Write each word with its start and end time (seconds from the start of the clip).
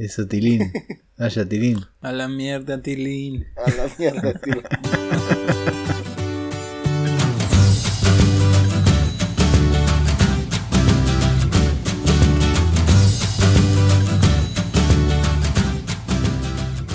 Eso, 0.00 0.26
Tilín. 0.26 0.72
Vaya, 1.18 1.44
Tilín. 1.48 1.84
A 2.00 2.10
la 2.10 2.26
mierda, 2.26 2.80
Tilín. 2.80 3.46
A 3.54 3.70
la 3.70 3.86
mierda, 3.98 4.32
tío. 4.40 4.62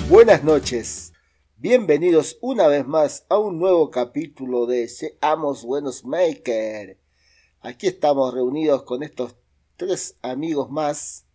Buenas 0.08 0.42
noches. 0.42 1.12
Bienvenidos 1.58 2.38
una 2.40 2.66
vez 2.66 2.88
más 2.88 3.24
a 3.28 3.38
un 3.38 3.60
nuevo 3.60 3.92
capítulo 3.92 4.66
de 4.66 4.88
Seamos 4.88 5.62
Buenos 5.62 6.04
Maker. 6.04 6.98
Aquí 7.60 7.86
estamos 7.86 8.34
reunidos 8.34 8.82
con 8.82 9.04
estos 9.04 9.36
tres 9.76 10.16
amigos 10.22 10.70
más, 10.70 11.25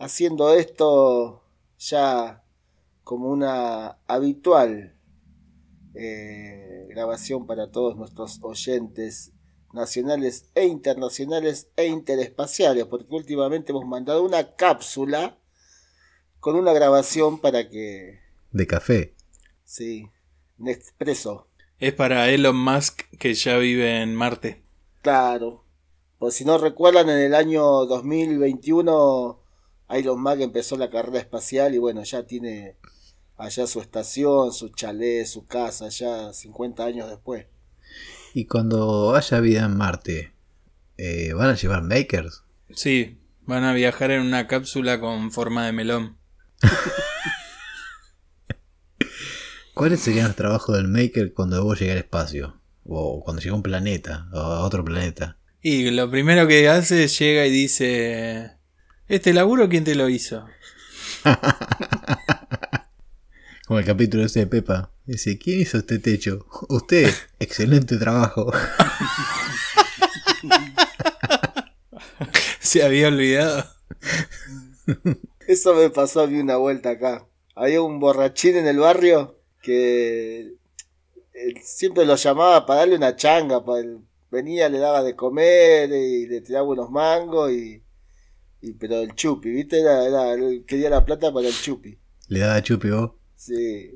haciendo 0.00 0.52
esto 0.54 1.44
ya 1.78 2.42
como 3.04 3.28
una 3.28 3.98
habitual 4.06 4.96
eh, 5.94 6.86
grabación 6.88 7.46
para 7.46 7.70
todos 7.70 7.96
nuestros 7.96 8.38
oyentes 8.42 9.32
nacionales 9.72 10.50
e 10.54 10.66
internacionales 10.66 11.68
e 11.76 11.86
interespaciales, 11.86 12.86
porque 12.86 13.14
últimamente 13.14 13.72
hemos 13.72 13.86
mandado 13.86 14.24
una 14.24 14.56
cápsula 14.56 15.38
con 16.40 16.56
una 16.56 16.72
grabación 16.72 17.38
para 17.38 17.68
que, 17.68 18.20
De 18.50 18.66
café. 18.66 19.14
sí, 19.64 20.08
un 20.58 20.68
expreso, 20.68 21.46
Es 21.78 21.92
para 21.92 22.28
Elon 22.30 22.56
Musk 22.56 23.02
que 23.18 23.34
ya 23.34 23.58
vive 23.58 24.02
en 24.02 24.14
Marte. 24.14 24.62
claro. 25.02 25.64
Pues 26.18 26.34
si 26.34 26.44
no 26.44 26.58
recuerdan, 26.58 27.08
en 27.08 27.16
el 27.18 27.34
año 27.34 27.62
2021 27.86 29.39
Elon 29.96 30.22
Musk 30.22 30.40
empezó 30.40 30.76
la 30.76 30.90
carrera 30.90 31.18
espacial 31.18 31.74
y 31.74 31.78
bueno, 31.78 32.02
ya 32.02 32.24
tiene 32.24 32.76
allá 33.36 33.66
su 33.66 33.80
estación, 33.80 34.52
su 34.52 34.68
chalet, 34.68 35.26
su 35.26 35.46
casa, 35.46 35.88
ya 35.88 36.32
50 36.32 36.84
años 36.84 37.08
después. 37.08 37.46
Y 38.34 38.44
cuando 38.46 39.14
haya 39.14 39.40
vida 39.40 39.64
en 39.64 39.76
Marte, 39.76 40.32
eh, 40.96 41.32
¿van 41.32 41.50
a 41.50 41.54
llevar 41.56 41.82
makers? 41.82 42.44
Sí, 42.74 43.18
van 43.42 43.64
a 43.64 43.72
viajar 43.72 44.10
en 44.10 44.22
una 44.22 44.46
cápsula 44.46 45.00
con 45.00 45.32
forma 45.32 45.66
de 45.66 45.72
melón. 45.72 46.18
¿Cuáles 49.74 50.00
serían 50.00 50.26
los 50.26 50.36
trabajos 50.36 50.76
del 50.76 50.88
maker 50.88 51.32
cuando 51.32 51.64
vos 51.64 51.80
llegue 51.80 51.92
al 51.92 51.98
espacio? 51.98 52.60
O 52.84 53.22
cuando 53.24 53.40
llega 53.40 53.52
a 53.52 53.56
un 53.56 53.62
planeta, 53.62 54.28
o 54.32 54.38
a 54.38 54.60
otro 54.60 54.84
planeta. 54.84 55.38
Y 55.62 55.90
lo 55.90 56.10
primero 56.10 56.46
que 56.46 56.68
hace 56.68 57.04
es 57.04 57.18
llega 57.18 57.46
y 57.46 57.50
dice, 57.50 58.58
¿este 59.10 59.34
laburo 59.34 59.68
quién 59.68 59.84
te 59.84 59.94
lo 59.94 60.08
hizo? 60.08 60.46
Como 63.66 63.78
el 63.78 63.84
capítulo 63.84 64.24
ese 64.24 64.40
de 64.40 64.46
Pepa. 64.46 64.90
Dice, 65.04 65.38
¿quién 65.38 65.60
hizo 65.60 65.76
este 65.78 65.98
techo? 65.98 66.46
Usted. 66.68 67.10
Excelente 67.38 67.96
trabajo. 67.98 68.50
Se 72.60 72.82
había 72.82 73.08
olvidado. 73.08 73.64
Eso 75.46 75.74
me 75.74 75.90
pasó 75.90 76.22
a 76.22 76.26
mí 76.26 76.38
una 76.40 76.56
vuelta 76.56 76.90
acá. 76.90 77.26
Había 77.54 77.82
un 77.82 78.00
borrachín 78.00 78.56
en 78.56 78.66
el 78.66 78.78
barrio 78.78 79.38
que 79.62 80.54
eh, 81.34 81.54
siempre 81.62 82.04
lo 82.06 82.16
llamaba 82.16 82.64
para 82.66 82.80
darle 82.80 82.96
una 82.96 83.16
changa. 83.16 83.64
pa- 83.64 83.74
venía, 84.30 84.68
le 84.68 84.78
daba 84.78 85.02
de 85.02 85.16
comer 85.16 85.90
y 85.92 86.26
le 86.26 86.40
tiraba 86.40 86.66
unos 86.68 86.90
mangos 86.90 87.50
y, 87.52 87.82
y- 88.62 88.72
pero 88.74 89.00
el 89.00 89.14
chupi, 89.14 89.50
¿viste? 89.50 89.80
Era, 89.80 90.04
era- 90.06 90.36
quería 90.66 90.90
la 90.90 91.04
plata 91.04 91.32
para 91.32 91.48
el 91.48 91.54
chupi. 91.54 91.98
Le 92.28 92.40
daba 92.40 92.62
chupi 92.62 92.90
vos. 92.90 93.12
Sí. 93.36 93.90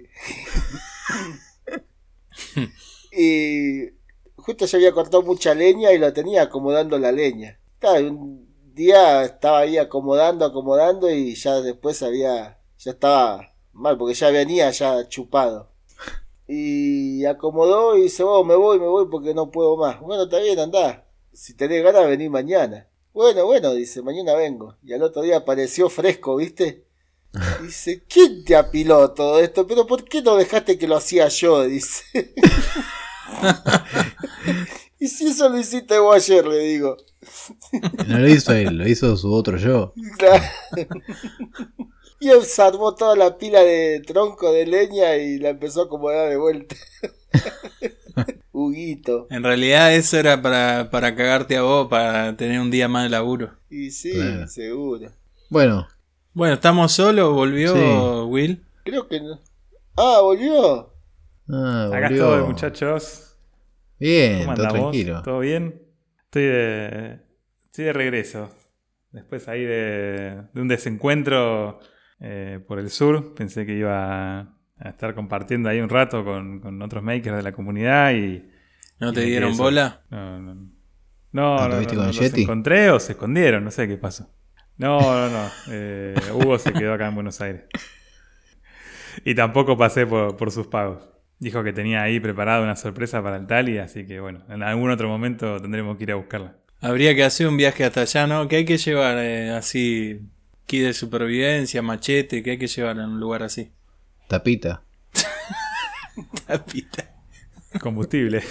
y 3.12 3.89
justo 4.37 4.67
se 4.67 4.77
había 4.77 4.92
cortado 4.92 5.23
mucha 5.23 5.55
leña 5.55 5.92
y 5.92 5.98
lo 5.98 6.13
tenía 6.13 6.42
acomodando 6.42 6.98
la 6.98 7.13
leña. 7.13 7.58
Claro, 7.79 8.08
un 8.11 8.48
día 8.75 9.23
estaba 9.25 9.61
ahí 9.61 9.79
acomodando, 9.79 10.45
acomodando 10.45 11.11
y 11.11 11.35
ya 11.35 11.61
después 11.61 12.02
había, 12.02 12.58
ya 12.79 12.91
estaba 12.91 13.55
mal 13.73 13.96
porque 13.98 14.14
ya 14.14 14.31
venía 14.31 14.70
ya 14.70 15.08
chupado. 15.08 15.73
Y 16.46 17.25
acomodó 17.25 17.96
y 17.96 18.02
dice, 18.02 18.23
oh, 18.23 18.45
me 18.45 18.55
voy, 18.55 18.79
me 18.79 18.86
voy 18.86 19.07
porque 19.11 19.33
no 19.35 19.51
puedo 19.51 19.77
más. 19.77 20.01
Bueno, 20.01 20.25
está 20.25 20.39
bien, 20.41 20.58
andá. 20.58 21.07
Si 21.33 21.55
tenés 21.55 21.83
ganas, 21.83 22.07
vení 22.07 22.29
mañana. 22.29 22.86
Bueno, 23.14 23.47
bueno, 23.47 23.73
dice, 23.75 24.02
mañana 24.02 24.35
vengo. 24.35 24.77
Y 24.83 24.92
al 24.92 25.05
otro 25.05 25.23
día 25.23 25.36
apareció 25.36 25.89
fresco, 25.89 26.35
¿viste? 26.35 26.85
Dice, 27.63 28.02
¿quién 28.08 28.45
te 28.45 28.57
apiló 28.57 29.13
todo 29.13 29.39
esto? 29.39 29.67
Pero 29.69 29.86
¿por 29.86 30.05
qué 30.05 30.20
no 30.20 30.36
dejaste 30.36 30.77
que 30.77 30.89
lo 30.89 30.97
hacía 30.97 31.29
yo? 31.29 31.63
Dice. 31.69 32.02
y 34.98 35.07
si 35.07 35.29
eso 35.29 35.48
lo 35.48 35.58
hiciste 35.58 35.97
vos 36.01 36.17
ayer, 36.17 36.45
le 36.45 36.58
digo. 36.58 36.97
No 38.08 38.19
lo 38.19 38.29
hizo 38.29 38.52
él, 38.52 38.77
lo 38.79 38.89
hizo 38.89 39.17
su 39.17 39.33
otro 39.33 39.58
yo. 39.58 39.95
Claro. 40.19 40.42
Y 42.19 42.31
él 42.31 42.45
salvó 42.45 42.96
toda 42.96 43.14
la 43.14 43.39
pila 43.39 43.63
de 43.63 44.02
tronco 44.05 44.52
de 44.52 44.67
leña 44.67 45.17
y 45.17 45.39
la 45.39 45.51
empezó 45.51 45.83
a 45.83 45.85
acomodar 45.85 46.29
de 46.31 46.36
vuelta. 46.36 46.75
Huguito. 48.57 49.27
En 49.31 49.42
realidad 49.42 49.92
eso 49.95 50.17
era 50.17 50.41
para, 50.41 50.89
para 50.91 51.17
cagarte 51.17 51.57
a 51.57 51.63
vos, 51.63 51.89
para 51.89 52.37
tener 52.37 52.61
un 52.61 52.70
día 52.70 52.87
más 52.89 53.03
de 53.03 53.11
laburo. 53.11 53.59
Y 53.69 53.91
sí, 53.91 54.13
Claro. 54.13 54.47
seguro. 54.48 55.11
Bueno, 55.51 55.89
Bueno, 56.33 56.55
¿estamos 56.55 56.93
solos? 56.93 57.33
¿Volvió 57.35 57.73
Sí. 57.75 58.29
Will? 58.31 58.64
Creo 58.85 59.09
que 59.09 59.20
no. 59.20 59.41
Ah, 59.97 60.19
volvió. 60.23 60.93
ah, 61.48 61.91
Acá 61.93 62.07
estoy, 62.09 62.43
muchachos. 62.45 63.37
Bien, 63.98 64.45
¿Cómo 64.45 64.55
todo 64.57 64.69
tranquilo. 64.69 65.23
¿Todo 65.23 65.39
bien? 65.41 65.83
Estoy 66.25 66.43
de, 66.45 67.20
estoy 67.64 67.85
de 67.87 67.93
regreso. 67.93 68.51
Después 69.13 69.48
ahí 69.48 69.63
de, 69.64 70.43
de 70.53 70.61
un 70.61 70.69
desencuentro 70.69 71.79
eh, 72.20 72.61
por 72.67 72.79
el 72.79 72.91
sur. 72.91 73.35
Pensé 73.35 73.67
que 73.67 73.75
iba 73.77 74.54
a 74.79 74.89
estar 74.90 75.14
compartiendo 75.14 75.68
ahí 75.68 75.80
un 75.80 75.89
rato 75.89 76.24
con, 76.24 76.61
con 76.61 76.80
otros 76.83 77.02
makers 77.02 77.36
de 77.36 77.42
la 77.42 77.52
comunidad 77.52 78.12
y... 78.14 78.45
¿No 79.01 79.12
te 79.12 79.23
dieron 79.23 79.57
bola? 79.57 80.02
No, 80.11 80.40
no. 80.40 80.55
No, 81.33 81.68
¿No 81.68 81.68
no, 81.68 81.79
no, 81.79 81.79
viste 81.79 81.96
no, 81.96 82.02
con 82.05 82.17
los 82.17 82.18
Yeti? 82.18 82.42
encontré 82.42 82.90
o 82.90 83.01
se 83.01 83.13
escondieron, 83.13 83.64
no 83.64 83.70
sé 83.70 83.89
qué 83.89 83.96
pasó. 83.96 84.30
No, 84.77 85.01
no, 85.01 85.30
no. 85.30 85.51
eh, 85.70 86.30
Hugo 86.33 86.58
se 86.58 86.74
quedó 86.74 86.95
acá 86.95 87.08
en 87.08 87.14
Buenos 87.14 87.40
Aires. 87.40 87.64
Y 89.24 89.34
tampoco 89.34 89.77
pasé 89.77 90.07
por, 90.07 90.36
por 90.36 90.51
sus 90.51 90.67
pagos. 90.67 91.02
Dijo 91.39 91.63
que 91.64 91.73
tenía 91.73 92.02
ahí 92.02 92.20
preparada 92.20 92.63
una 92.63 92.77
sorpresa 92.77 93.23
para 93.23 93.36
el 93.36 93.46
Tali, 93.46 93.79
así 93.79 94.07
que 94.07 94.20
bueno, 94.20 94.45
en 94.48 94.63
algún 94.63 94.90
otro 94.90 95.08
momento 95.08 95.61
tendremos 95.61 95.96
que 95.96 96.05
ir 96.05 96.13
a 96.13 96.17
buscarla. 96.17 96.57
Habría 96.80 97.14
que 97.17 97.24
hacer 97.24 97.48
un 97.48 97.57
viaje 97.57 97.84
hasta 97.84 98.02
allá, 98.02 98.27
¿no? 98.29 98.46
¿Qué 98.48 98.57
hay 98.57 98.64
que 98.64 98.77
llevar 98.79 99.18
eh, 99.18 99.51
así? 99.51 100.20
Kit 100.67 100.83
de 100.84 100.92
supervivencia, 100.95 101.83
machete, 101.83 102.42
¿qué 102.42 102.52
hay 102.52 102.58
que 102.58 102.67
llevar 102.68 102.96
en 102.98 103.05
un 103.11 103.20
lugar 103.20 103.42
así? 103.42 103.73
Tapita. 104.29 104.83
Tapita. 106.46 107.11
Combustible. 107.80 108.42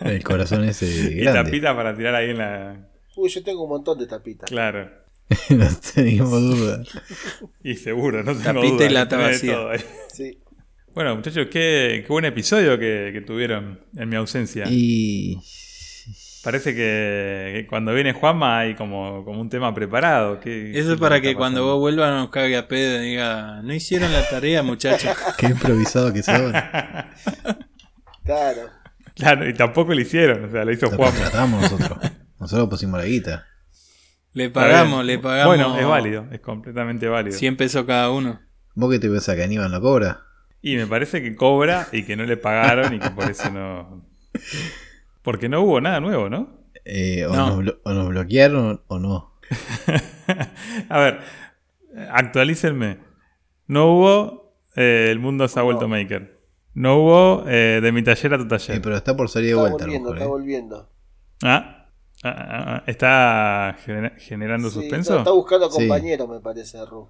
El 0.00 0.22
corazón 0.22 0.64
ese 0.64 0.86
y 1.12 1.14
grande. 1.16 1.44
tapita 1.44 1.76
para 1.76 1.96
tirar 1.96 2.14
ahí 2.14 2.30
en 2.30 2.38
la. 2.38 2.88
Uy, 3.16 3.28
yo 3.28 3.42
tengo 3.42 3.64
un 3.64 3.70
montón 3.70 3.98
de 3.98 4.06
tapitas. 4.06 4.48
Claro. 4.48 4.90
no 5.50 5.66
teníamos 5.94 6.40
duda. 6.40 6.82
Y 7.62 7.76
seguro, 7.76 8.22
no 8.22 8.32
tengo 8.32 8.44
Tapita 8.44 8.74
duda, 8.74 8.86
y 8.86 8.88
lata 8.90 9.16
vacía. 9.16 9.52
todo 9.54 9.70
ahí. 9.70 9.80
Sí. 10.12 10.38
Bueno, 10.94 11.14
muchachos, 11.14 11.46
qué, 11.50 12.02
qué 12.04 12.12
buen 12.12 12.24
episodio 12.24 12.78
que, 12.78 13.10
que 13.12 13.20
tuvieron 13.20 13.80
en 13.96 14.08
mi 14.08 14.16
ausencia. 14.16 14.64
Y. 14.68 15.38
Parece 16.42 16.74
que, 16.74 17.66
cuando 17.68 17.92
viene 17.92 18.14
Juanma 18.14 18.60
hay 18.60 18.74
como, 18.74 19.24
como 19.26 19.40
un 19.40 19.50
tema 19.50 19.74
preparado. 19.74 20.40
¿Qué- 20.40 20.70
Eso 20.70 20.92
es 20.94 20.98
lo 20.98 20.98
para 20.98 21.20
que 21.20 21.34
cuando 21.34 21.64
vos 21.64 21.78
vuelvas 21.78 22.12
nos 22.14 22.30
cague 22.30 22.56
a 22.56 22.66
pedo 22.66 23.02
y 23.02 23.10
diga, 23.10 23.60
no 23.62 23.74
hicieron 23.74 24.10
la 24.12 24.26
tarea, 24.28 24.62
muchachos. 24.62 25.10
Qué 25.38 25.46
improvisado 25.46 26.12
que 26.12 26.22
son. 26.22 26.52
Claro. 28.24 28.68
Claro, 29.16 29.48
y 29.48 29.54
tampoco 29.54 29.92
lo 29.92 30.00
hicieron, 30.00 30.44
o 30.44 30.50
sea, 30.50 30.64
lo 30.64 30.72
hizo 30.72 30.86
Lo 30.86 30.96
Juanma. 30.96 31.12
contratamos 31.12 31.62
nosotros. 31.72 31.98
Nosotros 32.38 32.68
pusimos 32.68 32.98
la 33.00 33.06
guita. 33.06 33.46
Le 34.32 34.50
pagamos, 34.50 35.04
le 35.04 35.18
pagamos. 35.18 35.46
Bueno, 35.56 35.78
es 35.78 35.86
válido, 35.86 36.26
es 36.30 36.40
completamente 36.40 37.08
válido. 37.08 37.36
100 37.36 37.56
pesos 37.56 37.84
cada 37.84 38.10
uno. 38.10 38.40
¿Vos 38.74 38.90
qué 38.92 38.98
te 39.00 39.08
pensás 39.08 39.34
que 39.34 39.42
Aníbal 39.42 39.70
no 39.70 39.80
cobra? 39.80 40.22
Y 40.62 40.76
me 40.76 40.86
parece 40.86 41.20
que 41.22 41.34
cobra 41.34 41.88
y 41.90 42.04
que 42.04 42.16
no 42.16 42.24
le 42.24 42.36
pagaron 42.36 42.94
y 42.94 43.00
que 43.00 43.10
por 43.10 43.28
eso 43.28 43.50
no. 43.50 44.06
Porque 45.30 45.48
no 45.48 45.62
hubo 45.62 45.80
nada 45.80 46.00
nuevo, 46.00 46.28
¿no? 46.28 46.48
Eh, 46.84 47.24
o, 47.26 47.32
No. 47.34 47.46
nos 47.48 47.58
blo- 47.58 47.80
o 47.84 47.92
nos 47.92 48.08
bloquearon 48.08 48.82
o 48.88 48.98
no. 48.98 49.34
A 50.88 50.98
ver, 50.98 51.20
actualícenme. 52.10 52.98
No 53.66 53.92
hubo 53.92 54.54
eh, 54.76 55.08
El 55.10 55.18
mundo 55.20 55.46
se 55.48 55.60
ha 55.60 55.62
vuelto 55.62 55.86
maker. 55.88 56.40
No 56.74 56.96
hubo 56.98 57.44
eh, 57.48 57.80
De 57.82 57.92
mi 57.92 58.02
taller 58.02 58.34
a 58.34 58.38
tu 58.38 58.48
taller. 58.48 58.80
pero 58.82 58.96
está 58.96 59.16
por 59.16 59.28
salir 59.28 59.48
de 59.48 59.52
Está 59.54 59.60
vuelta 59.62 59.84
volviendo, 59.84 60.10
mejor. 60.10 60.16
está 60.16 60.24
eh. 60.24 60.28
volviendo. 60.28 60.88
Ah, 61.42 61.76
Ah, 62.22 62.28
ah, 62.36 62.64
ah, 62.76 62.82
¿Está 62.86 63.76
genera- 63.82 64.12
generando 64.18 64.68
Sí, 64.68 64.74
suspenso? 64.80 65.12
no, 65.14 65.18
está 65.20 65.30
buscando 65.30 65.70
Sí. 65.70 65.78
compañero, 65.88 66.28
me 66.28 66.38
parece, 66.40 66.84
Ru. 66.84 67.08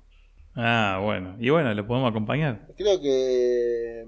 Ah, 0.55 1.00
bueno. 1.02 1.34
Y 1.40 1.50
bueno, 1.50 1.75
lo 1.75 1.84
podemos 1.87 2.11
acompañar. 2.11 2.69
Creo 2.76 3.00
que 3.00 4.05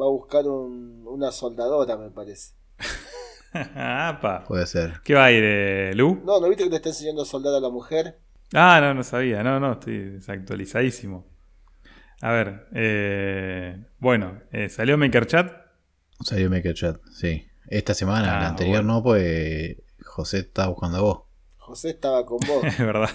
va 0.00 0.04
a 0.04 0.08
buscar 0.08 0.46
un- 0.46 1.02
una 1.06 1.32
soldadora, 1.32 1.96
me 1.96 2.10
parece. 2.10 2.52
Apa. 3.74 4.44
Puede 4.46 4.66
ser. 4.66 5.00
¿Qué 5.04 5.14
va 5.14 5.24
a 5.26 5.32
ir, 5.32 5.42
eh, 5.44 5.92
Lu? 5.94 6.22
No, 6.24 6.40
¿no 6.40 6.48
viste 6.48 6.64
que 6.64 6.70
le 6.70 6.76
está 6.76 6.88
enseñando 6.90 7.22
a 7.22 7.24
soldar 7.26 7.54
a 7.54 7.60
la 7.60 7.68
mujer? 7.70 8.18
Ah, 8.54 8.78
no, 8.80 8.94
no 8.94 9.02
sabía. 9.02 9.42
No, 9.42 9.58
no, 9.60 9.72
estoy 9.72 9.98
desactualizadísimo. 10.10 11.26
A 12.22 12.32
ver, 12.32 12.66
eh, 12.74 13.84
bueno, 13.98 14.40
eh, 14.52 14.68
salió 14.68 14.98
MakerChat. 14.98 15.52
Salió 16.22 16.50
Maker 16.50 16.74
Chat, 16.74 17.00
sí. 17.12 17.46
Esta 17.66 17.94
semana, 17.94 18.36
Ah, 18.36 18.40
la 18.42 18.48
anterior 18.50 18.78
bueno. 18.84 18.94
no, 18.96 19.02
pues 19.02 19.76
José 20.04 20.40
estaba 20.40 20.68
buscando 20.68 20.98
a 20.98 21.00
vos. 21.00 21.22
José 21.56 21.90
estaba 21.90 22.26
con 22.26 22.38
vos. 22.46 22.62
Es 22.64 22.78
verdad. 22.78 23.08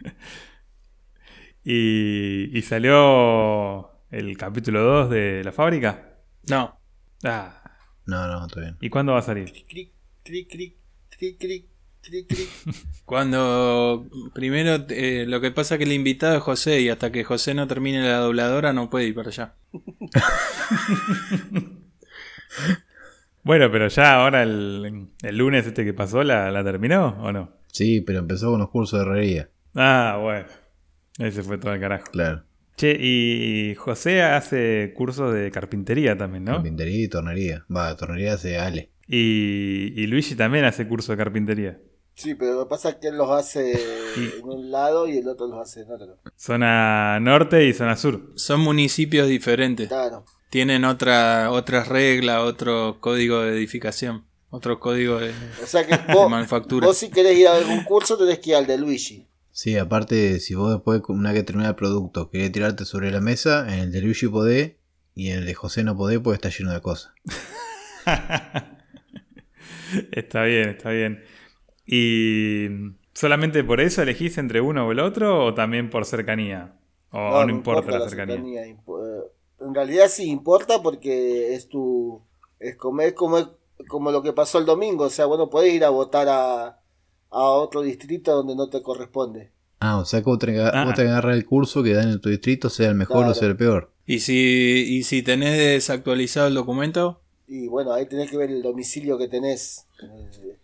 y, 1.64 2.56
y 2.56 2.62
salió 2.62 3.90
el 4.10 4.36
capítulo 4.38 4.82
2 4.82 5.10
de 5.10 5.42
la 5.44 5.52
fábrica. 5.52 6.14
No. 6.48 6.78
Ah, 7.24 7.65
No, 8.06 8.26
no, 8.26 8.46
está 8.46 8.60
bien. 8.60 8.76
¿y 8.80 8.88
cuándo 8.88 9.12
va 9.12 9.18
a 9.18 9.22
salir? 9.22 9.52
Cric, 9.52 9.92
cric, 10.24 10.24
cric, 10.24 10.76
cric, 11.10 11.38
cric, 11.38 11.66
cric, 12.02 12.26
cric. 12.28 12.48
Cuando 13.04 14.06
primero 14.34 14.84
eh, 14.88 15.24
lo 15.26 15.40
que 15.40 15.50
pasa 15.50 15.74
es 15.74 15.78
que 15.78 15.84
el 15.84 15.92
invitado 15.92 16.36
es 16.36 16.42
José 16.42 16.80
y 16.80 16.88
hasta 16.88 17.12
que 17.12 17.24
José 17.24 17.54
no 17.54 17.66
termine 17.66 18.02
la 18.02 18.18
dobladora 18.18 18.72
no 18.72 18.90
puede 18.90 19.06
ir 19.06 19.14
para 19.14 19.28
allá. 19.28 19.54
Bueno, 23.42 23.70
pero 23.70 23.86
ya 23.86 24.14
ahora 24.14 24.42
el, 24.42 25.06
el 25.22 25.36
lunes 25.36 25.64
este 25.64 25.84
que 25.84 25.94
pasó, 25.94 26.24
¿la, 26.24 26.50
la 26.50 26.64
terminó 26.64 27.16
o 27.22 27.30
no? 27.30 27.52
Sí, 27.68 28.00
pero 28.00 28.18
empezó 28.18 28.50
con 28.50 28.58
los 28.58 28.70
cursos 28.70 28.98
de 28.98 29.06
herrería. 29.06 29.48
Ah, 29.76 30.18
bueno. 30.20 30.48
Ese 31.18 31.44
fue 31.44 31.56
todo 31.56 31.72
el 31.72 31.80
carajo. 31.80 32.10
Claro. 32.10 32.42
Che, 32.76 32.96
y 33.00 33.74
José 33.76 34.22
hace 34.22 34.92
cursos 34.94 35.32
de 35.32 35.50
carpintería 35.50 36.16
también, 36.16 36.44
¿no? 36.44 36.52
Carpintería 36.54 37.04
y 37.04 37.08
tornería. 37.08 37.64
Va, 37.74 37.96
tornería 37.96 38.34
hace 38.34 38.58
Ale. 38.58 38.90
Y, 39.08 39.92
y 40.00 40.06
Luigi 40.06 40.34
también 40.34 40.64
hace 40.64 40.86
curso 40.86 41.12
de 41.12 41.18
carpintería. 41.18 41.78
Sí, 42.14 42.34
pero 42.34 42.54
lo 42.54 42.64
que 42.64 42.70
pasa 42.70 42.88
es 42.90 42.94
que 42.96 43.08
él 43.08 43.16
los 43.16 43.30
hace 43.30 43.72
Y- 44.16 44.38
en 44.40 44.44
un 44.44 44.70
lado 44.70 45.06
y 45.08 45.18
el 45.18 45.28
otro 45.28 45.46
los 45.46 45.60
hace 45.60 45.82
en 45.82 45.90
otro. 45.92 46.18
Zona 46.36 47.18
norte 47.20 47.66
y 47.66 47.72
zona 47.72 47.96
sur. 47.96 48.32
Son 48.36 48.60
municipios 48.60 49.28
diferentes. 49.28 49.88
Claro. 49.88 50.24
Tienen 50.50 50.84
otra, 50.84 51.50
otras 51.50 51.88
reglas, 51.88 52.40
otro 52.42 52.98
código 53.00 53.40
de 53.42 53.56
edificación, 53.56 54.24
otro 54.48 54.78
código 54.80 55.18
de, 55.18 55.30
O 55.62 55.66
sea 55.66 55.86
que 55.86 55.96
de 55.96 56.12
vos, 56.14 56.30
manufactura. 56.30 56.86
vos 56.86 56.96
si 56.96 57.10
querés 57.10 57.36
ir 57.38 57.48
a 57.48 57.56
algún 57.56 57.82
curso 57.84 58.16
tenés 58.16 58.38
que 58.38 58.50
ir 58.50 58.56
al 58.56 58.66
de 58.66 58.78
Luigi. 58.78 59.26
Sí, 59.56 59.78
aparte, 59.78 60.38
si 60.38 60.54
vos 60.54 60.70
después, 60.70 61.00
una 61.08 61.32
vez 61.32 61.40
que 61.40 61.46
termina 61.46 61.70
el 61.70 61.76
producto, 61.76 62.28
querés 62.28 62.52
tirarte 62.52 62.84
sobre 62.84 63.10
la 63.10 63.22
mesa, 63.22 63.66
en 63.72 63.80
el 63.84 63.90
de 63.90 64.02
Luigi 64.02 64.28
podés, 64.28 64.74
y 65.14 65.30
en 65.30 65.38
el 65.38 65.46
de 65.46 65.54
José 65.54 65.82
no 65.82 65.96
podés 65.96 66.18
porque 66.18 66.34
está 66.34 66.50
lleno 66.50 66.74
de 66.74 66.82
cosas. 66.82 67.14
está 70.12 70.42
bien, 70.42 70.68
está 70.68 70.90
bien. 70.90 71.24
¿Y 71.86 72.66
solamente 73.14 73.64
por 73.64 73.80
eso 73.80 74.02
elegís 74.02 74.36
entre 74.36 74.60
uno 74.60 74.86
o 74.86 74.92
el 74.92 75.00
otro 75.00 75.46
o 75.46 75.54
también 75.54 75.88
por 75.88 76.04
cercanía? 76.04 76.76
¿O 77.10 77.42
no, 77.42 77.48
importa, 77.48 77.98
la 77.98 78.10
cercanía? 78.10 78.66
impo- 78.66 79.24
En 79.60 79.74
realidad 79.74 80.08
sí 80.08 80.28
importa 80.28 80.82
porque 80.82 81.54
es 81.54 81.70
tu... 81.70 82.20
Es 82.60 82.76
como, 82.76 83.00
es 83.00 83.14
como, 83.14 83.56
como 83.88 84.12
lo 84.12 84.22
que 84.22 84.34
pasó 84.34 84.58
el 84.58 84.66
domingo. 84.66 85.04
O 85.04 85.10
sea, 85.10 85.24
bueno, 85.24 85.48
podés 85.48 85.72
ir 85.72 85.84
a 85.86 85.88
votar 85.88 86.28
a, 86.28 86.78
a 87.36 87.50
otro 87.50 87.82
distrito 87.82 88.34
donde 88.34 88.54
no 88.56 88.68
te 88.68 88.82
corresponde. 88.82 89.50
Ah, 89.80 89.98
o 89.98 90.04
sea 90.04 90.20
que 90.20 90.24
vos 90.24 90.38
tenés, 90.38 90.56
que- 90.56 90.62
Ah. 90.76 90.84
vos 90.84 90.94
tenés 90.94 91.08
que 91.08 91.12
agarrar 91.12 91.34
el 91.34 91.44
curso 91.44 91.82
que 91.82 91.92
dan 91.94 92.08
en 92.10 92.20
tu 92.20 92.28
distrito, 92.30 92.70
sea 92.70 92.88
el 92.88 92.94
mejor 92.94 93.18
Claro. 93.18 93.32
o 93.32 93.34
sea 93.34 93.48
el 93.48 93.56
peor. 93.56 93.90
Y 94.06 94.20
si, 94.20 94.34
y 94.88 95.02
si 95.02 95.22
tenés 95.22 95.58
desactualizado 95.58 96.46
el 96.48 96.54
documento, 96.54 97.20
Y 97.48 97.68
bueno, 97.68 97.92
ahí 97.92 98.06
tenés 98.06 98.28
que 98.28 98.36
ver 98.36 98.50
el 98.50 98.60
domicilio 98.62 99.18
que 99.18 99.28
tenés. 99.28 99.86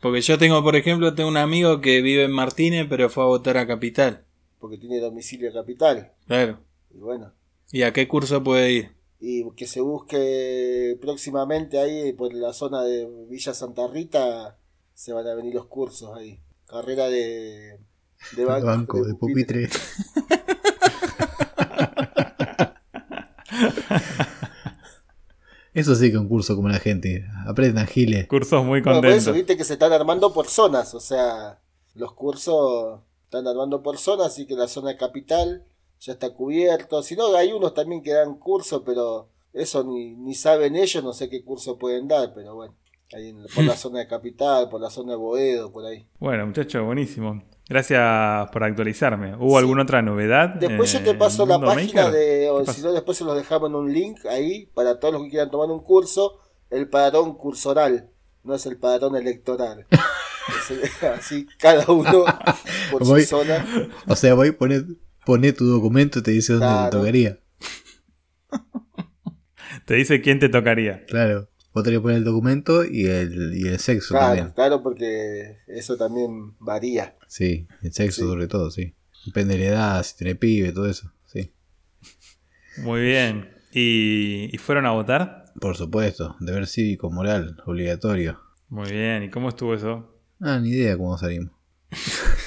porque 0.00 0.20
yo 0.20 0.36
tengo, 0.38 0.62
por 0.64 0.74
ejemplo, 0.74 1.14
tengo 1.14 1.28
un 1.28 1.36
amigo 1.36 1.80
que 1.80 2.02
vive 2.02 2.24
en 2.24 2.32
Martínez, 2.32 2.86
pero 2.88 3.08
fue 3.08 3.22
a 3.22 3.26
votar 3.28 3.56
a 3.56 3.66
Capital. 3.69 4.24
porque 4.58 4.78
tiene 4.78 4.98
domicilio 5.00 5.52
capital. 5.52 6.12
Claro. 6.26 6.58
Y 6.94 6.98
bueno. 6.98 7.32
¿Y 7.72 7.82
a 7.82 7.92
qué 7.92 8.06
curso 8.08 8.42
puede 8.44 8.72
ir? 8.72 8.90
Y 9.20 9.48
que 9.56 9.66
se 9.66 9.80
busque 9.80 10.96
próximamente 11.00 11.78
ahí 11.78 12.12
por 12.12 12.32
la 12.34 12.52
zona 12.52 12.82
de 12.82 13.08
Villa 13.28 13.54
Santa 13.54 13.86
Rita. 13.88 14.56
Se 14.94 15.12
van 15.12 15.26
a 15.26 15.34
venir 15.34 15.54
los 15.54 15.66
cursos 15.66 16.16
ahí. 16.16 16.38
Carrera 16.72 17.08
de... 17.08 17.78
De 18.36 18.44
banco, 18.44 18.66
Banco, 18.66 19.04
de 19.04 19.14
pupitre. 19.14 19.69
Eso 25.74 25.94
sí 25.94 26.10
que 26.10 26.16
es 26.16 26.20
un 26.20 26.28
curso 26.28 26.54
como 26.54 26.69
la 26.69 26.78
gente. 26.78 27.24
Aprendan 27.46 27.86
giles. 27.86 28.26
Cursos 28.28 28.64
muy 28.64 28.80
Bueno, 28.80 28.84
por 28.84 28.94
contentos. 28.94 29.22
eso 29.22 29.32
viste 29.32 29.56
que 29.56 29.64
se 29.64 29.74
están 29.74 29.92
armando 29.92 30.32
por 30.32 30.46
zonas, 30.46 30.94
o 30.94 31.00
sea, 31.00 31.58
los 31.94 32.12
cursos 32.12 33.00
están 33.24 33.46
armando 33.46 33.82
por 33.82 33.96
zonas, 33.98 34.28
así 34.28 34.46
que 34.46 34.54
la 34.54 34.69
zona 34.69 34.96
capital 34.96 35.64
ya 36.00 36.12
está 36.12 36.30
cubierto. 36.34 37.02
Si 37.02 37.16
no, 37.16 37.34
hay 37.34 37.52
unos 37.52 37.72
también 37.74 38.02
que 38.02 38.12
dan 38.12 38.34
curso, 38.38 38.84
pero 38.84 39.28
eso 39.54 39.82
ni, 39.84 40.14
ni 40.14 40.34
saben 40.34 40.76
ellos, 40.76 41.02
no 41.02 41.14
sé 41.14 41.30
qué 41.30 41.42
curso 41.42 41.78
pueden 41.78 42.06
dar, 42.06 42.34
pero 42.34 42.54
bueno, 42.54 42.74
ahí 43.14 43.29
en- 43.29 43.44
por 43.55 43.64
la 43.64 43.76
zona 43.76 44.00
de 44.00 44.06
capital, 44.06 44.69
por 44.69 44.81
la 44.81 44.91
zona 44.91 45.12
de 45.12 45.19
Boedo, 45.19 45.73
por 45.73 45.85
ahí. 45.87 46.06
Bueno, 46.19 46.47
muchachos, 46.47 46.85
buenísimo. 46.85 47.43
Gracias 47.69 48.50
por 48.50 48.64
actualizarme. 48.64 49.35
¿Hubo 49.37 49.50
Sí. 49.50 49.56
alguna 49.59 49.82
otra 49.82 50.03
novedad? 50.03 50.50
Después 50.56 50.93
yo 50.93 51.03
te 51.03 51.14
paso 51.14 51.47
la 51.47 51.59
página 51.61 52.05
Maker? 52.05 52.20
de, 52.20 52.50
o 52.50 52.64
¿Qué 52.64 52.73
si 52.73 52.82
no, 52.82 52.93
después 52.93 53.17
se 53.17 53.25
los 53.25 53.37
dejamos 53.37 53.70
en 53.70 53.76
un 53.76 53.93
link 53.93 54.26
ahí 54.26 54.67
para 54.75 54.99
todos 54.99 55.14
los 55.14 55.23
que 55.25 55.31
quieran 55.31 55.50
tomar 55.50 55.69
un 55.70 55.82
curso, 55.82 56.41
el 56.70 56.88
padrón 56.91 57.35
cursoral, 57.37 58.11
no 58.43 58.55
es 58.55 58.67
el 58.67 58.76
padrón 58.79 59.17
electoral. 59.17 59.87
Es 60.58 60.70
el- 60.73 61.08
así 61.11 61.47
cada 61.56 61.87
uno 61.93 62.25
por 62.91 63.05
Voy- 63.06 63.23
su 63.23 63.29
zona. 63.29 63.65
O 64.08 64.17
sea, 64.17 64.35
voy 64.35 64.49
a 64.49 64.58
poner, 64.58 64.85
poné 65.25 65.53
tu 65.53 65.65
documento 65.65 66.19
y 66.19 66.23
te 66.25 66.32
dice 66.32 66.55
dónde 66.55 66.67
Claro. 66.67 66.91
te 66.91 66.97
tocaría. 66.99 67.38
Te 69.87 69.94
dice 69.94 70.20
quién 70.20 70.38
te 70.41 70.49
tocaría. 70.49 71.05
Claro. 71.06 71.49
Vos 71.74 71.82
tenés 71.84 71.98
que 71.98 72.02
poner 72.02 72.19
el 72.19 72.24
documento 72.24 72.84
y 72.84 73.06
el, 73.06 73.56
y 73.56 73.66
el 73.69 73.78
sexo 73.78 74.14
Claro, 74.14 74.26
también. 74.26 74.50
claro, 74.54 74.82
porque 74.82 75.58
eso 75.66 75.96
también 75.96 76.54
varía. 76.58 77.16
Sí, 77.28 77.66
el 77.82 77.92
sexo 77.92 78.22
Sí. 78.22 78.28
sobre 78.28 78.46
todo, 78.46 78.70
sí. 78.70 78.94
Depende 79.26 79.56
de 79.56 79.60
la 79.60 79.66
edad, 79.70 80.02
si 80.02 80.16
tiene 80.16 80.34
pibe, 80.34 80.72
todo 80.72 80.86
eso. 80.88 81.10
Sí. 81.26 81.52
Muy 82.79 83.00
bien. 83.00 83.50
¿Y, 83.72 84.50
y 84.55 84.58
fueron 84.58 84.84
a 84.86 84.91
votar? 84.91 85.52
Por 85.60 85.76
supuesto, 85.76 86.36
deber 86.41 86.67
cívico, 86.67 87.10
moral, 87.10 87.56
obligatorio. 87.67 88.41
Muy 88.69 88.91
bien. 88.91 89.22
¿Y 89.22 89.31
cómo 89.31 89.48
estuvo 89.50 89.74
eso? 89.74 90.19
Ah, 90.41 90.58
ni 90.58 90.70
idea 90.70 90.96
cómo 90.96 91.17
salimos. 91.17 91.52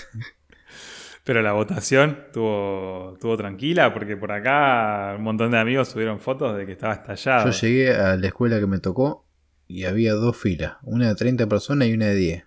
Pero 1.25 1.41
la 1.41 1.53
votación 1.53 2.19
estuvo, 2.27 3.13
estuvo 3.15 3.35
tranquila 3.35 3.93
porque 3.93 4.15
por 4.15 4.31
acá 4.31 5.15
un 5.17 5.23
montón 5.23 5.51
de 5.51 5.57
amigos 5.57 5.89
subieron 5.89 6.19
fotos 6.19 6.55
de 6.55 6.65
que 6.67 6.73
estaba 6.73 6.93
estallado. 6.93 7.49
Yo 7.49 7.59
llegué 7.67 7.95
a 7.95 8.15
la 8.15 8.27
escuela 8.27 8.59
que 8.59 8.67
me 8.67 8.77
tocó 8.79 9.25
y 9.67 9.85
había 9.85 10.13
dos 10.13 10.37
filas, 10.37 10.73
una 10.83 11.07
de 11.09 11.15
30 11.15 11.47
personas 11.47 11.87
y 11.87 11.93
una 11.93 12.05
de 12.05 12.15
10. 12.15 12.43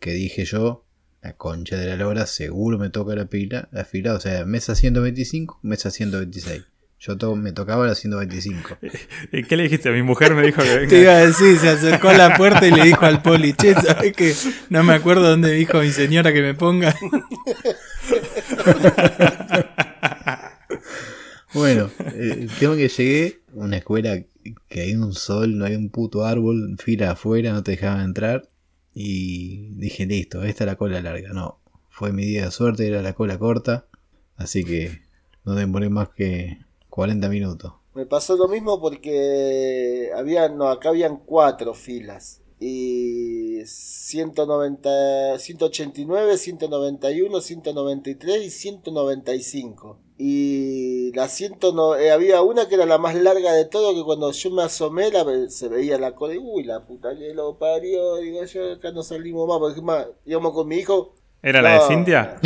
Que 0.00 0.10
dije 0.12 0.46
yo, 0.46 0.86
la 1.22 1.34
concha 1.34 1.76
de 1.76 1.86
la 1.86 1.96
lora, 1.96 2.24
seguro 2.26 2.78
me 2.78 2.88
toca 2.88 3.14
la 3.14 3.26
pila, 3.26 3.68
la 3.72 3.84
fila, 3.84 4.14
o 4.14 4.20
sea, 4.20 4.46
mesa 4.46 4.74
125, 4.74 5.60
mesa 5.62 5.90
126. 5.90 6.62
Yo 7.00 7.18
to- 7.18 7.36
me 7.36 7.52
tocaba 7.52 7.86
la 7.86 7.94
125. 7.94 8.78
¿Y 9.32 9.42
qué 9.44 9.56
le 9.58 9.64
dijiste? 9.64 9.90
Mi 9.90 10.02
mujer 10.02 10.34
me 10.34 10.40
dijo 10.46 10.62
que 10.62 10.68
Te 10.68 10.78
venga. 10.78 10.96
iba 10.98 11.12
a 11.12 11.26
decir, 11.26 11.58
se 11.58 11.68
acercó 11.68 12.08
a 12.08 12.14
la 12.14 12.34
puerta 12.38 12.66
y 12.66 12.70
le 12.70 12.84
dijo 12.84 13.04
al 13.04 13.20
poli, 13.20 13.52
che, 13.52 13.74
¿sabes 13.74 14.14
que 14.14 14.32
no 14.70 14.82
me 14.82 14.94
acuerdo 14.94 15.28
dónde 15.28 15.50
dijo 15.52 15.80
mi 15.80 15.90
señora 15.90 16.32
que 16.32 16.40
me 16.40 16.54
ponga? 16.54 16.94
Bueno, 21.54 21.88
eh, 22.16 22.38
el 22.40 22.50
tema 22.58 22.74
que 22.74 22.88
llegué, 22.88 23.38
una 23.52 23.76
escuela 23.76 24.20
que 24.68 24.80
hay 24.80 24.96
un 24.96 25.12
sol, 25.14 25.56
no 25.56 25.64
hay 25.64 25.76
un 25.76 25.88
puto 25.88 26.24
árbol, 26.24 26.76
fila 26.78 27.12
afuera, 27.12 27.52
no 27.52 27.62
te 27.62 27.72
dejaban 27.72 28.00
entrar. 28.00 28.48
Y 28.92 29.68
dije, 29.76 30.04
listo, 30.04 30.42
esta 30.42 30.64
es 30.64 30.66
la 30.66 30.76
cola 30.76 31.00
larga. 31.00 31.32
No, 31.32 31.60
fue 31.90 32.12
mi 32.12 32.24
día 32.24 32.46
de 32.46 32.50
suerte, 32.50 32.88
era 32.88 33.02
la 33.02 33.12
cola 33.12 33.38
corta. 33.38 33.86
Así 34.36 34.64
que 34.64 35.02
no 35.44 35.54
demoré 35.54 35.90
más 35.90 36.08
que 36.08 36.58
40 36.90 37.28
minutos. 37.28 37.72
Me 37.94 38.04
pasó 38.04 38.36
lo 38.36 38.48
mismo 38.48 38.80
porque 38.80 40.10
había, 40.16 40.48
no, 40.48 40.68
acá 40.68 40.88
habían 40.88 41.18
cuatro 41.18 41.72
filas. 41.72 42.40
Y 42.66 43.60
190, 43.66 45.38
189, 45.38 46.38
191, 46.38 47.40
193 47.42 48.42
y 48.42 48.50
195. 48.50 49.98
Y 50.16 51.12
la 51.12 51.28
siento 51.28 51.74
no, 51.74 51.94
eh, 51.94 52.10
había 52.10 52.40
una 52.40 52.66
que 52.66 52.76
era 52.76 52.86
la 52.86 52.96
más 52.96 53.16
larga 53.16 53.52
de 53.52 53.66
todo, 53.66 53.94
que 53.94 54.02
cuando 54.02 54.32
yo 54.32 54.50
me 54.50 54.62
asomé 54.62 55.10
la, 55.10 55.26
se 55.50 55.68
veía 55.68 55.98
la 55.98 56.14
cola 56.14 56.36
y 56.36 56.38
uy, 56.38 56.64
la 56.64 56.86
puta 56.86 57.14
que 57.14 57.34
lo 57.34 57.58
parió, 57.58 58.16
digo 58.16 58.42
yo, 58.46 58.72
acá 58.72 58.92
no 58.92 59.02
salimos 59.02 59.46
más, 59.46 59.58
porque 59.58 59.82
más, 59.82 60.06
íbamos 60.24 60.54
con 60.54 60.66
mi 60.66 60.76
hijo, 60.76 61.12
¿Era 61.42 61.60
la 61.60 61.74
de. 61.74 61.80
Cintia? 61.80 62.40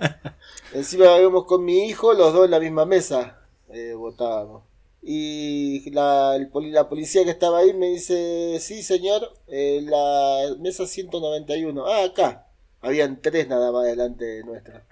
encima 0.74 1.16
íbamos 1.20 1.44
con 1.44 1.64
mi 1.64 1.86
hijo, 1.86 2.12
los 2.12 2.32
dos 2.32 2.46
en 2.46 2.50
la 2.50 2.58
misma 2.58 2.86
mesa, 2.86 3.38
eh, 3.68 3.94
votábamos. 3.94 4.73
Y 5.06 5.90
la, 5.90 6.34
el 6.34 6.50
la 6.72 6.88
policía 6.88 7.24
que 7.24 7.30
estaba 7.30 7.58
ahí 7.58 7.74
me 7.74 7.88
dice, 7.88 8.58
sí 8.60 8.82
señor, 8.82 9.34
eh, 9.48 9.82
la 9.84 10.54
mesa 10.60 10.86
191, 10.86 11.86
ah, 11.86 12.04
acá. 12.04 12.46
Habían 12.80 13.20
tres 13.20 13.48
nada 13.48 13.70
más 13.70 13.84
delante 13.84 14.24
de 14.24 14.44
nuestra. 14.44 14.84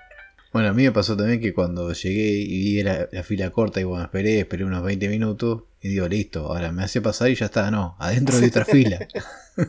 Bueno, 0.53 0.69
a 0.69 0.73
mí 0.75 0.83
me 0.83 0.93
pasó 0.93 1.17
también 1.17 1.41
que 1.41 1.55
cuando 1.55 1.93
llegué 1.93 2.29
y 2.29 2.47
vi 2.47 2.83
la, 2.83 3.09
la 3.11 3.23
fila 3.23 3.51
corta 3.51 3.81
y 3.81 3.85
bueno, 3.85 4.05
esperé, 4.05 4.41
esperé 4.41 4.65
unos 4.65 4.83
20 4.83 5.09
minutos 5.09 5.63
y 5.81 5.89
digo, 5.89 6.07
listo, 6.09 6.47
ahora 6.47 6.73
me 6.73 6.85
hace 6.85 7.01
pasar 7.01 7.31
y 7.31 7.35
ya 7.35 7.47
está, 7.47 7.71
no, 7.71 7.97
adentro 7.99 8.39
de 8.39 8.49
otra 8.49 8.65
fila. 8.67 9.09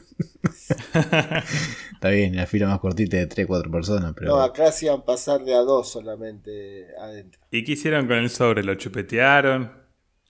está 1.93 2.09
bien, 2.09 2.35
la 2.35 2.47
fila 2.47 2.67
más 2.67 2.79
cortita 2.79 3.15
de 3.15 3.27
3, 3.27 3.47
4 3.47 3.71
personas, 3.71 4.13
pero 4.13 4.35
No, 4.35 4.41
acá 4.41 4.67
hacían 4.67 5.03
pasar 5.03 5.45
de 5.45 5.53
a 5.53 5.59
dos 5.59 5.89
solamente 5.89 6.88
adentro. 7.00 7.39
¿Y 7.50 7.63
qué 7.63 7.71
hicieron 7.71 8.05
con 8.07 8.17
el 8.17 8.29
sobre? 8.29 8.62
¿Lo 8.63 8.75
chupetearon? 8.75 9.83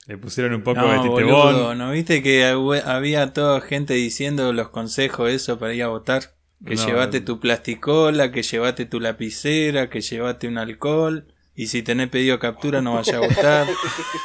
¿Le 0.06 0.18
pusieron 0.18 0.52
un 0.54 0.62
poco 0.62 0.80
de 0.86 0.98
titebón? 0.98 1.54
boludo, 1.54 1.74
¿no 1.74 1.90
viste 1.90 2.22
que 2.22 2.42
hab- 2.44 2.82
había 2.84 3.32
toda 3.32 3.60
gente 3.62 3.94
diciendo 3.94 4.52
los 4.52 4.68
consejos 4.68 5.30
eso 5.30 5.58
para 5.58 5.72
ir 5.74 5.82
a 5.82 5.88
votar? 5.88 6.34
Que 6.66 6.74
No, 6.76 6.86
llevate 6.86 7.20
tu 7.20 7.40
plasticola, 7.40 8.30
que 8.30 8.42
llevate 8.42 8.84
tu 8.86 9.00
lapicera, 9.00 9.88
que 9.90 10.00
llevate 10.02 10.46
un 10.48 10.58
alcohol. 10.58 11.26
Y 11.56 11.68
si 11.68 11.82
tenés 11.82 12.08
pedido 12.08 12.38
captura 12.38 12.80
no 12.82 12.94
vaya 12.94 13.16
a 13.18 13.20
votar. 13.20 13.66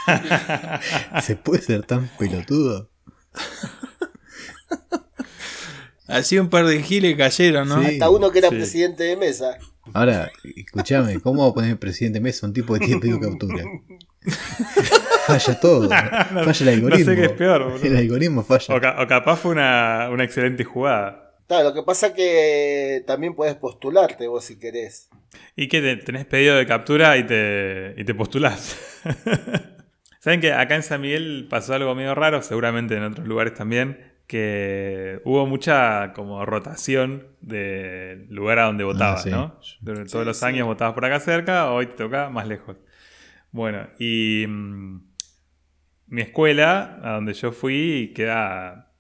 ¿se 1.22 1.36
puede 1.36 1.62
ser 1.62 1.84
tan 1.86 2.10
pelotudo? 2.18 2.90
Así 6.08 6.40
un 6.40 6.50
par 6.50 6.66
de 6.66 6.82
giles 6.82 7.16
cayeron, 7.16 7.70
¿no? 7.70 7.84
Sí. 7.84 7.92
Hasta 7.94 8.10
uno 8.10 8.32
que 8.32 8.40
era 8.40 8.50
sí. 8.50 8.56
presidente 8.56 9.04
de 9.04 9.16
mesa. 9.16 9.58
Ahora, 9.94 10.32
escúchame, 10.56 11.20
¿cómo 11.20 11.44
va 11.44 11.50
a 11.50 11.54
poner 11.54 11.78
presidente 11.78 12.20
Mesa 12.20 12.48
un 12.48 12.54
tipo 12.54 12.74
que 12.74 12.80
tiene 12.86 13.00
pedido 13.00 13.20
captura? 13.20 13.64
Falla 15.30 15.60
todo, 15.60 15.90
falla 15.90 16.54
el 16.62 16.70
algoritmo. 16.70 16.90
No 16.90 16.98
sé 17.06 17.16
qué 17.16 17.26
es 17.26 17.32
peor. 17.32 17.74
El 17.84 17.98
algoritmo 17.98 18.44
falla. 18.44 18.76
O, 18.76 18.82
ca- 18.82 19.02
o 19.02 19.08
capaz 19.08 19.38
fue 19.38 19.52
una, 19.52 20.10
una 20.12 20.24
excelente 20.24 20.64
jugada. 20.64 21.36
Claro, 21.48 21.70
lo 21.70 21.74
que 21.74 21.84
pasa 21.84 22.14
que 22.14 23.04
también 23.08 23.34
puedes 23.34 23.56
postularte 23.56 24.28
vos 24.28 24.44
si 24.46 24.60
querés. 24.60 25.10
Y 25.56 25.68
que 25.68 25.82
te- 25.82 25.96
tenés 25.98 26.26
pedido 26.26 26.56
de 26.56 26.66
captura 26.68 27.18
y 27.18 27.26
te, 27.26 27.94
y 27.98 28.04
te 28.04 28.14
postulás. 28.14 28.78
Saben 30.20 30.42
que 30.42 30.52
acá 30.54 30.76
en 30.76 30.84
San 30.84 31.02
Miguel 31.02 31.48
pasó 31.50 31.74
algo 31.74 31.96
medio 31.96 32.14
raro, 32.14 32.42
seguramente 32.42 32.96
en 32.98 33.04
otros 33.04 33.26
lugares 33.26 33.54
también, 33.54 34.14
que 34.28 35.22
hubo 35.24 35.46
mucha 35.46 36.12
como 36.14 36.46
rotación 36.46 37.28
del 37.42 38.28
lugar 38.30 38.60
a 38.60 38.66
donde 38.66 38.84
votabas, 38.84 39.24
sí. 39.24 39.30
¿no? 39.30 39.60
Durante 39.80 40.12
todos 40.12 40.26
los 40.26 40.38
sí. 40.38 40.46
años 40.46 40.68
votabas 40.68 40.94
por 40.94 41.06
acá 41.06 41.20
cerca, 41.22 41.72
hoy 41.72 41.88
te 41.88 41.94
toca 41.94 42.30
más 42.30 42.48
lejos. 42.48 42.76
Bueno, 43.52 43.88
y 43.98 44.46
mm, 44.48 45.02
mi 46.10 46.22
escuela, 46.22 47.00
a 47.04 47.14
donde 47.14 47.34
yo 47.34 47.52
fui, 47.52 48.12
queda, 48.16 48.92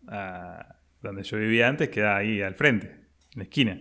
donde 1.02 1.24
yo 1.24 1.38
vivía 1.38 1.68
antes, 1.68 1.90
queda 1.90 2.18
ahí 2.18 2.42
al 2.42 2.56
frente, 2.56 2.88
en 2.88 3.38
la 3.38 3.44
esquina. 3.44 3.80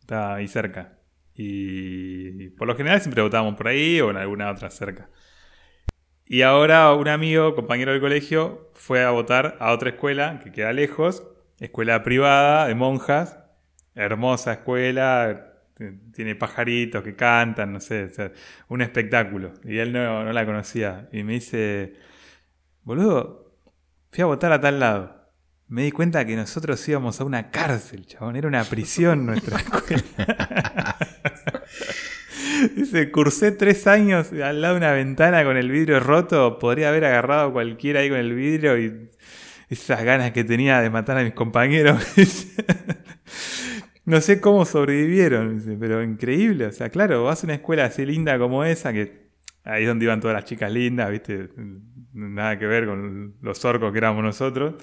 Está 0.00 0.34
ahí 0.34 0.48
cerca. 0.48 0.98
Y 1.34 2.48
por 2.50 2.66
lo 2.66 2.74
general 2.74 3.00
siempre 3.00 3.22
votábamos 3.22 3.54
por 3.54 3.68
ahí 3.68 4.00
o 4.00 4.10
en 4.10 4.16
alguna 4.16 4.50
otra 4.50 4.70
cerca. 4.70 5.08
Y 6.24 6.42
ahora 6.42 6.92
un 6.94 7.08
amigo, 7.08 7.54
compañero 7.54 7.92
del 7.92 8.00
colegio, 8.00 8.70
fue 8.74 9.04
a 9.04 9.10
votar 9.10 9.56
a 9.60 9.72
otra 9.72 9.90
escuela 9.90 10.40
que 10.42 10.50
queda 10.50 10.72
lejos, 10.72 11.26
escuela 11.60 12.02
privada 12.02 12.66
de 12.66 12.74
monjas, 12.74 13.38
hermosa 13.94 14.54
escuela, 14.54 15.54
tiene 16.12 16.34
pajaritos 16.34 17.02
que 17.02 17.14
cantan, 17.14 17.72
no 17.72 17.80
sé, 17.80 18.10
un 18.68 18.82
espectáculo. 18.82 19.54
Y 19.64 19.78
él 19.78 19.92
no, 19.92 20.24
no 20.24 20.32
la 20.32 20.44
conocía. 20.44 21.08
Y 21.12 21.22
me 21.22 21.34
dice, 21.34 21.94
boludo, 22.88 23.54
fui 24.10 24.22
a 24.22 24.26
votar 24.26 24.50
a 24.50 24.60
tal 24.60 24.80
lado. 24.80 25.14
Me 25.68 25.82
di 25.82 25.92
cuenta 25.92 26.24
que 26.24 26.34
nosotros 26.34 26.88
íbamos 26.88 27.20
a 27.20 27.24
una 27.24 27.50
cárcel, 27.50 28.06
chabón, 28.06 28.36
era 28.36 28.48
una 28.48 28.64
prisión 28.64 29.26
nuestra 29.26 29.58
escuela. 29.60 30.96
Dice, 32.74 33.10
cursé 33.10 33.52
tres 33.52 33.86
años 33.86 34.32
al 34.32 34.62
lado 34.62 34.74
de 34.74 34.78
una 34.78 34.92
ventana 34.92 35.44
con 35.44 35.58
el 35.58 35.70
vidrio 35.70 36.00
roto. 36.00 36.58
Podría 36.58 36.88
haber 36.88 37.04
agarrado 37.04 37.50
a 37.50 37.52
cualquiera 37.52 38.00
ahí 38.00 38.08
con 38.08 38.18
el 38.18 38.34
vidrio 38.34 38.78
y 38.78 39.10
esas 39.68 40.02
ganas 40.02 40.32
que 40.32 40.42
tenía 40.42 40.80
de 40.80 40.88
matar 40.88 41.18
a 41.18 41.22
mis 41.22 41.34
compañeros. 41.34 42.02
no 44.06 44.22
sé 44.22 44.40
cómo 44.40 44.64
sobrevivieron, 44.64 45.62
pero 45.78 46.02
increíble. 46.02 46.64
O 46.64 46.72
sea, 46.72 46.88
claro, 46.88 47.24
vas 47.24 47.44
a 47.44 47.46
una 47.46 47.54
escuela 47.54 47.84
así 47.84 48.06
linda 48.06 48.38
como 48.38 48.64
esa, 48.64 48.94
que 48.94 49.28
ahí 49.62 49.82
es 49.82 49.88
donde 49.88 50.06
iban 50.06 50.20
todas 50.20 50.34
las 50.34 50.46
chicas 50.46 50.72
lindas, 50.72 51.10
¿viste? 51.10 51.50
Nada 52.18 52.58
que 52.58 52.66
ver 52.66 52.86
con 52.86 53.36
los 53.40 53.64
orcos 53.64 53.92
que 53.92 53.98
éramos 53.98 54.24
nosotros. 54.24 54.74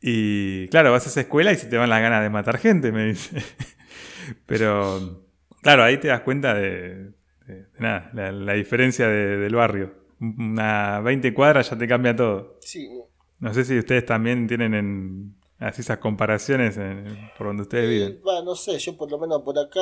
Y 0.00 0.68
claro, 0.68 0.92
vas 0.92 1.06
a 1.06 1.08
esa 1.08 1.20
escuela 1.22 1.50
y 1.52 1.56
se 1.56 1.66
te 1.66 1.76
van 1.76 1.88
las 1.90 2.00
ganas 2.02 2.22
de 2.22 2.30
matar 2.30 2.58
gente, 2.58 2.92
me 2.92 3.06
dice. 3.06 3.42
Pero 4.46 5.22
claro, 5.62 5.82
ahí 5.84 5.98
te 5.98 6.08
das 6.08 6.20
cuenta 6.20 6.54
de, 6.54 7.12
de- 7.46 7.54
de 7.54 7.66
nada, 7.78 8.10
la, 8.14 8.32
la 8.32 8.52
diferencia 8.54 9.08
de- 9.08 9.38
del 9.38 9.54
barrio. 9.54 9.92
Una 10.20 11.00
20 11.00 11.32
cuadras 11.32 11.70
ya 11.70 11.78
te 11.78 11.88
cambia 11.88 12.14
todo. 12.14 12.58
Sí. 12.60 12.88
No 13.40 13.54
sé 13.54 13.64
si 13.64 13.78
ustedes 13.78 14.04
también 14.04 14.46
tienen 14.46 14.74
en, 14.74 15.36
así 15.58 15.80
esas 15.80 15.98
comparaciones 15.98 16.76
en- 16.76 17.30
por 17.38 17.46
donde 17.46 17.62
ustedes 17.62 17.84
Eh, 17.84 17.88
viven. 17.88 18.20
va, 18.26 18.42
no 18.42 18.54
sé, 18.54 18.78
yo 18.78 18.96
por 18.96 19.10
lo 19.10 19.18
menos 19.18 19.42
por 19.42 19.58
acá 19.58 19.80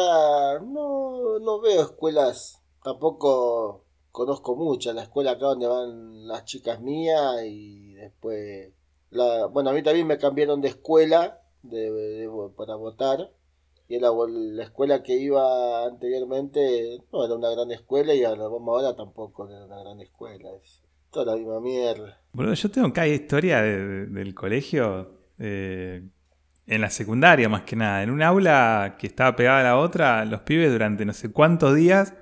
no, 0.62 1.38
no 1.40 1.60
veo 1.60 1.82
escuelas, 1.82 2.62
tampoco 2.84 3.85
conozco 4.16 4.56
muchas, 4.56 4.94
la 4.94 5.02
escuela 5.02 5.32
acá 5.32 5.44
donde 5.44 5.66
van 5.66 6.26
las 6.26 6.46
chicas 6.46 6.80
mías 6.80 7.42
y 7.44 7.92
después, 7.96 8.72
la, 9.10 9.44
bueno, 9.44 9.68
a 9.68 9.72
mí 9.74 9.82
también 9.82 10.06
me 10.06 10.16
cambiaron 10.16 10.62
de 10.62 10.68
escuela 10.68 11.42
de, 11.62 12.26
para 12.56 12.76
votar 12.76 13.30
y 13.88 14.00
la, 14.00 14.08
la 14.26 14.62
escuela 14.62 15.02
que 15.02 15.16
iba 15.18 15.84
anteriormente 15.86 16.98
no 17.12 17.26
era 17.26 17.34
una 17.34 17.50
gran 17.50 17.70
escuela 17.72 18.14
y 18.14 18.24
ahora, 18.24 18.44
ahora 18.44 18.96
tampoco 18.96 19.46
era 19.50 19.66
una 19.66 19.80
gran 19.80 20.00
escuela, 20.00 20.48
es 20.64 20.82
toda 21.10 21.26
la 21.32 21.36
misma 21.36 21.60
mierda. 21.60 22.18
Boludo, 22.32 22.54
yo 22.54 22.70
tengo 22.70 22.90
cada 22.94 23.08
historia 23.08 23.60
de- 23.60 24.06
del 24.06 24.34
colegio 24.34 25.10
eh, 25.38 26.08
en 26.66 26.80
la 26.80 26.88
secundaria 26.88 27.50
más 27.50 27.62
que 27.64 27.76
nada. 27.76 28.02
En 28.02 28.10
un 28.10 28.22
aula 28.22 28.96
que 28.98 29.06
estaba 29.08 29.36
pegada 29.36 29.60
a 29.60 29.64
la 29.64 29.78
otra, 29.78 30.24
los 30.24 30.40
pibes 30.40 30.72
durante 30.72 31.04
no 31.04 31.12
sé 31.12 31.30
cuántos 31.30 31.74
días 31.76 32.14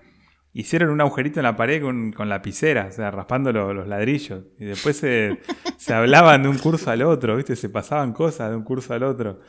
hicieron 0.55 0.91
un 0.91 1.01
agujerito 1.03 1.41
en 1.41 1.45
la 1.45 1.57
pared 1.57 1.83
con, 1.83 2.13
con 2.13 2.29
lapicera, 2.31 2.87
o 2.89 2.93
sea, 2.93 3.11
raspando 3.11 3.53
lo- 3.53 3.75
los 3.75 3.87
ladrillos. 3.89 4.45
Y 4.59 4.65
después 4.67 4.97
se, 4.97 5.39
se 5.77 5.93
hablaban 5.95 6.43
de 6.45 6.49
un 6.49 6.59
curso 6.59 6.91
al 6.91 7.03
otro, 7.03 7.37
¿viste? 7.37 7.57
Se 7.57 7.69
pasaban 7.69 8.13
cosas 8.15 8.51
de 8.51 8.57
un 8.57 8.65
curso 8.65 8.95
al 8.95 9.03
otro. 9.03 9.41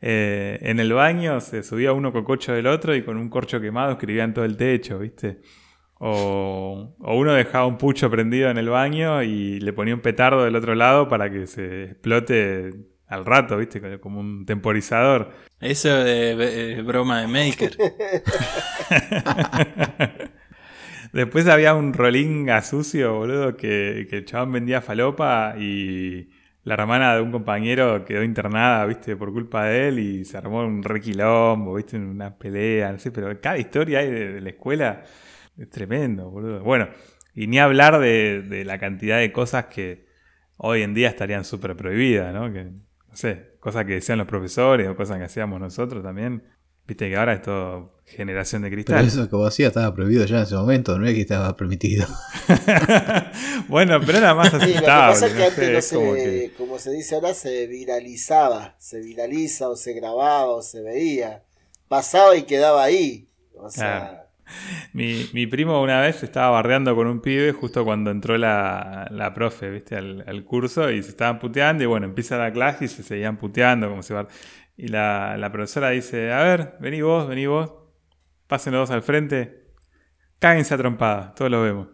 Eh, 0.00 0.58
en 0.62 0.80
el 0.80 0.92
baño 0.92 1.40
se 1.40 1.62
subía 1.62 1.92
uno 1.92 2.12
cococho 2.12 2.52
del 2.52 2.66
otro 2.66 2.94
y 2.96 3.02
con 3.04 3.16
un 3.16 3.28
corcho 3.30 3.60
quemado 3.60 3.92
escribían 3.92 4.34
todo 4.34 4.44
el 4.44 4.56
techo, 4.56 4.98
¿viste? 4.98 5.40
O, 6.04 6.96
o 6.98 7.16
uno 7.16 7.32
dejaba 7.32 7.66
un 7.66 7.78
pucho 7.78 8.10
prendido 8.10 8.50
en 8.50 8.58
el 8.58 8.68
baño 8.68 9.22
y 9.22 9.60
le 9.60 9.72
ponía 9.72 9.94
un 9.94 10.00
petardo 10.00 10.44
del 10.44 10.56
otro 10.56 10.74
lado 10.74 11.08
para 11.08 11.30
que 11.30 11.46
se 11.46 11.84
explote 11.84 12.72
al 13.12 13.26
rato, 13.26 13.58
¿viste? 13.58 14.00
Como 14.00 14.20
un 14.20 14.46
temporizador. 14.46 15.32
Eso 15.60 16.02
de 16.02 16.78
eh, 16.78 16.82
broma 16.82 17.20
de 17.20 17.26
Maker. 17.26 17.76
Después 21.12 21.46
había 21.46 21.74
un 21.74 21.92
rolinga 21.92 22.62
sucio, 22.62 23.14
boludo, 23.14 23.56
que, 23.56 24.06
que 24.08 24.18
el 24.18 24.24
chabón 24.24 24.52
vendía 24.52 24.80
falopa 24.80 25.54
y 25.58 26.30
la 26.64 26.74
hermana 26.74 27.14
de 27.14 27.20
un 27.20 27.30
compañero 27.30 28.02
quedó 28.04 28.22
internada, 28.22 28.86
viste, 28.86 29.14
por 29.14 29.30
culpa 29.30 29.66
de 29.66 29.88
él 29.88 29.98
y 29.98 30.24
se 30.24 30.38
armó 30.38 30.64
un 30.64 30.82
requilombo, 30.82 31.74
viste, 31.74 31.98
una 31.98 32.38
pelea, 32.38 32.92
no 32.92 32.98
sé, 32.98 33.10
pero 33.10 33.38
cada 33.42 33.58
historia 33.58 33.98
hay 33.98 34.10
de, 34.10 34.32
de 34.32 34.40
la 34.40 34.48
escuela 34.48 35.02
es 35.58 35.68
tremendo, 35.68 36.30
boludo. 36.30 36.62
Bueno, 36.62 36.88
y 37.34 37.46
ni 37.46 37.58
hablar 37.58 37.98
de, 38.00 38.42
de 38.42 38.64
la 38.64 38.78
cantidad 38.78 39.18
de 39.18 39.32
cosas 39.32 39.66
que 39.66 40.06
hoy 40.56 40.82
en 40.82 40.94
día 40.94 41.08
estarían 41.08 41.44
súper 41.44 41.76
prohibidas, 41.76 42.32
¿no? 42.32 42.52
Que, 42.52 42.70
no 43.12 43.16
sé, 43.16 43.52
cosas 43.60 43.84
que 43.84 43.92
decían 43.94 44.18
los 44.18 44.26
profesores 44.26 44.88
o 44.88 44.96
cosas 44.96 45.18
que 45.18 45.24
hacíamos 45.24 45.60
nosotros 45.60 46.02
también. 46.02 46.42
Viste 46.84 47.08
que 47.08 47.16
ahora 47.16 47.34
es 47.34 47.42
todo 47.42 48.00
generación 48.04 48.62
de 48.62 48.68
Pero 48.70 48.82
cristal. 48.82 49.06
eso 49.06 49.30
que 49.30 49.36
vos 49.36 49.46
hacías 49.46 49.68
estaba 49.68 49.94
prohibido 49.94 50.24
ya 50.26 50.38
en 50.38 50.42
ese 50.42 50.56
momento, 50.56 50.98
no 50.98 51.06
es 51.06 51.14
que 51.14 51.20
estaba 51.20 51.56
permitido. 51.56 52.06
bueno, 53.68 54.00
pero 54.04 54.18
era 54.18 54.34
más 54.34 54.48
Sí, 54.50 54.52
lo 54.54 54.58
que 54.60 54.66
aceptable. 54.66 55.12
pasa 55.12 55.26
es 55.26 55.32
que 55.32 55.38
no 55.38 55.44
antes 55.46 55.64
sé, 55.64 55.72
no 55.72 55.78
es 55.78 55.92
como 55.92 56.14
se, 56.14 56.22
que- 56.24 56.52
como 56.56 56.78
se 56.78 56.90
dice 56.92 57.14
ahora, 57.14 57.34
se 57.34 57.66
viralizaba, 57.66 58.74
se 58.78 59.00
viraliza 59.00 59.68
o 59.68 59.76
se 59.76 59.92
grababa 59.94 60.46
o 60.50 60.62
se 60.62 60.82
veía. 60.82 61.44
Pasaba 61.88 62.36
y 62.36 62.42
quedaba 62.42 62.82
ahí. 62.82 63.28
O 63.54 63.70
sea, 63.70 64.26
Mi, 64.92 65.46
primo 65.46 65.80
una 65.82 66.00
vez 66.00 66.22
estaba 66.22 66.50
bardeando 66.50 66.94
con 66.94 67.06
un 67.06 67.20
pibe 67.20 67.52
justo 67.52 67.84
cuando 67.84 68.10
entró 68.10 68.36
la, 68.36 69.08
la 69.10 69.32
profe, 69.32 69.70
¿viste? 69.70 69.96
Al, 69.96 70.44
curso 70.44 70.90
y 70.90 71.02
se 71.02 71.10
estaban 71.10 71.38
puteando 71.38 71.82
y 71.82 71.86
bueno, 71.86 72.06
empieza 72.06 72.36
la 72.36 72.52
clase 72.52 72.84
y 72.86 72.88
se 72.88 73.02
seguían 73.02 73.36
puteando 73.36 73.88
como 73.88 74.02
va. 74.02 74.28
Y 74.76 74.88
la, 74.88 75.36
la 75.38 75.50
profesora 75.52 75.90
dice, 75.90 76.32
a 76.32 76.42
ver, 76.42 76.74
vení 76.80 77.02
vos, 77.02 77.28
vení 77.28 77.46
vos, 77.46 77.72
pasen 78.46 78.72
los 78.72 78.88
dos 78.88 78.94
al 78.94 79.02
frente, 79.02 79.66
cáguense 80.38 80.74
a 80.74 80.78
trompada, 80.78 81.34
todos 81.34 81.50
lo 81.50 81.62
vemos. 81.62 81.88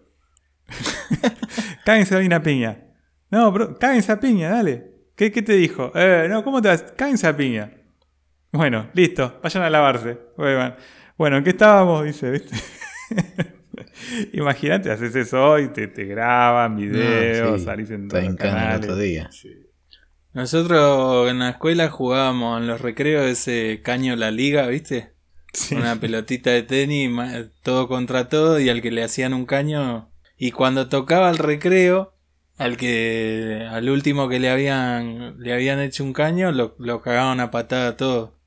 cáguense 1.85 2.17
a 2.17 2.19
una 2.19 2.43
piña. 2.43 2.85
No, 3.31 3.53
bro, 3.53 3.79
cáguense 3.79 4.13
a 4.13 4.21
piña, 4.21 4.51
dale. 4.51 4.93
¿Qué, 5.17 5.33
qué 5.33 5.43
te 5.43 5.55
dijo? 5.55 5.93
Eh, 5.95 6.27
no, 6.31 6.45
¿cómo 6.45 6.63
te 6.63 6.69
vas? 6.69 6.83
Cáguense 6.97 7.27
a 7.27 7.37
piña. 7.37 7.73
Bueno, 8.53 8.89
listo, 8.95 9.41
vayan 9.43 9.63
a 9.65 9.71
lavarse. 9.71 10.19
Bueno, 10.37 10.75
bueno, 11.19 11.37
¿en 11.37 11.45
qué 11.45 11.51
estábamos? 11.51 12.05
Dice, 12.05 12.31
¿viste? 12.31 12.57
Imagínate, 14.33 14.91
haces 14.91 15.15
eso 15.15 15.45
hoy, 15.45 15.69
te, 15.69 15.89
te 15.89 16.05
graban 16.05 16.77
videos, 16.77 17.53
No, 17.53 17.59
sí, 17.59 17.65
salís 17.65 17.91
en 17.91 18.05
Está 18.05 18.21
todos 18.21 18.25
en 18.25 18.31
los 18.31 18.37
cana 18.37 18.51
el 18.51 18.59
canales. 18.61 18.85
otro 18.87 18.97
día. 18.97 19.31
Nosotros 20.33 21.31
en 21.31 21.39
la 21.41 21.51
escuela 21.51 21.89
jugábamos 21.89 22.61
en 22.61 22.67
los 22.67 22.81
recreos 22.81 23.27
ese 23.27 23.81
caño 23.83 24.15
la 24.17 24.31
liga, 24.31 24.67
¿viste? 24.69 25.13
Sí. 25.53 25.75
Una 25.75 25.97
pelotita 26.01 26.51
de 26.51 26.63
tenis, 26.63 27.11
todo 27.63 27.89
contra 27.89 28.29
todo, 28.29 28.61
y 28.61 28.69
al 28.69 28.83
que 28.83 28.91
le 28.91 29.03
hacían 29.03 29.35
un 29.35 29.47
caño. 29.47 30.11
Y 30.37 30.53
cuando 30.53 30.89
tocaba 30.89 31.31
el 31.31 31.39
recreo, 31.39 32.15
al 32.57 32.77
que 32.77 33.67
al 33.71 33.89
último 33.91 34.29
que 34.29 34.39
le 34.39 34.51
habían 34.51 35.39
le 35.41 35.53
habían 35.53 35.81
hecho 35.81 36.05
un 36.05 36.13
caño, 36.13 36.53
lo, 36.53 36.77
lo 36.79 37.01
cagaban 37.01 37.41
a 37.41 37.51
patada 37.51 37.97
todo. 37.97 38.38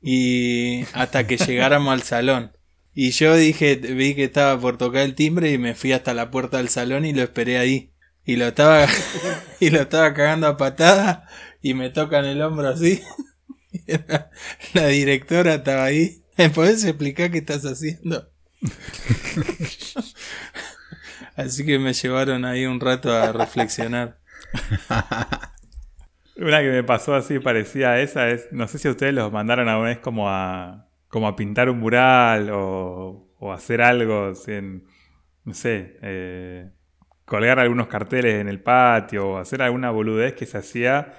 Y 0.00 0.84
hasta 0.92 1.26
que 1.26 1.36
llegáramos 1.36 1.92
al 1.92 2.02
salón. 2.02 2.52
Y 2.94 3.10
yo 3.10 3.36
dije, 3.36 3.76
vi 3.76 4.14
que 4.14 4.24
estaba 4.24 4.60
por 4.60 4.78
tocar 4.78 5.02
el 5.02 5.14
timbre 5.14 5.52
y 5.52 5.58
me 5.58 5.74
fui 5.74 5.92
hasta 5.92 6.14
la 6.14 6.30
puerta 6.30 6.56
del 6.58 6.68
salón 6.68 7.04
y 7.04 7.12
lo 7.12 7.22
esperé 7.22 7.58
ahí. 7.58 7.92
Y 8.24 8.36
lo 8.36 8.48
estaba 8.48 8.86
y 9.60 9.70
lo 9.70 9.80
estaba 9.80 10.12
cagando 10.14 10.46
a 10.46 10.56
patada 10.56 11.28
y 11.62 11.74
me 11.74 11.90
tocan 11.90 12.24
el 12.24 12.42
hombro 12.42 12.68
así. 12.68 13.02
La, 13.86 14.30
la 14.74 14.86
directora 14.88 15.54
estaba 15.54 15.84
ahí. 15.84 16.22
¿Me 16.36 16.50
podés 16.50 16.84
explicar 16.84 17.30
qué 17.30 17.38
estás 17.38 17.64
haciendo? 17.64 18.30
Así 21.36 21.64
que 21.64 21.78
me 21.78 21.92
llevaron 21.92 22.44
ahí 22.44 22.66
un 22.66 22.80
rato 22.80 23.12
a 23.12 23.32
reflexionar. 23.32 24.18
Una 26.38 26.60
que 26.60 26.70
me 26.70 26.84
pasó 26.84 27.14
así 27.14 27.40
parecida 27.40 27.92
a 27.92 28.00
esa 28.00 28.30
es, 28.30 28.48
no 28.52 28.68
sé 28.68 28.78
si 28.78 28.86
a 28.86 28.92
ustedes 28.92 29.12
los 29.12 29.32
mandaron 29.32 29.68
alguna 29.68 29.88
vez 29.88 29.98
como 29.98 30.30
a, 30.30 30.88
como 31.08 31.26
a 31.26 31.34
pintar 31.34 31.68
un 31.68 31.80
mural 31.80 32.50
o, 32.52 33.34
o 33.38 33.52
hacer 33.52 33.82
algo, 33.82 34.32
en, 34.46 34.84
no 35.44 35.52
sé, 35.52 35.96
eh, 36.00 36.70
colgar 37.24 37.58
algunos 37.58 37.88
carteles 37.88 38.36
en 38.36 38.48
el 38.48 38.60
patio 38.60 39.30
o 39.30 39.38
hacer 39.38 39.62
alguna 39.62 39.90
boludez 39.90 40.34
que 40.34 40.46
se 40.46 40.58
hacía 40.58 41.12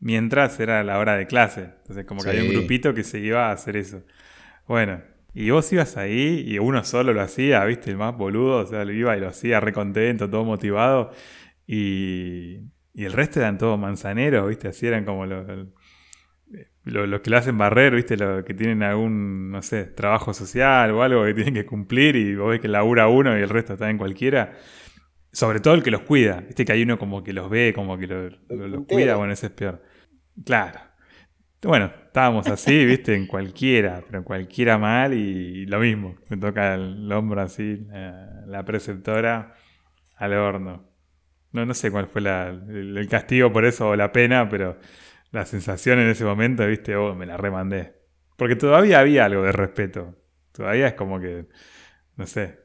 mientras 0.00 0.58
era 0.58 0.82
la 0.82 0.98
hora 0.98 1.16
de 1.16 1.26
clase. 1.28 1.70
Entonces 1.78 2.04
como 2.04 2.22
que 2.22 2.30
había 2.30 2.42
un 2.42 2.50
grupito 2.50 2.94
que 2.94 3.04
se 3.04 3.20
iba 3.20 3.50
a 3.50 3.52
hacer 3.52 3.76
eso. 3.76 4.02
Bueno, 4.66 5.02
y 5.34 5.50
vos 5.50 5.72
ibas 5.72 5.96
ahí 5.96 6.44
y 6.46 6.58
uno 6.58 6.84
solo 6.84 7.12
lo 7.12 7.20
hacía, 7.20 7.64
viste, 7.64 7.90
el 7.90 7.96
más 7.96 8.16
boludo, 8.16 8.58
o 8.58 8.66
sea, 8.66 8.84
lo 8.84 8.92
iba 8.92 9.16
y 9.16 9.20
lo 9.20 9.28
hacía 9.28 9.60
re 9.60 9.72
contento, 9.72 10.28
todo 10.28 10.44
motivado. 10.44 11.12
Y, 11.66 12.58
y 12.94 13.04
el 13.04 13.12
resto 13.12 13.40
eran 13.40 13.58
todos 13.58 13.78
manzaneros, 13.78 14.48
viste, 14.48 14.68
así 14.68 14.86
eran 14.86 15.04
como 15.04 15.26
los, 15.26 15.46
los, 16.84 17.08
los 17.08 17.20
que 17.20 17.30
lo 17.30 17.38
hacen 17.38 17.56
barrer, 17.58 17.94
viste, 17.94 18.16
los 18.16 18.44
que 18.44 18.54
tienen 18.54 18.82
algún, 18.82 19.50
no 19.50 19.62
sé, 19.62 19.84
trabajo 19.84 20.34
social 20.34 20.90
o 20.92 21.02
algo 21.02 21.24
que 21.24 21.34
tienen 21.34 21.54
que 21.54 21.66
cumplir 21.66 22.16
y 22.16 22.34
vos 22.36 22.50
ves 22.50 22.60
que 22.60 22.68
labura 22.68 23.08
uno 23.08 23.36
y 23.38 23.42
el 23.42 23.48
resto 23.48 23.72
está 23.74 23.88
en 23.90 23.98
cualquiera. 23.98 24.52
Sobre 25.32 25.60
todo 25.60 25.74
el 25.74 25.82
que 25.82 25.90
los 25.90 26.02
cuida, 26.02 26.40
viste 26.42 26.64
que 26.64 26.72
hay 26.72 26.82
uno 26.82 26.98
como 26.98 27.24
que 27.24 27.32
los 27.32 27.50
ve, 27.50 27.72
como 27.74 27.98
que 27.98 28.06
lo- 28.06 28.30
lo- 28.30 28.68
los 28.68 28.84
cuida, 28.86 29.16
bueno, 29.16 29.32
ese 29.32 29.46
es 29.46 29.52
peor. 29.52 29.82
Claro. 30.44 30.80
Bueno, 31.62 31.90
estábamos 32.06 32.48
así, 32.48 32.84
viste, 32.86 33.14
en 33.14 33.26
cualquiera, 33.26 34.02
pero 34.06 34.18
en 34.18 34.24
cualquiera 34.24 34.78
mal 34.78 35.14
y, 35.14 35.66
lo 35.66 35.80
mismo. 35.80 36.16
Me 36.28 36.36
toca 36.36 36.74
el 36.74 37.10
hombro 37.12 37.40
así, 37.40 37.86
la, 37.90 38.42
la 38.46 38.64
preceptora 38.64 39.54
al 40.16 40.32
horno. 40.34 40.93
No, 41.54 41.64
no 41.64 41.72
sé 41.74 41.90
cuál 41.90 42.06
fue 42.08 42.20
la- 42.20 42.48
el, 42.50 42.98
el 42.98 43.08
castigo 43.08 43.52
por 43.52 43.64
eso 43.64 43.88
o 43.90 43.96
la 43.96 44.12
pena, 44.12 44.48
pero 44.50 44.78
la 45.32 45.46
sensación 45.46 45.98
en 46.00 46.08
ese 46.10 46.24
momento, 46.24 46.66
viste, 46.66 46.94
oh, 46.96 47.14
me 47.14 47.26
la 47.26 47.36
remandé. 47.38 47.94
Porque 48.36 48.56
todavía 48.56 49.00
había 49.00 49.24
algo 49.24 49.42
de 49.42 49.52
respeto. 49.52 50.16
Todavía 50.52 50.88
es 50.88 50.94
como 50.94 51.20
que, 51.20 51.46
no 52.16 52.26
sé, 52.26 52.58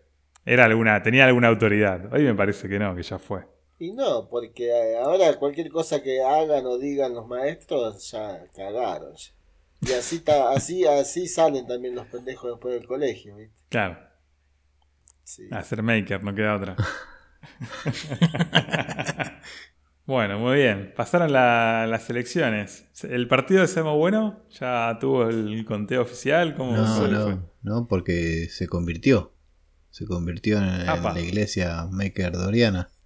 era 0.45 0.65
alguna, 0.65 1.01
tenía 1.03 1.25
alguna 1.25 1.47
autoridad. 1.49 2.13
Hoy 2.13 2.23
me 2.23 2.35
parece 2.35 2.67
que 2.69 2.79
no, 2.79 2.95
que 2.95 3.03
ya 3.03 3.19
fue. 3.19 3.45
Y 3.79 3.93
no, 3.93 4.27
porque 4.29 4.67
eh, 4.69 4.97
ahora 4.97 5.37
cualquier 5.37 5.69
cosa 5.69 6.03
que 6.03 6.21
hagan 6.21 6.65
o 6.65 6.77
digan 6.77 7.13
los 7.13 7.27
maestros 7.27 8.11
ya 8.11 8.43
cagaron. 8.55 9.13
Y 9.81 9.93
así 9.93 10.19
ta- 10.21 10.51
así 10.55 10.85
así 10.85 11.27
salen 11.27 11.65
también 11.67 11.95
los 11.95 12.07
pendejos 12.07 12.51
después 12.51 12.73
del 12.75 12.87
colegio, 12.87 13.37
¿viste? 13.37 13.55
Claro, 13.69 13.97
Sí. 15.23 15.47
hacer 15.51 15.83
maker, 15.83 16.23
no 16.23 16.33
queda 16.35 16.55
otra. 16.55 16.75
bueno, 20.05 20.39
muy 20.39 20.55
bien. 20.57 20.93
Pasaron 20.95 21.31
la- 21.31 21.85
las 21.87 22.09
elecciones. 22.09 22.85
¿El 23.03 23.27
partido 23.27 23.61
de 23.61 23.67
Semo 23.67 23.97
Bueno 23.97 24.39
ya 24.59 24.97
tuvo 24.99 25.29
el 25.29 25.63
conteo 25.65 26.01
oficial? 26.01 26.55
¿Cómo 26.55 26.75
No, 26.75 26.85
fue? 26.95 27.09
no, 27.09 27.43
no, 27.61 27.87
porque 27.87 28.47
se 28.49 28.67
convirtió. 28.67 29.33
Se 29.91 30.05
convirtió 30.05 30.57
en, 30.59 30.85
la 30.85 31.19
iglesia 31.19 31.85
Maker 31.91 32.31
Doriana. 32.33 32.89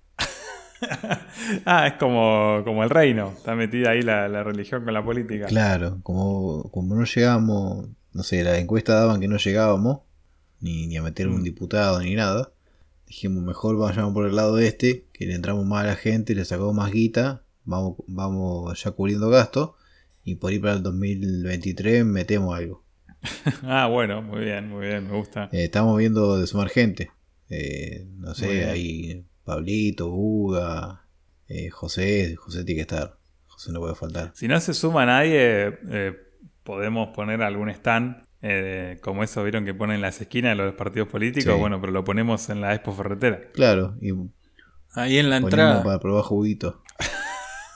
Ah, 1.65 1.87
es 1.87 1.93
como, 1.93 2.61
como 2.65 2.83
el 2.83 2.89
reino. 2.89 3.31
Está 3.35 3.55
metida 3.55 3.91
ahí 3.91 4.01
la, 4.01 4.27
la 4.27 4.43
religión 4.43 4.83
con 4.83 4.93
la 4.93 5.03
política. 5.03 5.45
Claro, 5.47 5.99
como, 6.03 6.69
como 6.71 6.93
no 6.95 7.05
llegamos, 7.05 7.87
no 8.11 8.23
sé, 8.23 8.43
la 8.43 8.57
encuesta 8.59 8.93
daban 8.95 9.19
que 9.21 9.27
no 9.29 9.37
llegábamos, 9.37 10.01
ni, 10.59 10.85
ni 10.87 10.97
a 10.97 11.01
meter 11.01 11.27
un 11.29 11.39
Mm. 11.39 11.43
diputado 11.43 11.99
ni 12.01 12.15
nada. 12.15 12.51
Dijimos, 13.13 13.43
mejor 13.43 13.77
vayamos 13.77 14.11
por 14.11 14.25
el 14.25 14.35
lado 14.35 14.57
este, 14.57 15.05
que 15.13 15.27
le 15.27 15.35
entramos 15.35 15.67
más 15.67 15.83
a 15.83 15.87
la 15.89 15.95
gente, 15.95 16.33
le 16.33 16.45
sacamos 16.45 16.73
más 16.73 16.91
guita, 16.91 17.43
vamos, 17.63 17.97
vamos 18.07 18.83
ya 18.83 18.89
cubriendo 18.89 19.29
gastos, 19.29 19.73
y 20.23 20.33
por 20.37 20.51
ir 20.51 20.61
para 20.61 20.73
el 20.73 20.81
2023 20.81 22.05
metemos 22.05 22.57
algo. 22.57 22.83
Ah, 23.61 23.85
bueno, 23.85 24.23
muy 24.23 24.39
bien, 24.39 24.67
muy 24.67 24.87
bien, 24.87 25.07
me 25.07 25.15
gusta. 25.15 25.47
Eh, 25.51 25.65
estamos 25.65 25.95
viendo 25.99 26.39
de 26.39 26.47
sumar 26.47 26.69
gente. 26.69 27.11
Eh, 27.49 28.07
no 28.17 28.33
sé, 28.33 28.65
ahí 28.65 29.23
Pablito, 29.43 30.09
Uga, 30.09 31.05
eh, 31.47 31.69
José, 31.69 32.35
José 32.35 32.63
tiene 32.63 32.79
que 32.79 32.81
estar. 32.81 33.19
José 33.45 33.71
no 33.71 33.79
puede 33.79 33.93
faltar. 33.93 34.31
Si 34.33 34.47
no 34.47 34.59
se 34.59 34.73
suma 34.73 35.05
nadie, 35.05 35.77
podemos 36.63 37.09
poner 37.09 37.43
algún 37.43 37.69
stand, 37.69 38.23
eh, 38.43 38.99
como 39.01 39.23
eso 39.23 39.41
vieron 39.43 39.65
que 39.65 39.73
ponen 39.73 39.95
en 39.95 40.01
las 40.01 40.21
esquinas 40.21 40.55
de 40.55 40.63
los 40.63 40.73
partidos 40.75 41.07
políticos, 41.07 41.53
Sí. 41.55 41.59
bueno, 41.59 41.79
pero 41.81 41.91
lo 41.93 42.03
ponemos 42.03 42.49
en 42.49 42.61
la 42.61 42.75
Expo 42.75 42.93
Ferretera. 42.93 43.41
Claro, 43.53 43.95
y 44.01 44.11
Ahí 44.95 45.17
en 45.17 45.29
la 45.31 45.37
ponemos 45.41 45.51
entrada. 45.53 45.83
para 45.83 45.99
probar 45.99 46.23
juguito. 46.23 46.83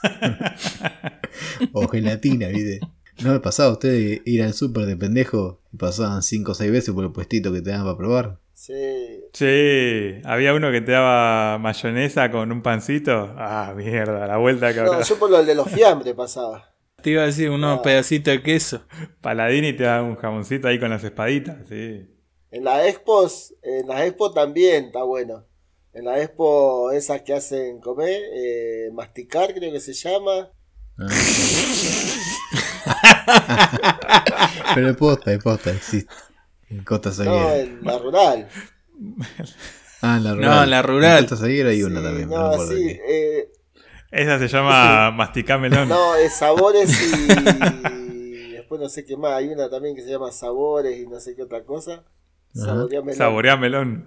o 1.72 1.88
gelatina, 1.88 2.48
¿viste? 2.48 2.80
¿No 3.22 3.32
le 3.32 3.40
pasaba 3.40 3.70
a 3.70 3.72
ustedes 3.72 4.20
ir 4.24 4.42
al 4.44 4.54
súper 4.54 4.86
de 4.86 4.96
pendejo 4.96 5.60
y 5.72 5.76
pasaban 5.76 6.22
5 6.22 6.52
o 6.52 6.54
6 6.54 6.70
veces 6.70 6.94
por 6.94 7.04
el 7.04 7.10
puestito 7.10 7.52
que 7.52 7.60
te 7.62 7.70
daban 7.70 7.86
para 7.86 7.96
probar? 7.96 8.38
Sí. 8.54 8.74
Sí, 9.32 10.20
había 10.24 10.54
uno 10.54 10.70
que 10.70 10.80
te 10.80 10.92
daba 10.92 11.58
mayonesa 11.58 12.30
con 12.30 12.50
un 12.52 12.62
pancito. 12.62 13.34
Ah, 13.36 13.72
mierda, 13.76 14.26
la 14.26 14.36
vuelta 14.36 14.72
que 14.72 14.82
No, 14.82 15.00
yo 15.02 15.18
por 15.18 15.30
lo 15.30 15.44
de 15.44 15.54
los 15.54 15.68
fiambres 15.70 16.14
pasaba. 16.14 16.70
Te 17.02 17.10
iba 17.10 17.22
a 17.22 17.26
decir 17.26 17.48
unos 17.50 17.78
Ah. 17.78 17.82
pedacitos 17.82 18.32
de 18.34 18.42
queso. 18.42 18.82
Paladini 19.20 19.72
te 19.72 19.84
da 19.84 20.02
un 20.02 20.16
jamoncito 20.16 20.66
ahí 20.66 20.80
con 20.80 20.90
las 20.90 21.04
espaditas, 21.04 21.56
sí. 21.68 22.10
En 22.50 22.64
las 22.64 22.86
expos, 22.86 23.54
en 23.62 23.86
las 23.86 24.00
expo 24.02 24.32
también 24.32 24.86
está 24.86 25.04
bueno. 25.04 25.44
En 25.92 26.06
la 26.06 26.20
expo 26.20 26.90
esas 26.90 27.22
que 27.22 27.34
hacen 27.34 27.80
comer, 27.80 28.20
eh, 28.34 28.90
masticar 28.92 29.54
creo 29.54 29.72
que 29.72 29.78
se 29.80 29.92
llama. 29.92 30.50
Ah. 30.98 31.06
Pero 34.74 34.90
es 34.90 34.96
posta, 34.96 35.32
es 35.32 35.38
posta, 35.42 35.70
existe. 35.70 36.12
En 36.68 36.82
Costa 36.84 37.10
No, 37.10 37.14
Salguera. 37.14 37.58
en 37.58 37.78
la 37.84 37.98
rural. 37.98 38.48
Ah, 40.02 40.16
en 40.16 40.24
la 40.24 40.30
No, 40.30 40.36
rural. 40.36 40.64
en 40.64 40.70
la 40.70 40.82
rural. 40.82 41.18
En 41.18 41.24
Costa 41.28 41.36
Salguera 41.36 41.70
hay 41.70 41.82
una 41.84 42.00
Sí, 42.00 42.06
también, 42.06 42.28
no, 42.28 42.56
no 42.56 42.66
sí, 42.66 42.98
eh, 43.08 43.52
Esa 44.10 44.38
se 44.38 44.48
llama 44.48 45.10
masticamelón. 45.10 45.88
no, 45.88 46.14
es 46.16 46.34
sabores 46.34 46.90
y 46.90 48.52
después 48.52 48.80
no 48.80 48.88
sé 48.88 49.04
qué 49.04 49.16
más. 49.16 49.32
Hay 49.32 49.48
una 49.48 49.68
también 49.68 49.94
que 49.94 50.02
se 50.02 50.10
llama 50.10 50.32
sabores 50.32 50.98
y 50.98 51.06
no 51.06 51.20
sé 51.20 51.36
qué 51.36 51.42
otra 51.42 51.64
cosa. 51.64 52.04
Ajá. 52.56 52.64
Saboreame 52.66 53.12
Saborea 53.12 53.56
melón. 53.56 54.06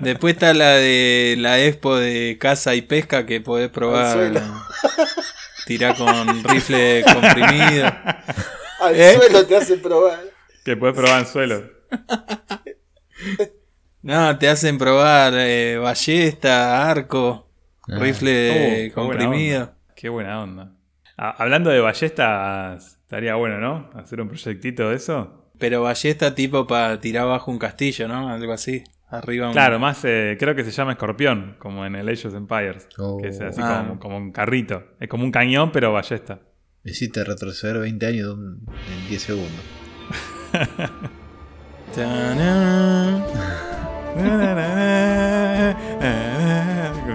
Después 0.00 0.34
está 0.34 0.54
la 0.54 0.72
de 0.72 1.36
la 1.38 1.60
expo 1.60 1.96
de 1.96 2.36
caza 2.40 2.74
y 2.74 2.82
pesca 2.82 3.26
que 3.26 3.40
podés 3.40 3.70
probar. 3.70 4.42
Tirar 5.66 5.96
con 5.96 6.44
rifle 6.44 7.04
comprimido. 7.10 7.86
Al 8.80 8.94
¿Eh? 8.94 9.14
suelo 9.14 9.46
te 9.46 9.56
hacen 9.56 9.80
probar. 9.80 10.20
Que 10.64 10.76
puedes 10.76 10.96
probar 10.96 11.20
en 11.20 11.26
suelo. 11.26 11.62
No, 14.02 14.36
te 14.38 14.50
hacen 14.50 14.76
probar 14.76 15.32
eh, 15.34 15.78
ballesta, 15.78 16.90
arco, 16.90 17.43
Ah. 17.88 17.98
rifle 17.98 18.90
Oh, 18.90 18.94
comprimido. 18.94 19.72
Qué 19.94 20.08
buena 20.08 20.42
onda. 20.42 20.72
Ah, 21.16 21.34
hablando 21.38 21.70
de 21.70 21.80
ballestas, 21.80 22.98
estaría 23.02 23.34
bueno, 23.36 23.58
¿no? 23.60 23.90
Hacer 23.94 24.20
un 24.20 24.28
proyectito 24.28 24.90
de 24.90 24.96
eso. 24.96 25.50
Pero 25.58 25.82
ballesta 25.82 26.34
tipo 26.34 26.66
para 26.66 26.98
tirar 26.98 27.24
abajo 27.24 27.50
un 27.50 27.58
castillo, 27.58 28.08
¿no? 28.08 28.28
Algo 28.28 28.52
así. 28.52 28.82
Arriba 29.08 29.46
un... 29.46 29.52
Claro, 29.52 29.78
más 29.78 30.04
eh, 30.04 30.36
creo 30.40 30.56
que 30.56 30.64
se 30.64 30.72
llama 30.72 30.92
escorpión, 30.92 31.54
como 31.60 31.86
en 31.86 31.94
el 31.94 32.08
Age 32.08 32.26
of 32.28 32.34
Empires. 32.34 32.88
Oh. 32.98 33.18
Que 33.22 33.28
es 33.28 33.40
así 33.40 33.60
Ah. 33.62 33.84
como, 33.86 34.00
como 34.00 34.16
un 34.16 34.32
carrito. 34.32 34.82
Es 34.98 35.08
como 35.08 35.22
un 35.24 35.30
cañón, 35.30 35.70
pero 35.70 35.92
ballesta. 35.92 36.40
Me 36.82 36.90
hiciste 36.90 37.22
retroceder 37.22 37.78
20 37.78 38.06
años 38.06 38.36
en 38.36 39.08
10 39.08 39.22
segundos. 39.22 39.62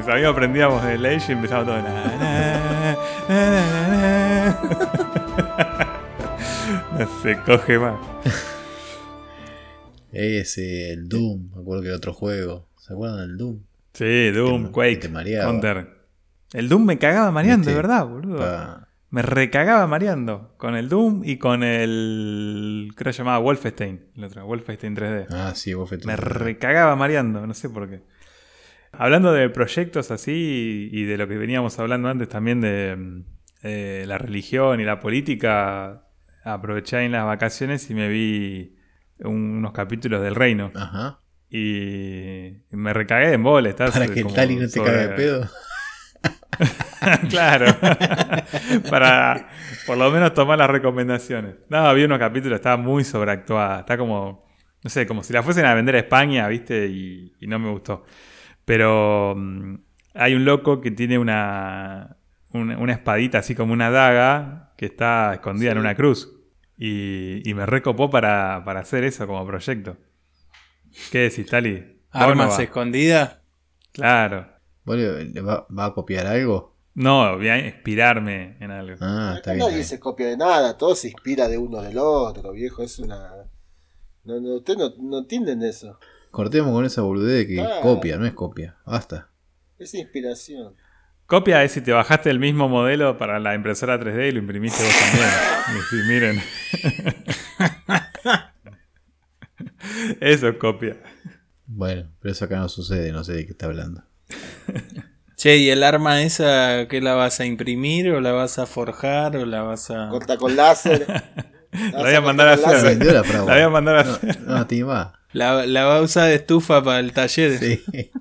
Sabíamos, 0.10 0.34
aprendíamos 0.38 0.84
del 0.84 1.06
Age 1.06 1.26
y 1.30 1.32
empezaba 1.36 1.66
todo. 1.66 1.78
No 6.98 7.08
se 7.22 7.38
coge 7.46 7.80
más. 7.80 7.96
Ese, 10.12 10.92
el 10.94 11.08
Doom, 11.08 11.52
me 11.56 11.62
acuerdo 11.62 11.82
que 11.84 11.88
era 11.90 11.98
otro 11.98 12.14
juego. 12.14 12.68
¿Se 12.78 12.94
acuerdan 12.94 13.20
del 13.28 13.38
Doom? 13.38 13.60
Sí, 13.94 14.32
Doom, 14.32 14.66
Te- 14.66 14.72
Quake, 14.72 14.98
te 14.98 15.10
mareaba. 15.10 15.52
Counter. 15.52 15.88
El 16.54 16.68
Doom 16.70 16.86
me 16.86 16.98
cagaba 16.98 17.32
mareando, 17.32 17.70
de 17.70 17.76
verdad, 17.76 18.06
boludo. 18.08 18.40
Pa- 18.40 18.88
Me 19.12 19.22
recagaba 19.22 19.86
mareando. 19.88 20.54
Con 20.58 20.76
el 20.76 20.90
Doom 20.90 21.22
y 21.24 21.38
con 21.38 21.64
el. 21.64 22.92
Creo 22.96 23.10
que 23.12 23.14
se 23.14 23.20
llamaba 23.20 23.40
Wolfenstein. 23.40 24.06
El 24.16 24.24
otro, 24.24 24.46
Wolfenstein 24.46 24.96
3D. 24.96 25.28
Ah, 25.30 25.54
sí, 25.56 25.74
fuiste- 25.74 26.06
Me 26.08 26.16
recagaba 26.16 26.96
mareando, 26.96 27.46
no 27.46 27.54
sé 27.54 27.70
por 27.70 27.90
qué. 27.90 28.02
Hablando 28.92 29.32
de 29.32 29.50
proyectos 29.50 30.12
así 30.12 30.90
y 30.92 31.04
de 31.04 31.18
lo 31.18 31.28
que 31.28 31.38
veníamos 31.38 31.78
hablando 31.80 32.10
antes 32.10 32.28
también 32.30 32.60
de 32.62 32.96
mm, 32.98 33.24
eh, 33.64 34.04
la 34.08 34.18
religión 34.18 34.80
y 34.82 34.84
la 34.86 35.00
política, 35.00 36.04
aproveché 36.44 37.04
en 37.06 37.12
las 37.12 37.26
vacaciones 37.26 37.90
y 37.90 37.94
me 37.94 38.08
vi 38.10 38.76
un- 39.20 39.58
unos 39.58 39.72
capítulos 39.74 40.22
del 40.22 40.36
Reino. 40.36 40.72
Ajá. 40.76 41.20
Y 41.50 42.58
me 42.72 42.94
recagué 42.94 43.28
de 43.30 43.34
embole. 43.34 43.70
estás 43.70 43.92
Para 43.92 44.08
que 44.08 44.20
el 44.22 44.34
Tali 44.34 44.56
no 44.56 44.68
te 44.68 44.82
cague 44.84 45.08
de 45.08 45.10
pedo. 45.10 45.50
claro. 47.30 47.66
Para 48.90 49.50
por 49.88 49.98
lo 49.98 50.12
menos 50.12 50.34
tomar 50.34 50.58
las 50.58 50.70
recomendaciones. 50.70 51.56
No, 51.70 51.78
había 51.80 52.06
unos 52.06 52.20
capítulos, 52.20 52.58
estaba 52.58 52.78
muy 52.78 53.04
sobreactuada. 53.04 53.80
Está 53.82 53.98
como, 53.98 54.46
no 54.84 54.90
sé, 54.90 55.08
como 55.08 55.24
si 55.24 55.34
la 55.34 55.42
fuesen 55.44 55.66
a 55.66 55.74
vender 55.74 55.96
a 55.96 56.00
España, 56.00 56.48
¿viste? 56.48 56.88
Y, 56.88 57.34
y 57.40 57.48
no 57.48 57.58
me 57.60 57.70
gustó. 57.72 58.06
Pero 58.70 59.34
mm, 59.36 59.76
hay 60.14 60.36
un 60.36 60.46
loco 60.46 60.80
que 60.80 60.92
tiene 60.92 61.18
una, 61.18 62.18
una, 62.52 62.78
una 62.78 62.94
espadita 62.94 63.40
así 63.40 63.56
como 63.56 63.74
una 63.74 63.90
daga 63.90 64.74
que 64.78 64.86
está 64.86 65.34
escondida 65.34 65.72
en 65.72 65.80
una 65.80 65.96
cruz. 65.96 66.32
Y, 66.78 67.42
y 67.50 67.54
me 67.56 67.66
recopó 67.66 68.12
para, 68.12 68.62
para 68.64 68.82
hacer 68.82 69.04
eso 69.06 69.26
como 69.26 69.44
proyecto. 69.44 69.98
¿Qué 71.12 71.18
decís, 71.18 71.48
Tali? 71.48 71.80
¿Va 72.16 72.20
o 72.28 72.36
no 72.36 72.44
Armas 72.44 72.60
escondidas. 72.60 73.40
Claro. 73.92 74.48
¿Vos 74.86 74.98
le- 74.98 75.26
le 75.26 75.42
va, 75.42 75.66
va 75.76 75.86
a 75.86 75.94
copiar 75.96 76.28
algo? 76.28 76.76
No, 76.94 77.38
voy 77.38 77.50
a 77.50 77.58
inspirarme 77.66 78.56
en 78.60 78.70
algo. 78.70 78.98
Ah, 79.02 79.34
está 79.38 79.54
bien. 79.54 79.66
nadie 79.68 79.84
se 79.84 80.00
copia 80.00 80.28
de 80.28 80.38
nada, 80.38 80.78
todo 80.78 80.94
se 80.94 81.08
inspira 81.08 81.48
de 81.48 81.58
uno 81.58 81.82
del 81.82 81.98
otro, 81.98 82.52
viejo. 82.52 82.84
Es 82.84 83.00
una. 83.00 83.32
No, 84.26 84.40
no, 84.40 84.58
ustedes 84.58 84.78
no, 84.78 84.92
no 85.00 85.18
entienden 85.18 85.64
eso. 85.64 85.98
Cortemos 86.32 86.72
con 86.72 86.86
esa 86.86 87.02
boludez 87.02 87.40
de 87.40 87.48
que 87.48 87.60
Ah. 87.62 87.80
copia, 87.82 88.18
no 88.18 88.26
es 88.26 88.32
copia. 88.34 88.78
Basta. 88.86 89.28
Es 89.78 89.94
inspiración. 89.94 90.74
Copia 91.26 91.62
es 91.64 91.72
si 91.74 91.82
te 91.82 91.92
bajaste 91.92 92.30
el 92.30 92.40
mismo 92.40 92.70
modelo 92.70 93.18
para 93.18 93.40
la 93.40 93.54
impresora 93.56 94.00
3D 94.00 94.30
y 94.30 94.32
lo 94.32 94.40
imprimiste 94.40 94.82
vos 94.84 94.94
también. 95.00 95.30
Y 95.70 95.74
decís, 95.74 96.06
miren. 96.08 96.42
Eso 100.20 100.48
es 100.50 100.58
copia. 100.58 100.98
Bueno, 101.68 102.10
pero 102.20 102.32
eso 102.32 102.46
acá 102.46 102.58
no 102.58 102.68
sucede, 102.70 103.12
no 103.12 103.24
sé 103.24 103.34
de 103.34 103.46
qué 103.46 103.52
está 103.52 103.68
hablando. 103.68 104.04
Che, 105.36 105.58
¿y 105.58 105.70
el 105.70 105.84
arma 105.84 106.22
esa 106.24 106.88
qué 106.90 107.02
la 107.02 107.14
vas 107.14 107.40
a 107.40 107.46
imprimir 107.46 108.10
o 108.12 108.20
la 108.20 108.32
vas 108.32 108.58
a 108.60 108.66
forjar 108.66 109.38
o 109.38 109.46
la 109.46 109.62
vas 109.62 109.92
a... 109.92 110.10
Corta 110.10 110.38
con 110.38 110.56
láser. 110.56 111.06
La 111.72 112.00
voy 112.02 112.14
a 112.16 112.22
mandar 112.22 112.48
a 112.48 112.54
hacer. 112.54 112.98
la 113.06 113.22
voy 113.44 113.60
a 113.62 113.70
mandar 113.70 113.98
a 113.98 114.04
No, 114.04 114.12
hacer. 114.12 114.42
no, 114.42 114.68
te 114.68 114.84
va. 114.84 115.14
La, 115.34 115.66
la 115.66 115.86
va 115.86 115.98
a 115.98 116.02
usar 116.02 116.28
de 116.28 116.36
estufa 116.36 116.84
para 116.84 117.00
el 117.00 117.14
taller. 117.14 117.58
Sí. 117.60 117.84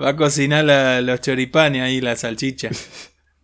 Va 0.00 0.08
a 0.10 0.16
cocinar 0.16 0.64
la- 0.64 1.00
los 1.00 1.20
choripanes 1.20 1.82
ahí, 1.82 2.00
la 2.00 2.16
salchicha. 2.16 2.70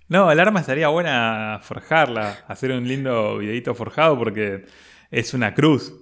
No, 0.08 0.28
el 0.32 0.40
arma 0.40 0.58
estaría 0.58 0.88
buena 0.88 1.60
forjarla, 1.62 2.38
hacer 2.48 2.72
un 2.72 2.88
lindo 2.88 3.38
videito 3.38 3.76
forjado 3.76 4.18
porque 4.18 4.64
es 5.12 5.34
una 5.34 5.54
cruz. 5.54 5.94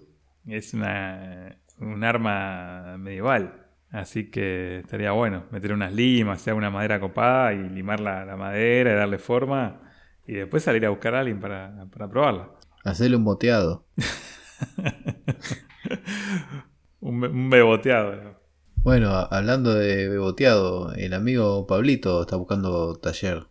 Es 0.47 0.73
una, 0.73 1.59
un 1.79 2.03
arma 2.03 2.97
medieval. 2.99 3.66
Así 3.90 4.31
que 4.31 4.79
estaría 4.79 5.11
bueno 5.12 5.44
meter 5.51 5.75
unas 5.75 5.92
limas, 5.92 6.40
sea 6.40 6.55
una 6.55 6.71
madera 6.71 6.99
copada 7.01 7.53
y 7.53 7.68
limar 7.68 8.01
la, 8.01 8.25
la 8.25 8.37
madera 8.37 8.92
y 8.92 8.97
darle 8.97 9.18
forma. 9.18 9.88
Y 10.28 10.34
después 10.34 10.62
salir 10.62 10.84
a 10.86 10.90
buscar 10.90 11.14
a 11.16 11.20
alguien 11.20 11.40
para, 11.40 11.86
para 11.90 12.08
probarla. 12.08 12.50
Hacerle 12.84 13.16
un 13.16 13.24
boteado. 13.24 13.86
Un, 17.00 17.20
be- 17.20 17.28
un 17.28 17.48
beboteado. 17.50 18.16
¿no? 18.16 18.38
Bueno, 18.76 19.10
hablando 19.30 19.74
de 19.74 20.08
beboteado, 20.08 20.92
el 20.94 21.14
amigo 21.14 21.66
Pablito 21.66 22.20
está 22.22 22.36
buscando 22.36 22.96
taller 22.96 23.46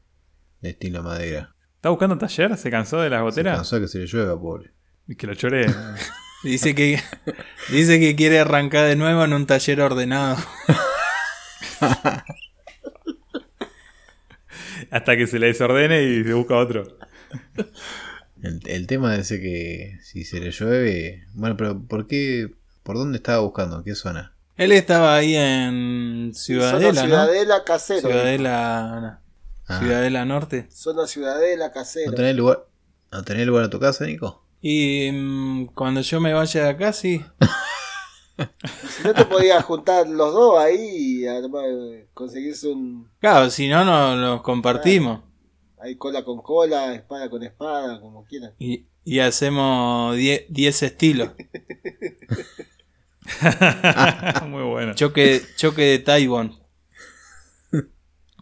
de 0.61 0.69
estilo 0.71 1.01
madera. 1.03 1.55
¿Está 1.75 1.89
buscando 1.89 2.17
taller? 2.17 2.57
¿Se 2.57 2.69
cansó 2.69 2.99
de 3.01 3.09
las 3.09 3.19
Se 3.19 3.23
goteras? 3.23 3.55
cansó 3.57 3.79
que 3.79 3.87
se 3.87 3.99
le 3.99 4.05
llueva, 4.07 4.39
pobre. 4.39 4.71
Y 5.07 5.15
que 5.15 5.27
lo 5.27 5.33
choré. 5.35 5.65
Dice 6.43 6.75
que, 6.75 6.99
dice 7.71 7.99
que 7.99 8.15
quiere 8.15 8.39
arrancar 8.39 8.85
de 8.85 8.95
nuevo 8.95 9.23
en 9.25 9.33
un 9.33 9.47
taller 9.47 9.81
ordenado. 9.81 10.37
Hasta 14.91 15.17
que 15.17 15.27
se 15.27 15.39
le 15.39 15.47
desordene 15.47 16.03
y 16.03 16.23
se 16.23 16.33
busca 16.33 16.55
otro. 16.55 16.83
El, 18.41 18.61
el 18.65 18.87
tema 18.87 19.15
es 19.15 19.21
ese 19.31 19.41
que 19.41 19.97
si 20.03 20.23
se 20.23 20.39
le 20.39 20.51
llueve... 20.51 21.25
Bueno, 21.33 21.57
pero 21.57 21.81
¿por 21.87 22.07
qué? 22.07 22.49
¿Por 22.83 22.95
dónde 22.97 23.17
estaba 23.17 23.39
buscando? 23.39 23.83
¿Qué 23.83 23.95
zona? 23.95 24.33
Él 24.55 24.71
estaba 24.71 25.15
ahí 25.15 25.35
en 25.35 26.31
Ciudadela, 26.33 26.93
Zona 26.93 27.01
¿no? 27.01 27.07
Ciudadela 27.07 27.63
casero. 27.63 28.09
Ciudadela, 28.09 29.21
Ah, 29.67 29.79
Ciudadela 29.79 30.25
Norte. 30.25 30.67
Zona 30.71 31.05
Ciudadela 31.07 31.71
casero. 31.71 32.11
¿No 32.11 32.15
tenés 32.17 32.35
lugar, 32.35 32.65
¿No 33.11 33.23
tenés 33.23 33.45
lugar 33.45 33.65
a 33.65 33.69
tu 33.69 33.79
casa, 33.79 34.05
Nico? 34.05 34.45
Y 34.61 35.09
mm, 35.11 35.65
cuando 35.75 36.01
yo 36.01 36.19
me 36.21 36.33
vaya 36.33 36.63
de 36.63 36.69
acá, 36.69 36.93
sí. 36.93 37.23
Si 38.37 39.03
no 39.07 39.13
te 39.13 39.25
podías 39.25 39.63
juntar 39.63 40.07
los 40.07 40.33
dos 40.33 40.59
ahí 40.59 41.21
y 41.21 41.27
armar, 41.27 41.65
conseguirse 42.13 42.67
un. 42.67 43.09
Claro, 43.19 43.49
si 43.49 43.67
no, 43.67 43.83
no 43.83 44.15
los 44.15 44.41
compartimos. 44.41 45.21
Ahí 45.79 45.95
cola 45.95 46.23
con 46.23 46.41
cola, 46.41 46.93
espada 46.93 47.29
con 47.29 47.43
espada, 47.43 47.99
como 47.99 48.25
quieran. 48.25 48.53
Y, 48.59 48.85
y 49.03 49.19
hacemos 49.19 50.15
10 50.15 50.83
estilos. 50.83 51.31
Muy 54.47 54.63
bueno. 54.63 54.93
Choque, 54.93 55.41
choque 55.55 55.81
de 55.83 55.99
Taiwán. 55.99 56.53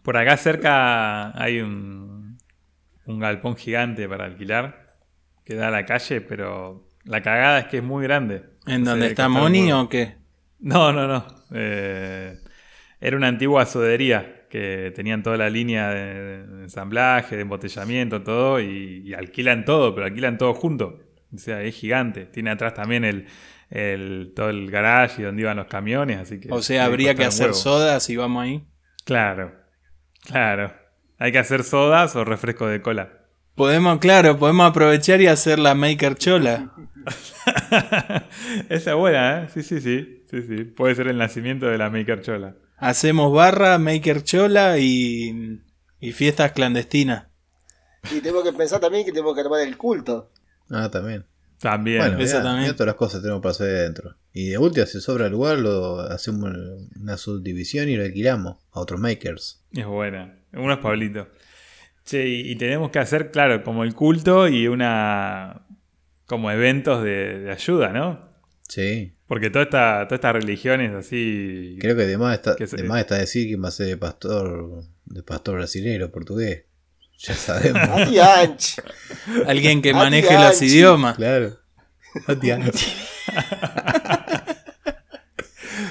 Por 0.03 0.17
acá 0.17 0.37
cerca 0.37 1.41
hay 1.41 1.59
un, 1.61 2.37
un 3.05 3.19
galpón 3.19 3.55
gigante 3.55 4.07
para 4.07 4.25
alquilar 4.25 4.97
que 5.43 5.55
da 5.55 5.67
a 5.69 5.71
la 5.71 5.85
calle, 5.85 6.21
pero 6.21 6.84
la 7.05 7.21
cagada 7.21 7.59
es 7.59 7.65
que 7.67 7.77
es 7.77 7.83
muy 7.83 8.03
grande. 8.03 8.43
¿En 8.67 8.83
No 8.83 8.95
que 8.95 9.07
está 9.07 9.29
Moni 9.29 9.71
o 9.71 9.87
qué? 9.89 10.15
No, 10.59 10.91
no, 10.91 11.07
no. 11.07 11.25
Eh, 11.53 12.37
era 12.99 13.17
una 13.17 13.27
antigua 13.27 13.65
sodería 13.65 14.47
que 14.49 14.91
tenían 14.95 15.21
toda 15.21 15.37
la 15.37 15.49
línea 15.49 15.89
de, 15.89 16.35
ensamblaje, 16.63 17.35
de 17.35 17.41
embotellamiento, 17.43 18.23
todo, 18.23 18.59
y, 18.59 19.03
y 19.05 19.13
alquilan 19.13 19.65
todo, 19.65 19.93
pero 19.93 20.07
alquilan 20.07 20.37
todo 20.37 20.53
junto. 20.53 20.99
O 21.33 21.37
sea, 21.37 21.61
es 21.61 21.75
gigante. 21.75 22.25
Tiene 22.25 22.51
atrás 22.51 22.73
también 22.73 23.03
el, 23.03 23.27
el- 23.69 24.31
todo 24.35 24.49
el 24.49 24.71
garage 24.71 25.21
y 25.21 25.25
donde 25.25 25.41
iban 25.41 25.57
los 25.57 25.67
camiones, 25.67 26.19
así 26.19 26.39
que... 26.39 26.51
O 26.51 26.61
sea, 26.61 26.85
habría 26.85 27.13
que 27.15 27.25
hacer 27.25 27.47
huevo. 27.47 27.57
soda 27.57 27.99
si 27.99 28.15
vamos 28.15 28.43
ahí. 28.43 28.63
Claro, 29.03 29.53
claro. 30.25 30.73
Hay 31.19 31.31
que 31.31 31.39
hacer 31.39 31.63
sodas 31.63 32.15
o 32.15 32.23
refresco 32.25 32.67
de 32.67 32.81
cola. 32.81 33.09
Podemos, 33.55 33.99
claro, 33.99 34.37
podemos 34.37 34.69
aprovechar 34.69 35.21
y 35.21 35.27
hacer 35.27 35.59
la 35.59 35.75
Maker 35.75 36.15
Chola. 36.15 36.71
Esa 38.69 38.91
es 38.91 38.95
buena, 38.97 39.43
¿eh? 39.43 39.47
Sí, 39.53 39.63
sí, 39.63 39.81
sí. 39.81 40.23
Sí, 40.29 40.41
sí. 40.41 40.63
Puede 40.65 40.95
ser 40.95 41.07
el 41.07 41.17
nacimiento 41.17 41.65
de 41.67 41.77
la 41.77 41.89
Maker 41.89 42.21
Chola. 42.21 42.55
Hacemos 42.77 43.31
barra, 43.33 43.77
Maker 43.77 44.23
Chola 44.23 44.77
y, 44.79 45.61
y 45.99 46.11
fiestas 46.11 46.51
clandestinas. 46.51 47.27
Y 48.11 48.19
tenemos 48.19 48.43
que 48.43 48.53
pensar 48.53 48.79
también 48.79 49.05
que 49.05 49.11
tenemos 49.11 49.33
que 49.33 49.41
armar 49.41 49.61
el 49.61 49.77
culto. 49.77 50.31
Ah, 50.69 50.89
también. 50.91 51.25
También. 51.59 51.99
Bueno, 51.99 52.19
Eso 52.19 52.33
mirá, 52.37 52.43
también. 52.43 52.63
mirá 52.63 52.73
todas 52.73 52.87
las 52.87 52.95
cosas 52.95 53.21
tenemos 53.21 53.41
para 53.41 53.51
hacer 53.51 53.75
adentro. 53.75 54.15
Y 54.33 54.49
de 54.49 54.57
última, 54.57 54.85
si 54.85 54.99
sobra 54.99 55.29
lugar, 55.29 55.57
lo 55.59 56.01
hacemos 56.01 56.51
una 56.99 57.17
subdivisión 57.17 57.87
y 57.89 57.95
lo 57.95 58.03
alquilamos 58.03 58.57
a 58.71 58.79
otros 58.81 58.99
makers. 58.99 59.63
Es 59.71 59.85
buena. 59.85 60.37
Uno 60.53 60.73
es 60.73 60.79
Pablito. 60.79 61.29
Che, 62.03 62.27
y 62.27 62.55
tenemos 62.57 62.91
que 62.91 62.99
hacer, 62.99 63.31
claro, 63.31 63.63
como 63.63 63.83
el 63.83 63.95
culto 63.95 64.47
y 64.47 64.67
una. 64.67 65.64
Como 66.25 66.49
eventos 66.51 67.03
de, 67.03 67.39
de 67.39 67.51
ayuda, 67.51 67.89
¿no? 67.89 68.19
Sí. 68.67 69.13
Porque 69.27 69.49
toda 69.49 69.63
esta, 69.65 70.03
estas 70.09 70.33
religiones 70.33 70.91
así. 70.93 71.77
Creo 71.79 71.95
que 71.95 72.03
además 72.03 72.35
está, 72.35 72.55
Que 72.55 72.67
se- 72.67 72.77
de 72.77 72.83
más 72.83 72.99
está 73.01 73.17
decir 73.17 73.47
que 73.47 73.55
va 73.59 73.67
a 73.69 73.71
ser 73.71 73.87
de 73.87 73.97
pastor, 73.97 74.83
de 75.05 75.23
pastor 75.23 75.55
brasilero, 75.55 76.11
portugués. 76.11 76.65
Ya 77.19 77.33
sabemos. 77.35 77.89
Alguien 79.47 79.81
que 79.81 79.93
maneje 79.93 80.33
los 80.33 80.43
Anchi. 80.61 80.65
idiomas. 80.65 81.15
claro. 81.15 81.57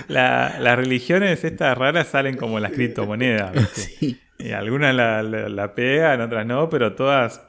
La- 0.09 0.57
las 0.61 0.77
religiones 0.77 1.45
estas 1.45 1.77
raras 1.77 2.09
salen 2.09 2.37
como 2.37 2.61
las 2.61 2.73
criptomonedas. 2.73 3.53
Sí. 3.75 4.21
Y 4.39 4.51
algunas 4.51 4.95
la, 4.95 5.23
la- 5.23 5.49
la 5.49 5.75
pegan, 5.75 6.21
otras 6.21 6.45
no, 6.45 6.69
pero 6.69 6.95
todas, 6.95 7.41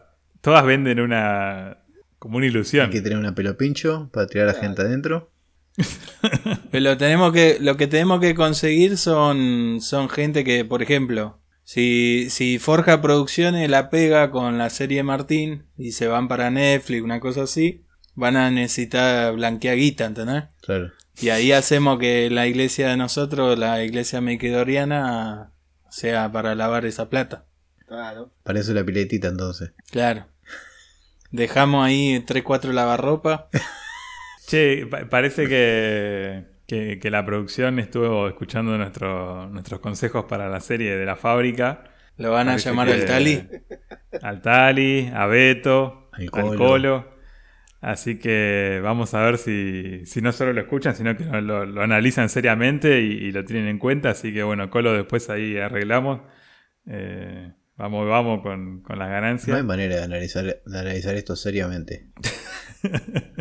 todas 0.42 0.64
venden 0.66 1.00
una. 1.00 1.78
Como 2.26 2.38
una 2.38 2.48
ilusión. 2.48 2.88
Hay 2.88 2.92
que 2.92 3.02
tener 3.02 3.20
una 3.20 3.36
pelo 3.36 3.56
pincho 3.56 4.10
para 4.12 4.26
tirar 4.26 4.50
a 4.50 4.54
la 4.54 4.60
gente 4.60 4.82
adentro. 4.82 5.32
Pero 6.72 6.98
tenemos 6.98 7.32
que, 7.32 7.60
lo 7.62 7.78
que 7.78 7.86
tenemos 7.86 8.20
que 8.20 8.34
conseguir 8.34 8.98
son, 8.98 9.80
son 9.80 10.10
gente 10.10 10.44
que, 10.44 10.66
por 10.66 10.82
ejemplo, 10.82 11.40
si, 11.66 12.32
si 12.32 12.58
Forja 12.58 13.00
Producciones 13.00 13.70
la 13.70 13.92
pega 13.92 14.32
con 14.32 14.58
la 14.58 14.72
serie 14.72 15.04
Martín 15.04 15.68
y 15.78 15.92
se 15.92 16.08
van 16.08 16.28
para 16.28 16.50
Netflix, 16.50 17.04
una 17.04 17.20
cosa 17.20 17.44
así, 17.44 17.86
van 18.16 18.38
a 18.38 18.50
necesitar 18.50 19.36
blanquear 19.36 19.78
guita, 19.78 20.06
¿entendés? 20.06 20.46
Claro. 20.64 20.94
Y 21.22 21.30
ahí 21.30 21.52
hacemos 21.52 22.00
que 22.00 22.32
la 22.32 22.48
iglesia 22.48 22.90
de 22.90 22.98
nosotros, 22.98 23.60
la 23.60 23.84
iglesia 23.84 24.20
mequidoriana, 24.20 25.52
sea 25.92 26.32
para 26.32 26.56
lavar 26.56 26.88
esa 26.88 27.08
plata. 27.08 27.46
Claro. 27.86 28.34
Para 28.42 28.62
eso 28.62 28.74
la 28.74 28.84
piletita 28.84 29.28
entonces. 29.28 29.74
Claro. 29.92 30.26
Dejamos 31.32 31.86
ahí 31.86 32.20
3-4 32.26 32.72
lavarropa. 32.72 33.50
Che, 34.48 34.86
pa- 34.86 35.10
parece 35.10 35.48
que, 35.48 36.46
que, 36.68 37.00
que 37.00 37.10
la 37.10 37.26
producción 37.26 37.80
estuvo 37.80 38.28
escuchando 38.28 38.78
nuestro- 38.78 39.50
nuestros 39.50 39.80
consejos 39.80 40.26
para 40.26 40.50
la 40.50 40.60
serie 40.60 40.96
de 40.96 41.06
la 41.06 41.16
fábrica. 41.16 41.86
Lo 42.18 42.32
van 42.32 42.48
a 42.48 42.52
Parece 42.52 42.70
llamar 42.70 42.88
que- 42.88 42.94
al 42.94 43.06
Tali. 43.06 43.48
Al 44.22 44.42
Tali, 44.42 45.12
a 45.14 45.26
Beto, 45.26 46.10
Al 46.14 46.30
al 46.32 46.56
Colo. 46.56 47.16
Así 47.82 48.18
que 48.18 48.80
vamos 48.84 49.14
a 49.14 49.24
ver 49.24 49.38
si, 49.38 50.06
si 50.06 50.22
no 50.22 50.32
solo 50.32 50.54
lo 50.54 50.62
escuchan, 50.62 50.96
sino 50.96 51.18
que 51.18 51.24
lo, 51.26 51.42
lo- 51.42 51.66
lo 51.66 51.82
analizan 51.82 52.30
seriamente 52.30 53.02
y, 53.02 53.12
y 53.26 53.32
lo 53.32 53.44
tienen 53.46 53.68
en 53.68 53.78
cuenta. 53.80 54.12
Así 54.12 54.32
que 54.34 54.44
bueno, 54.44 54.70
Colo, 54.70 54.94
después 54.94 55.30
ahí 55.32 55.58
arreglamos. 55.58 56.22
Eh, 56.88 57.52
vamos, 57.78 58.08
vamos 58.08 58.42
con, 58.42 58.82
con 58.82 59.00
las 59.00 59.08
No 59.08 59.14
ganancias. 59.14 59.58
hay 59.58 59.64
manera 59.64 59.96
de 59.96 60.04
analizar, 60.04 60.62
de 60.66 60.80
analizar 60.80 61.16
esto 61.16 61.36
seriamente. 61.36 62.10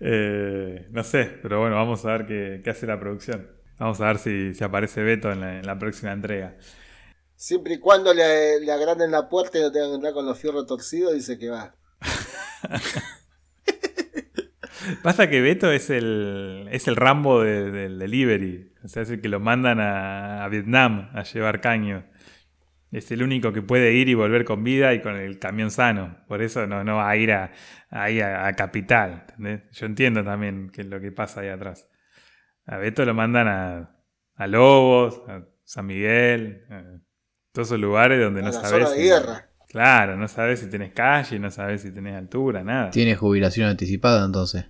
Eh, 0.00 0.88
no 0.90 1.04
sé, 1.04 1.38
pero 1.42 1.60
bueno, 1.60 1.76
vamos 1.76 2.04
a 2.04 2.10
ver 2.12 2.26
qué, 2.26 2.60
qué 2.64 2.70
hace 2.70 2.86
la 2.88 2.98
producción. 2.98 3.46
Vamos 3.78 4.00
a 4.00 4.06
ver 4.08 4.18
si, 4.18 4.52
si 4.54 4.64
aparece 4.64 5.00
Beto 5.02 5.30
en 5.30 5.40
la, 5.40 5.58
en 5.60 5.66
la 5.66 5.78
próxima 5.78 6.10
entrega. 6.12 6.56
Siempre 7.36 7.74
y 7.74 7.78
cuando 7.78 8.12
le, 8.12 8.58
le 8.60 8.72
agranden 8.72 9.12
la 9.12 9.28
puerta 9.28 9.58
y 9.58 9.62
no 9.62 9.70
tengan 9.70 9.90
que 9.90 9.94
entrar 9.96 10.12
con 10.12 10.26
los 10.26 10.38
fierros 10.40 10.66
torcidos, 10.66 11.14
dice 11.14 11.38
que 11.38 11.50
va. 11.50 11.76
Pasa 15.02 15.30
que 15.30 15.40
Beto 15.40 15.70
es 15.70 15.88
el, 15.90 16.68
es 16.72 16.88
el 16.88 16.96
Rambo 16.96 17.40
de- 17.42 17.70
del 17.70 17.98
delivery. 18.00 18.72
O 18.84 18.88
sea, 18.88 19.02
es 19.02 19.10
el 19.10 19.20
que 19.20 19.28
lo 19.28 19.38
mandan 19.38 19.78
a, 19.78 20.44
a 20.44 20.48
Vietnam 20.48 21.10
a 21.14 21.22
llevar 21.22 21.60
caño. 21.60 22.04
Es 22.92 23.10
el 23.10 23.22
único 23.22 23.52
que 23.52 23.62
puede 23.62 23.92
ir 23.94 24.08
y 24.08 24.14
volver 24.14 24.44
con 24.44 24.62
vida 24.62 24.94
y 24.94 25.00
con 25.00 25.16
el 25.16 25.38
camión 25.38 25.70
sano. 25.70 26.18
Por 26.28 26.42
eso 26.42 26.66
no, 26.66 26.84
no 26.84 26.96
va 26.96 27.08
a 27.08 27.16
ir 27.16 27.32
a, 27.32 27.50
ahí 27.90 28.20
a, 28.20 28.46
a 28.46 28.52
Capital. 28.52 29.24
¿entendés? 29.30 29.62
Yo 29.72 29.86
entiendo 29.86 30.22
también 30.22 30.70
qué 30.70 30.82
es 30.82 30.86
lo 30.86 31.00
que 31.00 31.10
pasa 31.10 31.40
ahí 31.40 31.48
atrás. 31.48 31.88
A 32.66 32.76
Beto 32.76 33.04
lo 33.04 33.14
mandan 33.14 33.48
a, 33.48 33.96
a 34.36 34.46
Lobos, 34.46 35.22
a 35.26 35.42
San 35.64 35.86
Miguel, 35.86 36.64
a 36.70 36.82
todos 37.52 37.68
esos 37.68 37.80
lugares 37.80 38.20
donde 38.20 38.40
A 38.40 38.44
no 38.44 38.52
sabes. 38.52 38.90
si- 38.90 39.00
guerra. 39.02 39.48
Claro, 39.68 40.16
no 40.18 40.28
sabes 40.28 40.60
si 40.60 40.68
tenés 40.68 40.92
calle, 40.92 41.38
no 41.38 41.50
sabes 41.50 41.80
si 41.80 41.90
tenés 41.92 42.14
altura, 42.14 42.62
nada. 42.62 42.90
Tiene 42.90 43.16
jubilación 43.16 43.68
anticipada 43.70 44.24
entonces. 44.26 44.66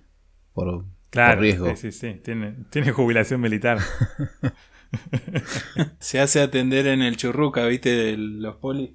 Por, 0.53 0.85
Claro, 1.09 1.35
por 1.35 1.41
riesgo. 1.41 1.75
sí, 1.75 1.91
sí, 1.91 1.91
sí. 1.91 2.21
Tiene, 2.23 2.55
tiene 2.69 2.91
jubilación 2.91 3.41
militar. 3.41 3.79
Se 5.99 6.19
hace 6.19 6.41
atender 6.41 6.87
en 6.87 7.01
el 7.01 7.17
churruca, 7.17 7.65
¿viste? 7.65 7.89
De 7.95 8.17
los 8.17 8.55
polis. 8.57 8.91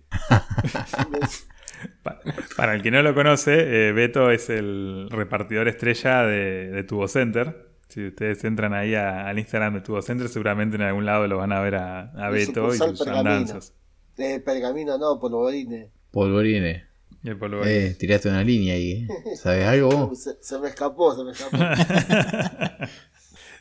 Pa- 2.03 2.21
Para 2.57 2.75
el 2.75 2.83
que 2.83 2.91
no 2.91 3.03
lo 3.03 3.15
conoce, 3.15 3.89
eh, 3.89 3.93
Beto 3.93 4.31
es 4.31 4.51
el 4.51 5.09
repartidor 5.11 5.69
estrella 5.69 6.23
de, 6.23 6.71
de 6.71 6.85
Tubo 6.85 7.07
Center. 7.09 7.69
Si 7.89 8.09
ustedes 8.09 8.45
entran 8.45 8.75
ahí 8.75 8.95
a- 8.95 9.27
al 9.29 9.39
Instagram 9.39 9.75
de 9.75 9.81
Tubo 9.81 10.03
Center, 10.03 10.29
seguramente 10.29 10.77
en 10.77 10.83
algún 10.83 11.07
lado 11.07 11.27
lo 11.27 11.39
van 11.39 11.53
a 11.53 11.61
ver 11.61 11.77
a, 11.77 12.11
a 12.15 12.29
El 12.29 12.35
Beto 12.35 12.69
y 12.75 12.79
sus 12.79 12.99
Pergamino. 12.99 13.19
andanzas. 13.19 13.75
Eh, 14.19 14.41
pergamino 14.41 14.99
no, 14.99 15.19
polvorines. 15.21 15.91
Polvorines. 16.11 16.83
Y 17.23 17.31
el 17.31 17.37
polvo 17.37 17.65
Eh, 17.65 17.97
tiraste 17.99 18.29
una 18.29 18.45
línea 18.45 18.75
ahí. 18.75 18.93
¿eh? 18.93 19.37
¿Sabes 19.37 19.67
algo 19.67 20.13
se 20.41 20.59
me 20.61 20.69
escapó, 20.69 21.15
se 21.17 21.25
me 21.25 21.33
escapó. 21.33 21.57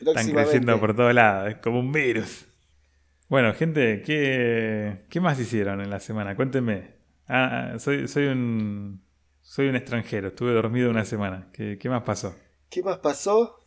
Están 0.00 0.30
creciendo 0.30 0.78
por 0.80 0.94
todos 0.94 1.14
lados, 1.14 1.50
es 1.50 1.56
como 1.56 1.80
un 1.80 1.92
virus. 1.92 2.46
Bueno, 3.28 3.52
gente, 3.54 4.02
¿qué, 4.02 5.04
qué 5.10 5.20
más 5.20 5.38
hicieron 5.38 5.80
en 5.80 5.90
la 5.90 6.00
semana? 6.00 6.34
Cuéntenme. 6.34 6.96
Ah, 7.26 7.72
ah, 7.74 7.78
soy, 7.78 8.08
soy 8.08 8.26
un 8.26 9.02
soy 9.48 9.68
un 9.68 9.76
extranjero, 9.76 10.28
estuve 10.28 10.52
dormido 10.52 10.90
una 10.90 11.04
semana. 11.04 11.48
¿Qué, 11.52 11.78
qué 11.78 11.88
más 11.88 12.02
pasó? 12.02 12.34
¿Qué 12.68 12.82
más 12.82 12.98
pasó 12.98 13.58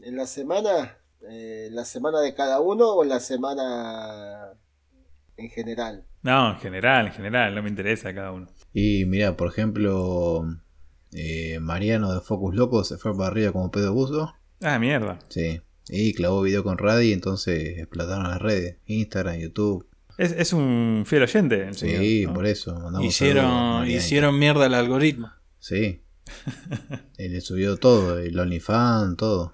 en 0.00 0.16
la 0.16 0.26
semana? 0.26 0.98
Eh, 1.28 1.68
¿La 1.72 1.84
semana 1.84 2.20
de 2.20 2.34
cada 2.34 2.60
uno 2.60 2.94
o 2.94 3.04
la 3.04 3.18
semana 3.20 4.52
en 5.36 5.50
general? 5.50 6.06
No, 6.22 6.52
en 6.52 6.58
general, 6.58 7.06
en 7.06 7.12
general, 7.12 7.54
no 7.54 7.62
me 7.62 7.68
interesa 7.68 8.14
cada 8.14 8.32
uno. 8.32 8.46
Y 8.72 9.04
mira, 9.06 9.36
por 9.36 9.48
ejemplo, 9.48 10.44
eh, 11.12 11.58
Mariano 11.60 12.12
de 12.14 12.20
Focus 12.20 12.54
Loco 12.54 12.84
se 12.84 12.96
fue 12.96 13.16
para 13.16 13.28
arriba 13.28 13.52
como 13.52 13.70
pedo 13.70 13.92
buzo. 13.92 14.34
Ah, 14.62 14.78
mierda. 14.78 15.18
Sí. 15.28 15.60
Y 15.88 16.14
clavó 16.14 16.42
video 16.42 16.64
con 16.64 16.78
Radi, 16.78 17.12
entonces 17.12 17.78
explotaron 17.78 18.24
las 18.28 18.40
redes. 18.40 18.78
Instagram, 18.86 19.36
YouTube. 19.36 19.86
Es, 20.16 20.32
es 20.32 20.52
un 20.52 21.04
fiel 21.06 21.22
oyente. 21.24 21.66
el 21.68 21.74
señor, 21.74 22.00
Sí, 22.00 22.24
¿no? 22.26 22.34
por 22.34 22.46
eso. 22.46 22.90
Hicieron, 23.02 23.86
hicieron 23.88 24.38
mierda 24.38 24.66
el 24.66 24.74
algoritmo. 24.74 25.30
Sí. 25.58 26.02
Él 27.18 27.32
le 27.32 27.40
subió 27.40 27.76
todo, 27.76 28.18
el 28.18 28.38
OnlyFans, 28.38 29.16
todo. 29.16 29.52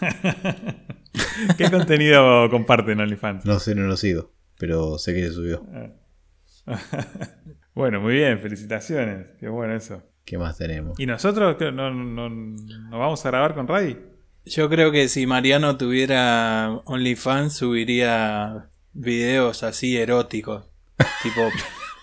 ¿Qué 1.56 1.70
contenido 1.70 2.48
comparten 2.50 3.00
OnlyFans? 3.00 3.44
No 3.44 3.58
sé, 3.58 3.74
no 3.74 3.86
lo 3.86 3.96
sigo, 3.96 4.32
pero 4.58 4.98
sé 4.98 5.14
que 5.14 5.20
le 5.22 5.30
subió. 5.30 5.64
Bueno, 7.74 8.02
muy 8.02 8.12
bien, 8.12 8.38
felicitaciones. 8.38 9.28
Qué 9.40 9.48
bueno 9.48 9.74
eso. 9.74 10.02
¿Qué 10.26 10.36
más 10.36 10.58
tenemos? 10.58 11.00
¿Y 11.00 11.06
nosotros 11.06 11.56
no, 11.72 11.90
no, 11.90 12.28
no 12.28 12.98
vamos 12.98 13.24
a 13.24 13.30
grabar 13.30 13.54
con 13.54 13.66
Ray? 13.66 13.98
Yo 14.44 14.68
creo 14.68 14.90
que 14.90 15.08
si 15.08 15.26
Mariano 15.26 15.76
tuviera 15.76 16.80
OnlyFans 16.84 17.54
subiría 17.54 18.70
videos 18.92 19.62
así 19.62 19.96
eróticos. 19.96 20.66
tipo, 21.22 21.48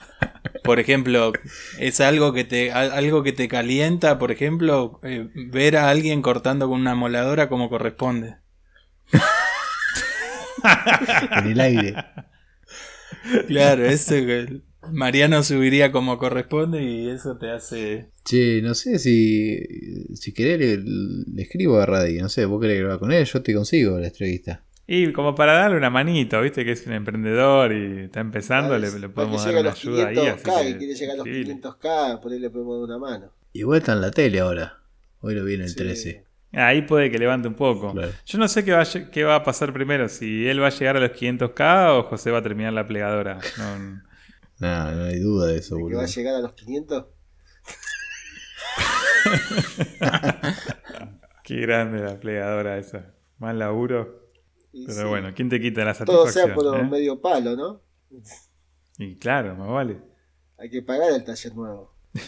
por 0.63 0.79
ejemplo, 0.79 1.33
es 1.79 1.99
algo 1.99 2.33
que 2.33 2.45
te 2.45 2.71
algo 2.71 3.23
que 3.23 3.33
te 3.33 3.47
calienta, 3.47 4.17
por 4.19 4.31
ejemplo, 4.31 4.99
eh, 5.03 5.29
ver 5.33 5.77
a 5.77 5.89
alguien 5.89 6.21
cortando 6.21 6.69
con 6.69 6.79
una 6.79 6.95
moladora 6.95 7.49
como 7.49 7.69
corresponde. 7.69 8.37
En 11.31 11.47
el 11.47 11.59
aire. 11.61 11.95
Claro, 13.47 13.85
eso 13.85 14.15
Mariano 14.91 15.43
subiría 15.43 15.91
como 15.91 16.17
corresponde 16.17 16.81
y 16.83 17.09
eso 17.09 17.37
te 17.37 17.51
hace 17.51 18.09
Che, 18.23 18.61
no 18.61 18.73
sé 18.75 18.99
si. 18.99 19.57
Si 20.15 20.33
querés, 20.33 20.59
le, 20.59 20.77
le 20.77 21.41
escribo 21.41 21.79
a 21.79 21.85
Radi. 21.85 22.17
No 22.19 22.29
sé, 22.29 22.45
vos 22.45 22.61
querés 22.61 22.79
grabar 22.79 22.99
con 22.99 23.11
él, 23.11 23.25
yo 23.25 23.41
te 23.41 23.53
consigo 23.53 23.97
la 23.99 24.07
entrevista. 24.07 24.63
Y 24.87 25.11
como 25.13 25.35
para 25.35 25.53
darle 25.53 25.77
una 25.77 25.89
manito, 25.91 26.41
viste 26.41 26.65
que 26.65 26.71
es 26.71 26.87
un 26.87 26.93
emprendedor 26.93 27.71
y 27.73 28.05
está 28.05 28.21
empezando, 28.21 28.75
le, 28.79 28.89
podemos 29.09 29.43
dar 29.43 29.53
una 29.53 29.63
los 29.63 29.75
ayuda 29.79 30.07
ahí. 30.07 30.15
500k, 30.15 30.49
Así 30.49 30.65
que 30.65 30.71
que 30.71 30.77
quiere 30.79 30.93
llegar 30.95 31.13
a 31.13 31.17
los 31.17 31.27
escribile. 31.27 31.55
500k, 31.61 32.19
por 32.21 32.31
ahí 32.31 32.39
le 32.39 32.49
podemos 32.49 32.75
dar 32.87 32.97
una 32.97 32.97
mano. 32.97 33.31
Igual 33.53 33.77
está 33.79 33.93
en 33.93 34.01
la 34.01 34.09
tele 34.11 34.39
ahora. 34.39 34.79
Hoy 35.21 35.35
lo 35.35 35.43
vi 35.45 35.55
en 35.55 35.61
el 35.61 35.69
Sí. 35.69 35.75
13. 35.75 36.23
Ahí 36.53 36.81
puede 36.81 37.11
que 37.11 37.19
levante 37.19 37.47
un 37.47 37.53
poco. 37.53 37.91
Claro. 37.93 38.11
Yo 38.25 38.37
no 38.39 38.47
sé 38.47 38.65
qué 38.65 38.71
va, 38.71 38.81
a, 38.81 39.11
qué 39.11 39.23
va 39.23 39.35
a 39.35 39.43
pasar 39.43 39.71
primero, 39.73 40.09
si 40.09 40.47
él 40.47 40.59
va 40.59 40.67
a 40.67 40.71
llegar 40.71 40.97
a 40.97 40.99
los 40.99 41.11
500k 41.11 41.99
o 41.99 42.03
José 42.03 42.31
va 42.31 42.39
a 42.39 42.43
terminar 42.43 42.73
la 42.73 42.87
plegadora. 42.87 43.39
No, 43.59 44.01
Nah, 44.59 44.91
no 44.91 45.05
hay 45.05 45.19
duda 45.19 45.47
de 45.47 45.57
eso, 45.57 45.77
¿De 45.77 45.87
que 45.87 45.95
va 45.95 46.03
a 46.03 46.07
llegar 46.07 46.35
a 46.35 46.39
los 46.39 46.53
500? 46.53 47.05
Qué 51.43 51.55
grande 51.61 51.99
la 51.99 52.19
plegadora 52.19 52.77
esa. 52.77 53.13
Más 53.37 53.55
laburo. 53.55 54.29
Y 54.71 54.85
Pero 54.85 54.99
sí, 54.99 55.07
bueno, 55.07 55.33
¿quién 55.33 55.49
te 55.49 55.59
quita 55.59 55.83
la 55.85 55.93
todo 55.93 56.27
sea 56.27 56.43
satisfacción? 56.43 56.73
por 56.73 56.79
eh? 56.79 56.89
medio 56.89 57.21
palo, 57.21 57.55
¿no? 57.55 57.81
Y 58.97 59.17
claro, 59.17 59.55
más 59.55 59.69
vale. 59.69 60.01
Hay 60.57 60.69
que 60.69 60.81
pagar 60.81 61.13
el 61.13 61.23
taller 61.23 61.55
nuevo. 61.55 61.95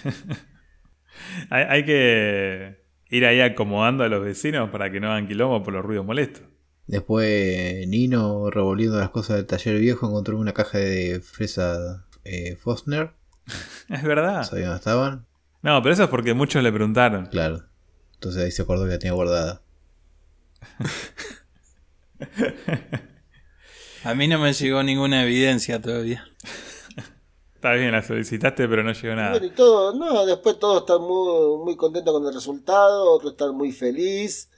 Hay, 1.50 1.66
hay 1.68 1.86
que 1.86 2.86
ir 3.10 3.26
ahí 3.26 3.42
acomodando 3.42 4.06
a 4.06 4.08
los 4.08 4.24
vecinos 4.24 4.70
para 4.70 4.90
que 4.90 5.02
no 5.02 5.12
hagan 5.12 5.28
quilombo 5.28 5.62
por 5.62 5.74
los 5.74 5.84
ruidos 5.84 6.06
molestos. 6.06 6.44
Después 6.88 7.86
Nino, 7.90 8.50
revolviendo 8.50 8.98
las 8.98 9.10
cosas 9.10 9.36
del 9.36 9.46
taller 9.46 9.78
viejo, 9.78 10.08
encontró 10.08 10.40
una 10.40 10.54
caja 10.54 10.78
de 10.78 11.20
fresa 11.20 12.08
eh, 12.24 12.56
Fostner. 12.56 13.14
Es 13.90 14.04
verdad. 14.04 14.44
¿Sabía 14.44 14.68
dónde 14.68 14.78
estaban? 14.78 15.26
No, 15.62 15.82
pero 15.82 15.94
eso 15.94 16.04
es 16.04 16.10
porque 16.10 16.34
muchos 16.34 16.64
le 16.64 16.72
preguntaron. 16.72 17.28
Claro. 17.28 17.66
Entonces 18.14 18.44
ahí 18.44 18.52
se 18.52 18.62
acordó 18.62 18.86
que 18.86 18.92
la 18.92 19.00
tenía 19.00 19.14
guardada. 19.14 19.62
A 24.04 24.16
mí 24.16 24.28
no 24.28 24.40
me 24.40 24.54
llegó 24.54 24.82
ninguna 24.82 25.24
evidencia 25.24 25.82
todavía. 25.82 26.26
Está 27.56 27.74
bien, 27.74 27.92
la 27.92 28.02
solicitaste, 28.02 28.68
pero 28.68 28.84
no 28.84 28.94
llegó 28.94 29.16
nada. 29.16 29.32
Bueno, 29.32 29.46
y 29.46 29.52
todo, 29.52 29.94
no, 29.94 30.26
después 30.26 30.58
todos 30.58 30.82
están 30.82 31.02
muy, 31.02 31.64
muy 31.64 31.76
contentos 31.76 32.12
con 32.12 32.26
el 32.26 32.34
resultado, 32.34 33.12
otros 33.12 33.34
están 33.34 33.56
muy 33.56 33.72
feliz, 33.72 34.50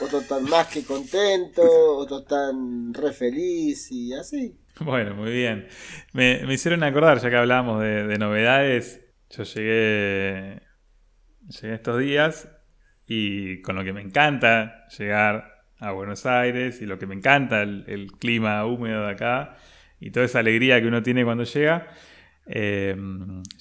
otros 0.00 0.22
están 0.22 0.44
más 0.44 0.68
que 0.68 0.84
contentos, 0.84 1.68
otros 1.68 2.22
están 2.22 2.94
re 2.94 3.12
feliz 3.12 3.90
y 3.90 4.12
así. 4.12 4.56
Bueno, 4.80 5.14
muy 5.14 5.30
bien. 5.30 5.68
Me, 6.12 6.42
me 6.46 6.54
hicieron 6.54 6.82
acordar, 6.82 7.18
ya 7.20 7.30
que 7.30 7.36
hablábamos 7.36 7.80
de, 7.80 8.06
de 8.06 8.18
novedades, 8.18 9.04
yo 9.30 9.44
llegué, 9.44 10.62
llegué 11.48 11.74
estos 11.74 11.98
días 11.98 12.48
y 13.06 13.60
con 13.62 13.76
lo 13.76 13.84
que 13.84 13.92
me 13.92 14.00
encanta 14.00 14.86
llegar 14.96 15.66
a 15.78 15.92
Buenos 15.92 16.26
Aires 16.26 16.80
y 16.80 16.86
lo 16.86 16.98
que 16.98 17.06
me 17.06 17.14
encanta 17.14 17.62
el, 17.62 17.84
el 17.86 18.12
clima 18.12 18.64
húmedo 18.64 19.06
de 19.06 19.12
acá 19.12 19.56
y 20.00 20.10
toda 20.10 20.26
esa 20.26 20.40
alegría 20.40 20.80
que 20.80 20.88
uno 20.88 21.02
tiene 21.02 21.24
cuando 21.24 21.44
llega, 21.44 21.86
eh, 22.46 22.96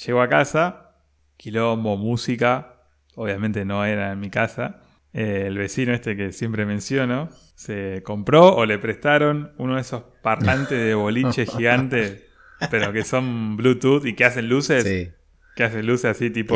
llego 0.06 0.22
a 0.22 0.28
casa, 0.28 0.96
quilombo, 1.38 1.98
música, 1.98 2.82
obviamente 3.16 3.64
no 3.64 3.86
era 3.86 4.12
en 4.12 4.20
mi 4.20 4.32
casa. 4.32 4.82
Eh, 5.14 5.44
el 5.48 5.58
vecino 5.58 5.94
este 5.94 6.16
que 6.16 6.32
siempre 6.32 6.66
menciono 6.66 7.30
se 7.62 8.02
compró 8.04 8.56
o 8.56 8.66
le 8.66 8.80
prestaron 8.80 9.52
uno 9.60 9.76
de 9.76 9.82
esos 9.82 10.02
parlantes 10.24 10.80
de 10.84 10.96
boliche 10.96 11.46
gigantes, 11.58 12.24
pero 12.72 12.92
que 12.92 13.04
son 13.04 13.56
Bluetooth 13.56 14.04
y 14.08 14.16
que 14.16 14.26
hacen 14.26 14.50
luces, 14.50 14.84
Sí. 14.84 15.12
que 15.56 15.64
hacen 15.64 15.86
luces 15.86 16.06
así 16.10 16.32
tipo 16.32 16.56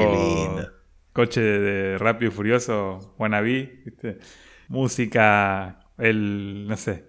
coche 1.13 1.41
de 1.41 1.97
Rápido 1.99 2.31
y 2.31 2.33
Furioso, 2.33 3.13
wannabe, 3.19 3.81
¿viste? 3.85 4.17
música, 4.67 5.79
el, 5.99 6.65
no 6.67 6.75
sé, 6.75 7.05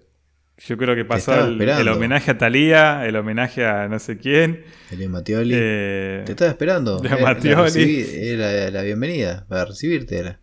yo 0.58 0.76
creo 0.76 0.94
que 0.94 1.04
pasó 1.06 1.34
el, 1.46 1.88
homenaje 1.88 2.30
a 2.32 2.38
Thalía, 2.38 3.06
el 3.06 3.16
homenaje 3.16 3.64
a 3.64 3.88
no 3.88 3.98
sé 3.98 4.18
quién. 4.18 4.62
El 4.90 5.08
Mattioli. 5.08 5.54
eh, 5.56 6.22
Te 6.26 6.32
estaba 6.32 6.50
esperando. 6.50 6.98
de 6.98 7.08
Era- 7.08 7.18
Mattioli. 7.18 8.04
la 8.36 8.52
Era 8.52 8.70
la 8.70 8.82
bienvenida 8.82 9.46
para 9.48 9.64
recibirte. 9.64 10.18
Era. 10.18 10.38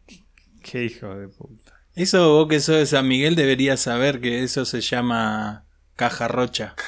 qué 0.64 0.86
hijo 0.86 1.14
de 1.16 1.28
puta. 1.30 1.63
Eso 1.96 2.34
vos 2.34 2.48
que 2.48 2.60
sos 2.60 2.78
de 2.78 2.86
San 2.86 3.08
Miguel 3.08 3.36
deberías 3.36 3.80
saber 3.80 4.20
que 4.20 4.44
eso 4.44 4.66
se 4.66 4.82
llama 4.82 5.66
caja 5.96 6.28
rocha. 6.28 6.76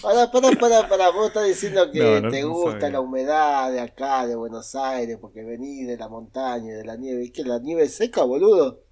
Pará, 0.00 0.30
pará, 0.30 0.50
pará, 0.58 0.88
pará, 0.88 1.10
vos 1.10 1.26
estás 1.28 1.46
diciendo 1.46 1.90
que 1.92 1.98
No, 1.98 2.20
no, 2.22 2.30
te 2.30 2.42
gusta 2.44 2.80
sabía. 2.80 2.90
la 2.90 3.00
humedad 3.00 3.70
de 3.70 3.80
acá, 3.80 4.26
de 4.26 4.34
Buenos 4.34 4.74
Aires, 4.74 5.18
porque 5.20 5.42
venís 5.44 5.86
de 5.86 5.98
la 5.98 6.08
montaña, 6.08 6.74
de 6.74 6.84
la 6.84 6.96
nieve. 6.96 7.24
¿Y 7.24 7.30
qué, 7.32 7.44
la 7.44 7.58
nieve 7.58 7.82
es 7.82 7.94
seca, 7.96 8.22
boludo? 8.22 8.82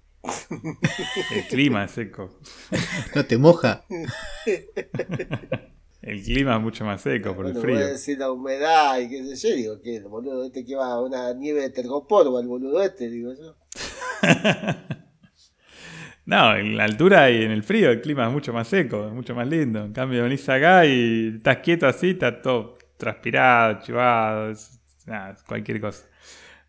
El 1.31 1.47
clima 1.47 1.85
es 1.85 1.91
seco. 1.91 2.39
No 3.15 3.25
te 3.25 3.37
moja. 3.37 3.85
El 6.01 6.21
clima 6.23 6.55
es 6.57 6.61
mucho 6.61 6.83
más 6.85 7.01
seco 7.01 7.33
por 7.35 7.45
el 7.45 7.53
Bueno, 7.53 7.59
voy 7.65 7.81
a 7.81 7.85
frío. 7.85 7.87
decir 7.87 8.17
la 8.19 8.31
humedad 8.31 8.99
y 8.99 9.09
qué 9.09 9.35
sé 9.35 9.49
yo, 9.49 9.55
digo, 9.55 9.81
¿qué? 9.81 9.95
El 9.97 10.07
boludo 10.07 10.45
este 10.45 10.65
que 10.65 10.75
va 10.75 10.87
a 10.93 11.01
una 11.01 11.33
nieve 11.33 11.61
de 11.61 11.69
tergopor, 11.69 12.25
el 12.41 12.47
boludo 12.47 12.81
este, 12.83 13.09
digo 13.09 13.33
yo. 13.33 13.55
No, 16.25 16.55
en 16.55 16.77
la 16.77 16.83
altura 16.85 17.29
y 17.31 17.43
en 17.43 17.51
el 17.51 17.63
frío 17.63 17.89
el 17.91 18.01
clima 18.01 18.27
es 18.27 18.31
mucho 18.33 18.53
más 18.53 18.67
seco, 18.67 19.07
es 19.07 19.13
mucho 19.13 19.33
más 19.35 19.47
lindo. 19.47 19.83
En 19.83 19.93
cambio, 19.93 20.23
venís 20.23 20.47
acá 20.49 20.85
y 20.85 21.33
estás 21.37 21.57
quieto 21.57 21.87
así, 21.87 22.11
estás 22.11 22.41
todo 22.41 22.77
transpirado, 22.97 23.79
chivado, 23.81 24.51
es- 24.51 24.79
nada, 25.05 25.31
es 25.31 25.43
cualquier 25.43 25.81
cosa. 25.81 26.05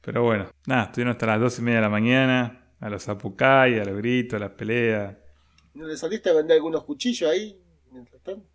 Pero 0.03 0.23
bueno, 0.25 0.51
nada, 0.67 0.85
estuvieron 0.85 1.13
hasta 1.13 1.27
las 1.27 1.41
dos 1.41 1.59
y 1.59 1.63
media 1.63 1.79
de 1.79 1.83
la 1.83 1.91
mañana, 1.91 2.63
a 2.81 2.91
los 2.91 3.09
apucay, 3.09 3.79
a 3.81 3.85
los 3.85 3.97
gritos, 3.99 4.37
a 4.39 4.41
las 4.41 4.53
peleas. 4.53 5.15
¿No 5.75 5.87
le 5.87 5.97
saliste 5.97 6.31
a 6.31 6.35
vender 6.35 6.57
algunos 6.57 6.85
cuchillos 6.85 7.31
ahí? 7.31 7.61
Mientras 7.91 8.23
tanto, 8.23 8.47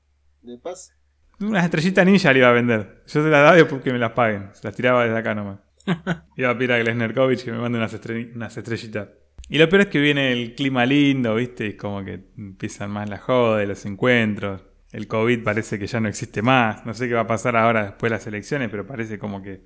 de 0.46 0.58
paz. 0.58 0.92
Unas 1.40 1.66
estrellitas 1.66 2.06
ninja 2.06 2.32
le 2.32 2.40
iba 2.40 2.50
a 2.50 2.54
vender. 2.54 3.04
Yo 3.08 3.24
se 3.24 3.30
las 3.30 3.44
daba 3.44 3.56
después 3.56 3.82
que 3.82 3.92
me 3.92 4.00
las 4.00 4.12
paguen. 4.12 4.50
Se 4.54 4.66
las 4.68 4.76
tiraba 4.76 5.04
desde 5.04 5.18
acá 5.18 5.36
nomás. 5.36 5.60
iba 6.38 6.50
a 6.50 6.58
pedir 6.58 6.72
a 6.72 6.80
Glesnerkovich 6.80 7.44
que 7.44 7.52
me 7.52 7.58
mande 7.60 7.78
unas, 7.78 7.94
estre- 7.94 8.34
unas 8.34 8.56
estrellitas. 8.58 9.10
Y 9.50 9.58
lo 9.60 9.70
peor 9.70 9.82
es 9.84 9.88
que 9.88 10.00
viene 10.00 10.32
el 10.32 10.56
clima 10.56 10.86
lindo, 10.86 11.36
¿viste? 11.36 11.68
Es 11.68 11.76
como 11.76 12.04
que 12.04 12.30
empiezan 12.38 12.90
más 12.90 13.10
las 13.10 13.22
jodas, 13.22 13.68
los 13.68 13.86
encuentros. 13.86 14.62
El 14.92 15.08
COVID 15.08 15.44
parece 15.44 15.78
que 15.78 15.88
ya 15.88 16.00
no 16.00 16.08
existe 16.08 16.42
más. 16.42 16.86
No 16.86 16.94
sé 16.94 17.08
qué 17.08 17.14
va 17.14 17.22
a 17.22 17.28
pasar 17.28 17.56
ahora 17.58 17.84
después 17.84 18.10
de 18.12 18.16
las 18.18 18.26
elecciones, 18.28 18.70
pero 18.72 18.88
parece 18.88 19.20
como 19.20 19.44
que 19.44 19.66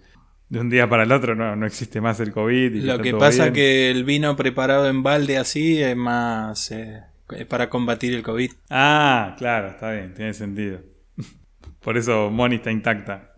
de 0.50 0.60
un 0.60 0.70
día 0.70 0.89
para 0.89 1.04
el 1.04 1.12
otro 1.12 1.36
no, 1.36 1.56
no 1.56 1.65
existe 1.68 2.02
más 2.02 2.20
el 2.20 2.32
COVID. 2.34 2.74
y 2.76 2.82
Lo 2.82 2.98
que 3.00 3.13
pasa 3.13 3.44
bien. 3.44 3.54
que 3.54 3.92
el 3.92 4.04
vino 4.04 4.36
preparado 4.36 4.89
en 4.89 5.04
balde 5.04 5.38
así 5.38 5.82
es 5.82 5.96
más 5.96 6.72
eh, 6.72 7.04
para 7.50 7.70
combatir 7.70 8.13
el 8.13 8.24
COVID. 8.24 8.52
Ah, 8.70 9.36
claro, 9.38 9.70
está 9.70 9.92
bien, 9.92 10.13
tiene 10.13 10.34
sentido. 10.34 10.82
Por 11.82 11.98
eso 11.98 12.30
Moni 12.30 12.56
está 12.58 12.72
intacta. 12.72 13.34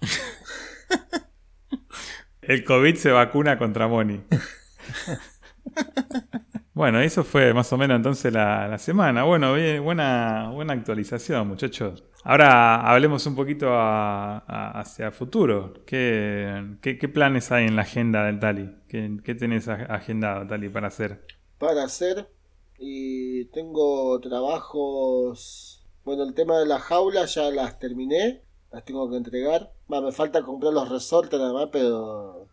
El 2.42 2.62
COVID 2.64 2.94
se 2.94 3.10
vacuna 3.10 3.58
contra 3.58 3.88
Moni. 3.88 4.22
Bueno, 6.74 7.00
eso 7.00 7.24
fue 7.24 7.54
más 7.54 7.72
o 7.72 7.78
menos 7.78 7.96
entonces 7.96 8.32
la, 8.32 8.68
la 8.68 8.78
semana. 8.78 9.24
Bueno, 9.24 9.54
bien, 9.54 9.82
buena, 9.82 10.50
buena 10.52 10.74
actualización, 10.74 11.48
muchachos. 11.48 12.04
Ahora 12.22 12.76
hablemos 12.88 13.24
un 13.26 13.34
poquito 13.34 13.70
a- 13.74 14.38
a- 14.46 14.80
hacia 14.80 15.10
futuro. 15.10 15.72
¿Qué, 15.86 16.76
qué, 16.82 16.98
qué 16.98 17.08
planes 17.08 17.50
hay 17.50 17.66
en 17.66 17.76
la 17.76 17.82
agenda 17.82 18.24
del 18.24 18.38
Tali? 18.38 18.76
¿Qué, 18.88 19.16
qué 19.24 19.34
tenés 19.34 19.68
agendado, 19.68 20.46
Tali, 20.46 20.68
para 20.68 20.88
hacer? 20.88 21.24
para 21.58 21.84
hacer 21.84 22.28
y 22.78 23.46
tengo 23.46 24.20
trabajos 24.20 25.84
bueno 26.04 26.22
el 26.24 26.34
tema 26.34 26.58
de 26.58 26.66
las 26.66 26.82
jaulas 26.82 27.34
ya 27.34 27.50
las 27.50 27.78
terminé 27.78 28.42
las 28.72 28.84
tengo 28.84 29.10
que 29.10 29.16
entregar 29.16 29.72
me 29.88 30.12
falta 30.12 30.42
comprar 30.42 30.72
los 30.72 30.88
resortes 30.88 31.38
nada 31.38 31.52
más 31.52 31.68
pero 31.72 32.48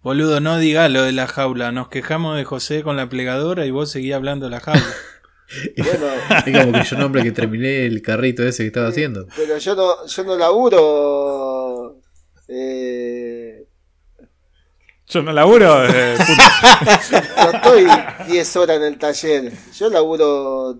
Boludo, 0.00 0.40
no 0.40 0.58
digas 0.58 0.90
lo 0.90 1.02
de 1.02 1.12
la 1.12 1.26
jaula. 1.26 1.72
Nos 1.72 1.88
quejamos 1.88 2.36
de 2.36 2.44
José 2.44 2.82
con 2.84 2.96
la 2.96 3.08
plegadora 3.08 3.66
y 3.66 3.72
vos 3.72 3.90
seguís 3.90 4.14
hablando 4.14 4.46
de 4.46 4.50
la 4.50 4.60
jaula. 4.60 4.80
bueno 5.76 6.06
Es 6.46 6.58
como 6.58 6.72
que 6.72 6.84
yo 6.84 6.98
nombre 6.98 7.22
que 7.22 7.32
terminé 7.32 7.84
el 7.84 8.00
carrito 8.00 8.42
ese 8.42 8.62
que 8.62 8.68
estaba 8.68 8.88
haciendo. 8.88 9.26
pero 9.36 9.58
yo 9.58 9.74
no 9.74 10.06
yo 10.06 10.24
no 10.24 10.36
laburo 10.36 12.00
eh, 12.48 13.27
Yo 15.08 15.22
no 15.22 15.32
laburo, 15.32 15.84
eh, 15.86 16.16
no 17.36 17.50
estoy 17.50 17.86
10 18.28 18.56
horas 18.56 18.76
en 18.76 18.82
el 18.82 18.98
taller 18.98 19.52
yo 19.74 19.88
laburo 19.88 20.78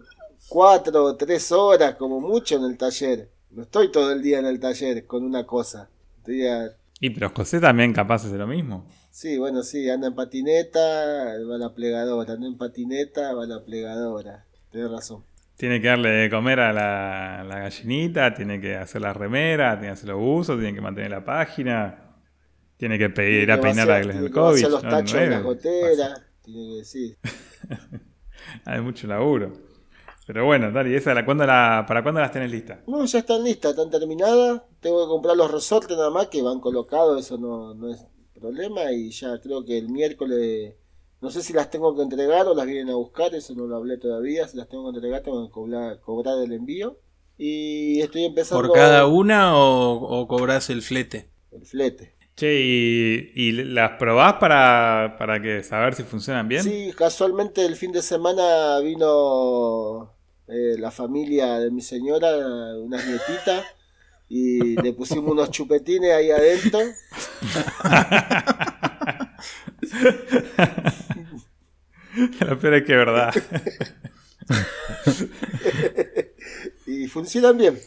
4 0.48 1.04
o 1.04 1.16
3 1.16 1.52
horas 1.52 1.94
como 1.94 2.20
mucho 2.20 2.56
en 2.56 2.64
el 2.64 2.76
taller 2.76 3.30
no 3.50 3.62
estoy 3.62 3.90
todo 3.90 4.12
el 4.12 4.20
día 4.22 4.38
en 4.40 4.46
el 4.46 4.60
taller 4.60 5.06
con 5.06 5.24
una 5.24 5.44
cosa 5.46 5.88
Estoy 6.18 6.46
a- 6.46 6.72
Y 7.00 7.10
pero 7.10 7.30
José 7.34 7.58
también 7.60 7.92
capaz 7.94 8.26
hace 8.26 8.36
lo 8.36 8.46
mismo. 8.46 8.86
Sí, 9.10 9.38
bueno, 9.38 9.62
sí, 9.62 9.88
anda 9.88 10.08
en 10.08 10.14
patineta, 10.14 10.78
va 10.78 11.54
a 11.54 11.58
la 11.58 11.74
plegadora, 11.74 12.34
anda 12.34 12.46
en 12.46 12.58
patineta, 12.58 13.32
va 13.32 13.44
a 13.44 13.46
la 13.46 13.64
plegadora. 13.64 14.44
Tienes 14.70 14.90
razón. 14.90 15.24
Tiene 15.56 15.80
que 15.80 15.88
darle 15.88 16.10
de 16.10 16.30
comer 16.30 16.60
a 16.60 16.72
la, 16.72 17.44
la 17.48 17.58
gallinita, 17.60 18.34
tiene 18.34 18.60
que 18.60 18.76
hacer 18.76 19.00
la 19.00 19.12
remera, 19.14 19.72
tiene 19.78 19.88
que 19.88 19.92
hacer 19.94 20.08
los 20.10 20.18
buzos, 20.18 20.56
tiene 20.58 20.74
que 20.74 20.80
mantener 20.82 21.10
la 21.10 21.24
página, 21.24 22.07
tiene 22.78 22.96
que 22.96 23.10
pedir, 23.10 23.42
ir 23.42 23.52
a 23.52 23.60
peinar 23.60 23.90
a 23.90 23.98
vaciar 23.98 24.70
los 24.70 24.82
no, 24.84 24.88
tachos 24.88 25.14
no 25.14 25.20
es 25.20 25.30
las 25.30 25.42
goteras. 25.42 26.22
Tiene 26.42 26.78
que, 26.78 26.84
sí. 26.84 27.16
Hay 28.64 28.80
mucho 28.80 29.06
laburo. 29.06 29.52
Pero 30.26 30.44
bueno, 30.44 30.70
Dali, 30.70 30.94
esa, 30.94 31.12
la, 31.12 31.24
¿cuándo 31.24 31.44
la, 31.44 31.84
¿para 31.88 32.02
cuándo 32.02 32.20
las 32.20 32.30
tenés 32.30 32.50
listas? 32.50 32.80
No, 32.86 33.04
ya 33.04 33.18
están 33.18 33.42
listas, 33.42 33.72
están 33.72 33.90
terminadas. 33.90 34.62
Tengo 34.80 35.04
que 35.04 35.08
comprar 35.08 35.36
los 35.36 35.50
resortes 35.50 35.96
nada 35.96 36.10
más 36.10 36.28
que 36.28 36.40
van 36.40 36.60
colocados, 36.60 37.20
eso 37.20 37.36
no, 37.36 37.74
no 37.74 37.90
es 37.92 38.04
problema. 38.34 38.92
Y 38.92 39.10
ya 39.10 39.40
creo 39.40 39.64
que 39.64 39.76
el 39.76 39.88
miércoles, 39.88 40.74
no 41.20 41.30
sé 41.30 41.42
si 41.42 41.52
las 41.52 41.70
tengo 41.70 41.96
que 41.96 42.02
entregar 42.02 42.46
o 42.46 42.54
las 42.54 42.66
vienen 42.66 42.90
a 42.90 42.94
buscar, 42.96 43.34
eso 43.34 43.54
no 43.54 43.66
lo 43.66 43.76
hablé 43.76 43.98
todavía. 43.98 44.46
Si 44.46 44.56
las 44.56 44.68
tengo 44.68 44.84
que 44.84 44.98
entregar, 44.98 45.22
tengo 45.22 45.46
que 45.46 45.52
cobrar, 45.52 46.00
cobrar 46.00 46.38
el 46.44 46.52
envío. 46.52 47.00
Y 47.36 48.00
estoy 48.02 48.24
empezando 48.24 48.62
¿Por 48.62 48.72
cada 48.76 49.06
una 49.06 49.56
o, 49.56 49.94
o 49.94 50.28
cobrás 50.28 50.70
el 50.70 50.82
flete? 50.82 51.30
el 51.50 51.64
flete. 51.64 52.17
Che, 52.38 52.54
¿y, 52.54 53.32
y 53.34 53.50
las 53.50 53.98
probás 53.98 54.34
para, 54.34 55.16
para 55.18 55.42
que 55.42 55.64
saber 55.64 55.96
si 55.96 56.04
funcionan 56.04 56.46
bien? 56.46 56.62
Sí, 56.62 56.92
casualmente 56.96 57.66
el 57.66 57.74
fin 57.74 57.90
de 57.90 58.00
semana 58.00 58.78
vino 58.78 60.14
eh, 60.46 60.76
la 60.78 60.92
familia 60.92 61.58
de 61.58 61.72
mi 61.72 61.82
señora, 61.82 62.30
unas 62.78 63.04
nietitas, 63.04 63.64
y 64.28 64.80
le 64.80 64.92
pusimos 64.92 65.32
unos 65.32 65.50
chupetines 65.50 66.12
ahí 66.12 66.30
adentro. 66.30 66.78
Lo 72.38 72.58
peor 72.60 72.74
es 72.74 72.84
que 72.84 72.92
es 72.92 72.98
verdad. 72.98 73.34
y 76.86 77.08
funcionan 77.08 77.58
bien. 77.58 77.80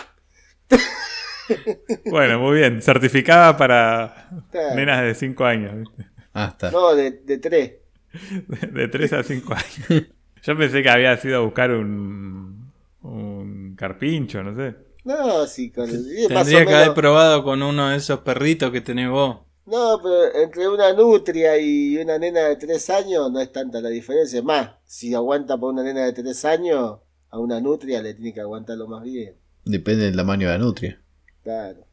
Bueno, 2.06 2.40
muy 2.40 2.58
bien. 2.60 2.82
Certificada 2.82 3.58
para 3.58 4.30
Claro. 4.52 4.76
nenas 4.76 5.04
de 5.04 5.16
5 5.16 5.46
años. 5.46 5.88
Ah, 6.34 6.50
está. 6.52 6.72
No, 6.72 6.96
de, 6.96 7.12
de 7.12 7.38
tres. 7.38 7.74
De 8.74 8.88
3 8.90 9.14
a 9.14 9.24
5 9.24 9.54
años. 9.54 10.04
Yo 10.44 10.58
pensé 10.58 10.84
que 10.84 10.90
había 10.90 11.16
sido 11.18 11.38
a 11.38 11.42
buscar 11.42 11.72
un, 11.72 12.72
un 13.04 13.76
carpincho, 13.78 14.44
no 14.44 14.56
sé. 14.56 14.76
No, 15.04 15.46
sí, 15.48 15.72
con 15.72 15.90
el, 15.90 16.06
y 16.20 16.28
más 16.34 16.42
o 16.48 16.50
Tendría 16.50 16.66
que 16.66 16.74
haber 16.76 16.94
probado 16.94 17.44
con 17.44 17.62
uno 17.64 17.90
de 17.90 17.98
esos 17.98 18.20
perritos 18.20 18.72
que 18.72 18.82
tenés 18.82 19.10
vos. 19.10 19.40
No, 19.66 20.00
pero 20.02 20.36
entre 20.44 20.68
una 20.68 20.92
nutria 20.94 21.58
y 21.58 21.98
una 21.98 22.18
nena 22.18 22.42
de 22.42 22.56
tres 22.58 22.90
años 22.90 23.32
no 23.32 23.40
es 23.40 23.52
tanta 23.52 23.80
la 23.82 23.90
diferencia. 23.90 24.40
Es 24.40 24.46
más, 24.46 24.72
si 24.86 25.14
aguanta 25.16 25.58
por 25.58 25.74
una 25.74 25.84
nena 25.84 26.06
de 26.06 26.14
tres 26.14 26.44
años, 26.46 27.00
a 27.30 27.40
una 27.40 27.62
nutria 27.62 28.02
le 28.02 28.14
tiene 28.14 28.34
que 28.34 28.42
aguantarlo 28.42 28.88
más 28.88 29.04
bien. 29.04 29.36
Depende 29.64 30.06
del 30.06 30.16
tamaño 30.16 30.48
de 30.50 30.54
la 30.58 30.60
nutria. 30.64 31.01
Claro. 31.44 31.88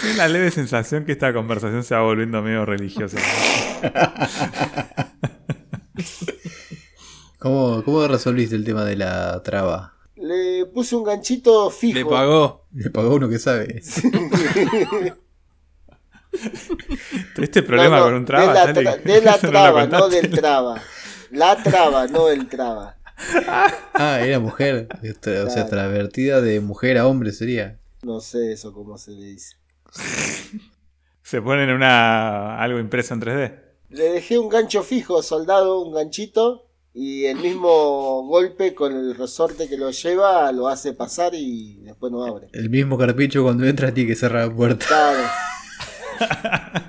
Tengo 0.00 0.14
la 0.16 0.28
leve 0.28 0.50
sensación 0.50 1.04
que 1.04 1.12
esta 1.12 1.32
conversación 1.32 1.84
se 1.84 1.94
va 1.94 2.02
volviendo 2.02 2.42
medio 2.42 2.64
religiosa. 2.66 3.16
¿Cómo, 7.38 7.82
¿Cómo 7.84 8.06
resolviste 8.08 8.56
el 8.56 8.64
tema 8.64 8.84
de 8.84 8.96
la 8.96 9.40
traba? 9.44 9.94
Le 10.16 10.66
puse 10.66 10.96
un 10.96 11.04
ganchito 11.04 11.70
fijo. 11.70 11.96
Le 11.96 12.04
pagó. 12.04 12.66
Le 12.74 12.90
pagó 12.90 13.14
uno 13.14 13.28
que 13.28 13.38
sabe. 13.38 13.80
¿Tuviste 17.34 17.62
problema 17.62 17.98
No, 17.98 18.02
no, 18.04 18.04
con 18.06 18.14
un 18.14 18.24
traba? 18.24 18.52
De 18.52 18.54
la, 18.54 18.64
Charlie? 18.66 18.90
tra- 18.90 19.02
de 19.02 19.20
la 19.22 19.30
Eso 19.36 19.46
no 19.46 19.52
lo 19.52 19.58
traba, 19.60 19.86
no, 19.86 20.08
del 20.08 20.30
traba. 20.30 20.82
La 21.30 21.62
traba, 21.62 22.06
no 22.08 22.28
el 22.28 22.48
traba. 22.48 22.96
Ah, 23.94 24.18
era 24.20 24.40
mujer. 24.40 24.88
O 24.92 24.96
sea, 25.22 25.44
Claro. 25.44 25.68
travertida 25.68 26.40
de 26.40 26.60
mujer 26.60 26.98
a 26.98 27.06
hombre 27.06 27.30
sería. 27.32 27.78
No 28.02 28.20
sé 28.20 28.52
eso 28.52 28.72
cómo 28.72 28.96
se 28.98 29.12
le 29.12 29.24
dice. 29.26 29.56
Se 31.22 31.42
ponen 31.42 31.70
una 31.70 32.58
algo 32.62 32.78
impreso 32.78 33.12
en 33.12 33.20
3D. 33.20 33.60
Le 33.90 34.04
dejé 34.12 34.38
un 34.38 34.48
gancho 34.48 34.82
fijo, 34.82 35.22
soldado, 35.22 35.80
un 35.82 35.92
ganchito. 35.94 36.64
Y 36.94 37.26
el 37.26 37.36
mismo 37.36 38.22
golpe 38.26 38.74
con 38.74 38.92
el 38.92 39.14
resorte 39.14 39.68
que 39.68 39.76
lo 39.76 39.90
lleva 39.90 40.50
lo 40.52 40.68
hace 40.68 40.94
pasar 40.94 41.32
y 41.34 41.80
después 41.82 42.10
no 42.10 42.24
abre. 42.24 42.48
El 42.52 42.70
mismo 42.70 42.96
carpicho 42.96 43.42
cuando 43.42 43.66
entra 43.66 43.92
tiene 43.92 44.08
que 44.08 44.16
cerrar 44.16 44.48
la 44.48 44.54
puerta. 44.54 44.86
Claro. 44.86 45.20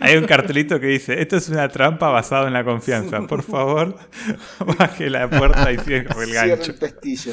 Hay 0.00 0.16
un 0.16 0.26
cartelito 0.26 0.80
que 0.80 0.86
dice, 0.88 1.22
esto 1.22 1.36
es 1.36 1.48
una 1.48 1.68
trampa 1.68 2.08
basada 2.08 2.46
en 2.48 2.52
la 2.52 2.64
confianza. 2.64 3.26
Por 3.26 3.42
favor, 3.42 3.96
baje 4.78 5.08
la 5.08 5.30
puerta 5.30 5.72
y 5.72 5.78
cierre 5.78 6.08
el 6.22 6.30
Cierra 6.30 6.46
gancho. 6.48 6.72
el 6.72 6.78
pestillo. 6.78 7.32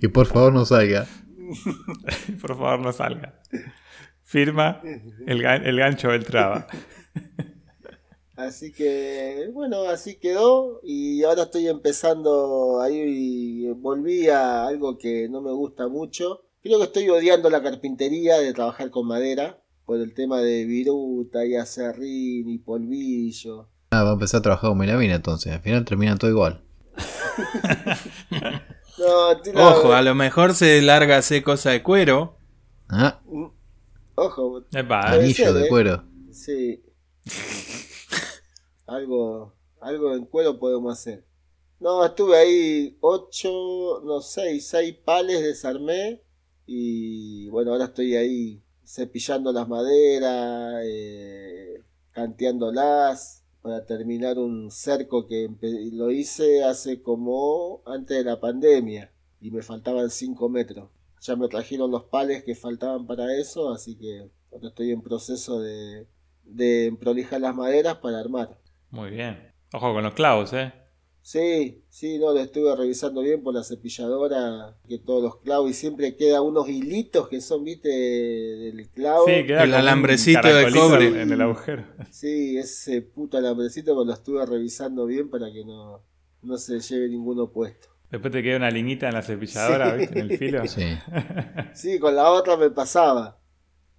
Y 0.00 0.08
por 0.08 0.26
favor 0.26 0.52
no 0.52 0.64
salga. 0.64 1.06
Por 2.40 2.56
favor, 2.56 2.80
no 2.80 2.92
salga. 2.92 3.40
Firma 4.22 4.80
el, 5.26 5.42
gan- 5.42 5.62
el 5.64 5.76
gancho 5.78 6.08
del 6.08 6.24
traba. 6.24 6.66
Así 8.36 8.70
que, 8.70 9.48
bueno, 9.54 9.84
así 9.84 10.16
quedó. 10.16 10.80
Y 10.84 11.22
ahora 11.22 11.44
estoy 11.44 11.68
empezando 11.68 12.82
ahí. 12.82 13.66
Volví 13.78 14.28
a 14.28 14.66
algo 14.66 14.98
que 14.98 15.26
no 15.30 15.40
me 15.40 15.52
gusta 15.52 15.88
mucho. 15.88 16.42
Creo 16.62 16.76
que 16.78 16.84
estoy 16.84 17.08
odiando 17.08 17.48
la 17.48 17.62
carpintería 17.62 18.36
de 18.38 18.52
trabajar 18.52 18.90
con 18.90 19.06
madera. 19.06 19.62
Por 19.86 20.00
el 20.00 20.12
tema 20.12 20.40
de 20.42 20.66
viruta 20.66 21.46
y 21.46 21.54
acerrín 21.56 22.50
y 22.50 22.58
polvillo. 22.58 23.70
Ah, 23.90 24.02
va 24.02 24.10
a 24.10 24.14
empezar 24.14 24.40
a 24.40 24.42
trabajar 24.42 24.68
con 24.68 24.78
melamina 24.78 25.14
entonces. 25.14 25.52
Al 25.54 25.60
final 25.60 25.84
termina 25.86 26.16
todo 26.16 26.30
igual. 26.30 26.62
No, 28.98 29.30
Ojo, 29.68 29.92
a 29.92 30.02
lo 30.02 30.14
mejor 30.14 30.54
se 30.54 30.80
larga 30.82 31.16
a 31.16 31.18
hacer 31.18 31.42
cosa 31.42 31.70
de 31.70 31.82
cuero. 31.82 32.38
Ah, 32.88 33.20
Ojo, 34.14 34.64
Epa, 34.72 35.12
anillo 35.12 35.34
ser, 35.34 35.52
de 35.52 35.66
¿eh? 35.66 35.68
cuero. 35.68 36.04
sí. 36.32 36.82
algo, 38.86 39.54
algo 39.80 40.14
en 40.14 40.24
cuero 40.26 40.58
podemos 40.58 40.92
hacer. 40.98 41.24
No, 41.78 42.04
estuve 42.06 42.36
ahí 42.38 42.96
ocho, 43.00 44.00
no 44.04 44.20
sé, 44.22 44.58
seis 44.60 44.96
pales 45.04 45.42
desarmé. 45.42 46.22
Y 46.64 47.48
bueno, 47.50 47.72
ahora 47.72 47.84
estoy 47.84 48.16
ahí 48.16 48.62
cepillando 48.84 49.52
las 49.52 49.68
maderas, 49.68 50.82
eh, 50.84 51.82
canteándolas 52.12 53.45
para 53.66 53.84
terminar 53.84 54.38
un 54.38 54.70
cerco 54.70 55.26
que 55.26 55.50
lo 55.92 56.12
hice 56.12 56.62
hace 56.62 57.02
como 57.02 57.82
antes 57.84 58.16
de 58.16 58.22
la 58.22 58.38
pandemia 58.38 59.10
y 59.40 59.50
me 59.50 59.60
faltaban 59.60 60.08
5 60.08 60.48
metros. 60.48 60.88
Ya 61.20 61.34
me 61.34 61.48
trajeron 61.48 61.90
los 61.90 62.04
pales 62.04 62.44
que 62.44 62.54
faltaban 62.54 63.08
para 63.08 63.34
eso, 63.34 63.72
así 63.72 63.96
que 63.96 64.30
ahora 64.52 64.68
estoy 64.68 64.92
en 64.92 65.02
proceso 65.02 65.58
de, 65.58 66.06
de 66.44 66.96
prolijar 67.00 67.40
las 67.40 67.56
maderas 67.56 67.96
para 67.96 68.20
armar. 68.20 68.56
Muy 68.90 69.10
bien. 69.10 69.52
Ojo 69.72 69.92
con 69.92 70.04
los 70.04 70.14
clavos, 70.14 70.52
¿eh? 70.52 70.72
Sí, 71.26 71.82
sí, 71.88 72.20
no, 72.20 72.32
lo 72.32 72.38
estuve 72.38 72.76
revisando 72.76 73.20
bien 73.20 73.42
por 73.42 73.52
la 73.52 73.64
cepilladora, 73.64 74.76
que 74.88 75.00
todos 75.00 75.20
los 75.24 75.36
clavos, 75.38 75.68
y 75.68 75.74
siempre 75.74 76.14
queda 76.14 76.40
unos 76.40 76.68
hilitos 76.68 77.28
que 77.28 77.40
son, 77.40 77.64
viste, 77.64 77.88
del 77.88 78.88
clavo. 78.90 79.26
Sí, 79.26 79.44
queda 79.44 79.64
El 79.64 79.74
alambrecito 79.74 80.46
de 80.46 80.70
cobre. 80.70 81.20
En 81.20 81.32
el 81.32 81.40
agujero. 81.40 81.84
Sí, 82.12 82.56
ese 82.56 83.02
puto 83.02 83.38
alambrecito 83.38 83.92
pues 83.96 84.06
lo 84.06 84.12
estuve 84.12 84.46
revisando 84.46 85.04
bien 85.04 85.28
para 85.28 85.52
que 85.52 85.64
no, 85.64 86.00
no 86.42 86.58
se 86.58 86.78
lleve 86.78 87.08
ninguno 87.08 87.50
puesto. 87.50 87.88
Después 88.08 88.32
te 88.32 88.40
queda 88.40 88.58
una 88.58 88.70
liñita 88.70 89.08
en 89.08 89.14
la 89.14 89.22
cepilladora, 89.22 89.94
Sí. 89.94 89.98
¿viste? 89.98 90.20
En 90.20 90.30
el 90.30 90.38
filo. 90.38 90.62
Sí. 90.68 90.84
Sí, 91.74 91.98
con 91.98 92.14
la 92.14 92.30
otra 92.30 92.56
me 92.56 92.70
pasaba. 92.70 93.36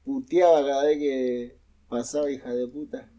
Puteaba 0.06 0.66
cada 0.66 0.86
vez 0.86 0.98
que 0.98 1.58
pasaba, 1.90 2.32
hija 2.32 2.54
de 2.54 2.70
puta. 2.70 3.12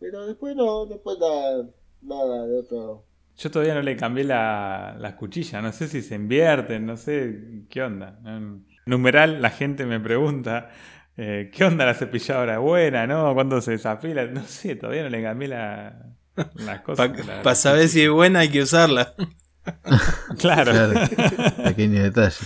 Pero 0.00 0.26
después 0.26 0.54
no, 0.54 0.84
después 0.84 1.16
nada, 1.18 1.66
nada 2.02 2.46
de 2.46 2.58
otro. 2.58 3.06
Yo 3.36 3.50
todavía 3.50 3.74
no 3.74 3.82
le 3.82 3.96
cambié 3.96 4.24
la, 4.24 4.96
las 4.98 5.14
cuchillas, 5.14 5.62
no 5.62 5.72
sé 5.72 5.88
si 5.88 6.02
se 6.02 6.14
invierten, 6.14 6.86
no 6.86 6.96
sé 6.96 7.64
qué 7.68 7.82
onda. 7.82 8.18
En 8.24 8.64
numeral, 8.86 9.42
la 9.42 9.50
gente 9.50 9.86
me 9.86 9.98
pregunta, 9.98 10.70
eh, 11.16 11.50
¿qué 11.52 11.64
onda 11.64 11.84
la 11.84 11.94
cepilladora? 11.94 12.58
¿Buena, 12.58 13.06
no? 13.06 13.34
¿Cuándo 13.34 13.60
se 13.60 13.72
desafila? 13.72 14.24
No 14.26 14.44
sé, 14.44 14.76
todavía 14.76 15.02
no 15.02 15.08
le 15.10 15.22
cambié 15.22 15.48
la, 15.48 16.12
las 16.54 16.80
cosas. 16.82 17.08
Para 17.10 17.42
la- 17.42 17.54
saber 17.56 17.88
si 17.88 18.02
es 18.02 18.10
buena 18.10 18.40
hay 18.40 18.50
que 18.50 18.62
usarla. 18.62 19.14
Claro. 20.38 20.72
Claro. 20.72 20.92
Pequeño 21.64 22.02
detalle. 22.02 22.36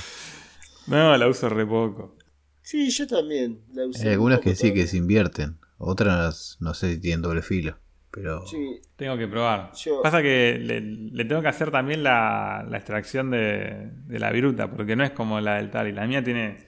No, 0.86 1.16
la 1.16 1.26
uso 1.26 1.48
re 1.48 1.66
poco. 1.66 2.16
Sí, 2.62 2.90
yo 2.90 3.08
también. 3.08 3.60
la 3.72 3.86
usé 3.86 4.06
Hay 4.06 4.12
algunas 4.12 4.38
que 4.38 4.54
sí 4.54 4.72
que 4.72 4.86
se 4.86 4.98
invierten. 4.98 5.58
Otras 5.78 6.56
no 6.60 6.74
sé 6.74 6.94
si 6.94 7.00
tienen 7.00 7.22
doble 7.22 7.42
filo. 7.42 7.78
Pero 8.10 8.46
Sí, 8.46 8.80
Tengo 8.96 9.16
que 9.18 9.28
probar. 9.28 9.72
Yo- 9.74 10.02
Pasa 10.02 10.22
que 10.22 10.58
le, 10.60 10.80
le 10.80 11.24
tengo 11.24 11.42
que 11.42 11.48
hacer 11.48 11.70
también 11.70 12.02
la, 12.02 12.64
la 12.68 12.76
extracción 12.78 13.30
de, 13.30 13.90
de 14.06 14.18
la 14.18 14.30
viruta, 14.32 14.70
porque 14.70 14.96
no 14.96 15.04
es 15.04 15.10
como 15.10 15.40
la 15.40 15.56
del 15.56 15.70
Tali. 15.70 15.92
La 15.92 16.06
mía 16.06 16.24
tiene 16.24 16.66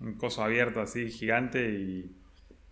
un 0.00 0.14
coso 0.16 0.42
abierto 0.42 0.80
así 0.80 1.10
gigante 1.10 1.68
y 1.70 2.16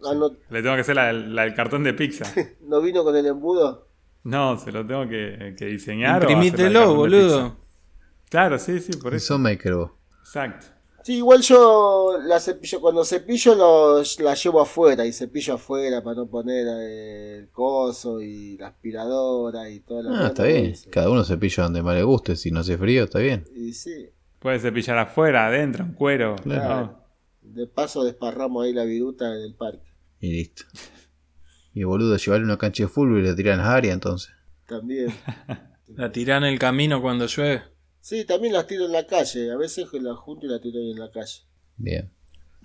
ah, 0.04 0.14
no, 0.14 0.30
le 0.50 0.62
tengo 0.62 0.74
que 0.76 0.82
hacer 0.82 0.94
la, 0.96 1.06
del- 1.08 1.34
la 1.34 1.42
del 1.42 1.54
cartón 1.54 1.82
de 1.82 1.94
pizza. 1.94 2.24
no 2.62 2.80
vino 2.80 3.02
con 3.02 3.16
el 3.16 3.26
embudo. 3.26 3.88
No, 4.22 4.56
se 4.58 4.72
lo 4.72 4.84
tengo 4.86 5.08
que, 5.08 5.54
que 5.58 5.66
diseñar. 5.66 6.22
Imprimítelo, 6.22 6.94
boludo. 6.94 7.56
Claro, 8.28 8.58
sí, 8.58 8.80
sí, 8.80 8.92
por 8.96 9.14
eso. 9.14 9.34
son 9.34 9.42
maker 9.42 9.74
Exacto. 10.20 10.66
Sí, 11.06 11.18
igual 11.18 11.40
yo 11.42 12.18
la 12.24 12.40
cepillo, 12.40 12.80
cuando 12.80 13.04
cepillo 13.04 13.54
los, 13.54 14.18
la 14.18 14.34
llevo 14.34 14.60
afuera 14.60 15.06
y 15.06 15.12
cepillo 15.12 15.54
afuera 15.54 16.02
para 16.02 16.16
no 16.16 16.26
poner 16.26 16.66
eh, 16.66 17.36
el 17.38 17.48
coso 17.50 18.20
y 18.20 18.58
la 18.58 18.66
aspiradora 18.66 19.70
y 19.70 19.78
toda 19.78 20.02
la 20.02 20.24
Ah, 20.24 20.26
está 20.26 20.42
bien. 20.42 20.74
Cada 20.90 21.08
uno 21.08 21.22
cepilla 21.22 21.62
donde 21.62 21.80
más 21.80 21.94
le 21.94 22.02
guste. 22.02 22.34
Si 22.34 22.50
no 22.50 22.58
hace 22.58 22.76
frío, 22.76 23.04
está 23.04 23.20
bien. 23.20 23.44
Y 23.54 23.72
sí, 23.72 24.08
Puedes 24.40 24.62
cepillar 24.62 24.98
afuera, 24.98 25.46
adentro, 25.46 25.84
en 25.84 25.92
cuero. 25.92 26.34
Claro. 26.42 26.86
¿no? 26.86 27.06
de 27.40 27.68
paso 27.68 28.02
desparramos 28.02 28.64
ahí 28.64 28.72
la 28.72 28.82
viruta 28.82 29.32
en 29.32 29.42
el 29.42 29.54
parque. 29.54 29.86
Y 30.18 30.32
listo. 30.32 30.64
Y 31.72 31.84
boludo, 31.84 32.16
llevarle 32.16 32.46
una 32.46 32.58
cancha 32.58 32.82
de 32.82 32.88
fútbol 32.88 33.20
y 33.20 33.22
le 33.22 33.34
tiran 33.36 33.58
las 33.58 33.68
áreas 33.68 33.94
entonces. 33.94 34.32
También. 34.66 35.14
La 35.94 36.10
tirá 36.10 36.38
en 36.38 36.44
el 36.44 36.58
camino 36.58 37.00
cuando 37.00 37.26
llueve. 37.26 37.62
Sí, 38.06 38.24
también 38.24 38.52
las 38.52 38.68
tiro 38.68 38.84
en 38.84 38.92
la 38.92 39.04
calle. 39.04 39.50
A 39.50 39.56
veces 39.56 39.92
las 39.94 40.16
junto 40.16 40.46
y 40.46 40.48
las 40.48 40.60
tiro 40.60 40.78
ahí 40.78 40.92
en 40.92 41.00
la 41.00 41.10
calle. 41.10 41.40
Bien. 41.76 42.12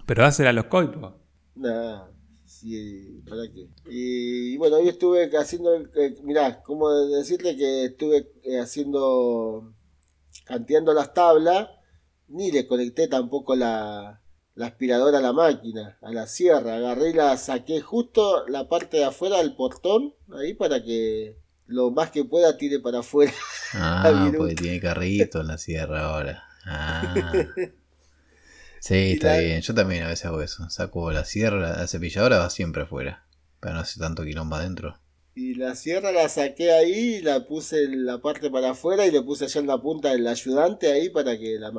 Pero 0.05 0.23
hácela 0.23 0.51
a 0.51 0.53
los 0.53 0.65
coipos. 0.65 1.15
Nah, 1.55 2.05
Sí, 2.45 3.23
¿para 3.27 3.51
qué? 3.51 3.67
Y, 3.89 4.55
bueno, 4.57 4.75
hoy 4.75 4.87
estuve 4.87 5.35
haciendo, 5.35 5.75
eh, 5.95 6.15
mirá, 6.21 6.61
como 6.61 6.91
decirle 6.91 7.57
que 7.57 7.85
estuve 7.85 8.31
eh, 8.43 8.59
haciendo, 8.59 9.73
canteando 10.45 10.93
las 10.93 11.11
tablas, 11.15 11.69
ni 12.27 12.51
le 12.51 12.67
conecté 12.67 13.07
tampoco 13.07 13.55
la, 13.55 14.21
la 14.53 14.67
aspiradora 14.67 15.17
a 15.17 15.21
la 15.21 15.33
máquina, 15.33 15.97
a 16.03 16.11
la 16.11 16.27
sierra, 16.27 16.75
agarré 16.75 17.09
y 17.09 17.13
la 17.13 17.35
saqué 17.37 17.81
justo 17.81 18.47
la 18.47 18.69
parte 18.69 18.97
de 18.97 19.05
afuera 19.05 19.39
del 19.39 19.55
portón, 19.55 20.13
ahí 20.31 20.53
para 20.53 20.83
que 20.83 21.40
lo 21.71 21.91
más 21.91 22.11
que 22.11 22.25
pueda 22.25 22.57
tire 22.57 22.79
para 22.79 22.99
afuera. 22.99 23.33
Ah, 23.73 24.29
porque 24.35 24.55
tiene 24.55 24.81
carrito 24.81 25.39
en 25.39 25.47
la 25.47 25.57
sierra 25.57 26.03
ahora. 26.03 26.43
Ah. 26.65 27.31
Sí, 28.81 29.11
está 29.13 29.37
bien. 29.37 29.61
Yo 29.61 29.75
también 29.75 30.03
a 30.03 30.07
veces 30.07 30.25
hago 30.25 30.41
eso. 30.41 30.67
Saco 30.69 31.11
la 31.11 31.23
sierra, 31.23 31.77
la 31.77 31.87
cepilladora 31.87 32.39
va 32.39 32.49
siempre 32.49 32.81
afuera. 32.81 33.23
Para 33.59 33.75
no 33.75 33.79
hacer 33.81 34.01
tanto 34.01 34.23
quilombo 34.23 34.55
adentro. 34.55 34.97
Y 35.35 35.53
la 35.53 35.75
sierra 35.75 36.11
la 36.11 36.27
saqué 36.27 36.71
ahí, 36.71 37.21
la 37.21 37.45
puse 37.45 37.83
en 37.83 38.05
la 38.05 38.17
parte 38.17 38.49
para 38.49 38.71
afuera 38.71 39.05
y 39.05 39.11
le 39.11 39.21
puse 39.21 39.45
allá 39.45 39.61
en 39.61 39.67
la 39.67 39.79
punta 39.79 40.09
del 40.09 40.27
ayudante 40.27 40.91
ahí 40.91 41.09
para 41.09 41.37
que 41.37 41.59
la, 41.59 41.71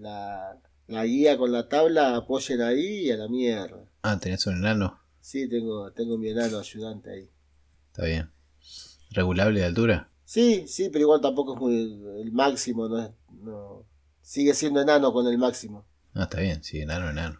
la, 0.00 0.56
la 0.86 1.04
guía 1.04 1.36
con 1.36 1.50
la 1.52 1.68
tabla 1.68 2.16
apoyen 2.16 2.62
ahí 2.62 3.06
y 3.06 3.10
a 3.10 3.16
la 3.16 3.28
mierda. 3.28 3.84
Ah, 4.02 4.18
¿tenés 4.18 4.46
un 4.46 4.56
enano? 4.56 5.00
Sí, 5.20 5.48
tengo, 5.48 5.90
tengo 5.92 6.16
mi 6.16 6.28
enano 6.30 6.58
ayudante 6.60 7.10
ahí. 7.10 7.28
Está 7.90 8.04
bien. 8.06 8.30
¿Regulable 9.14 9.60
de 9.60 9.66
altura? 9.66 10.10
Sí, 10.24 10.66
sí, 10.66 10.90
pero 10.90 11.02
igual 11.02 11.20
tampoco 11.20 11.54
es 11.54 11.60
muy 11.60 12.02
el 12.20 12.32
máximo, 12.32 12.88
no, 12.88 13.14
no 13.42 13.86
sigue 14.20 14.54
siendo 14.54 14.82
enano 14.82 15.12
con 15.12 15.28
el 15.28 15.38
máximo. 15.38 15.86
No, 16.14 16.24
está 16.24 16.40
bien, 16.40 16.64
sí, 16.64 16.80
enano, 16.80 17.10
enano. 17.10 17.38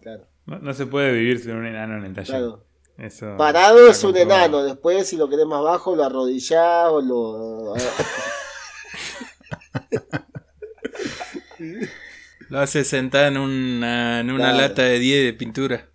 Claro. 0.00 0.26
No, 0.46 0.72
se 0.72 0.86
puede 0.86 1.12
vivir 1.12 1.38
sin 1.40 1.52
un 1.52 1.66
enano 1.66 1.98
en 1.98 2.04
el 2.06 2.14
taller. 2.14 2.38
Claro. 2.38 2.64
Eso 2.96 3.36
Parado 3.36 3.86
es 3.88 4.02
un 4.04 4.16
enano, 4.16 4.62
después 4.62 5.06
si 5.06 5.16
lo 5.16 5.28
querés 5.28 5.46
más 5.46 5.62
bajo 5.62 5.94
lo 5.96 6.04
arrodillás 6.04 6.88
o 6.90 7.00
lo... 7.00 7.74
lo 12.50 12.60
hace 12.60 12.84
sentar 12.84 13.32
en 13.32 13.38
una, 13.38 14.20
en 14.20 14.30
una 14.30 14.52
lata 14.52 14.82
de 14.82 14.98
10 14.98 15.24
de 15.24 15.32
pintura. 15.32 15.88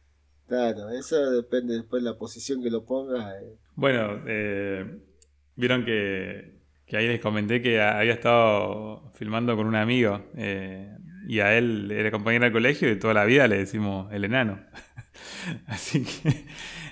Claro, 0.47 0.89
eso 0.89 1.31
depende 1.31 1.75
después 1.75 2.03
de 2.03 2.09
la 2.09 2.17
posición 2.17 2.63
que 2.63 2.71
lo 2.71 2.85
pongas. 2.85 3.35
Eh. 3.41 3.55
Bueno, 3.75 4.23
eh, 4.27 4.99
vieron 5.55 5.85
que, 5.85 6.59
que, 6.85 6.97
ahí 6.97 7.07
les 7.07 7.21
comenté 7.21 7.61
que 7.61 7.81
había 7.81 8.13
estado 8.13 9.11
filmando 9.13 9.55
con 9.55 9.67
un 9.67 9.75
amigo 9.75 10.21
eh, 10.35 10.95
y 11.27 11.39
a 11.39 11.57
él 11.57 11.91
era 11.91 12.11
compañero 12.11 12.45
del 12.45 12.53
colegio 12.53 12.91
y 12.91 12.99
toda 12.99 13.13
la 13.13 13.25
vida 13.25 13.47
le 13.47 13.57
decimos 13.57 14.11
el 14.13 14.25
enano. 14.25 14.59
Así 15.67 16.03
que 16.03 16.45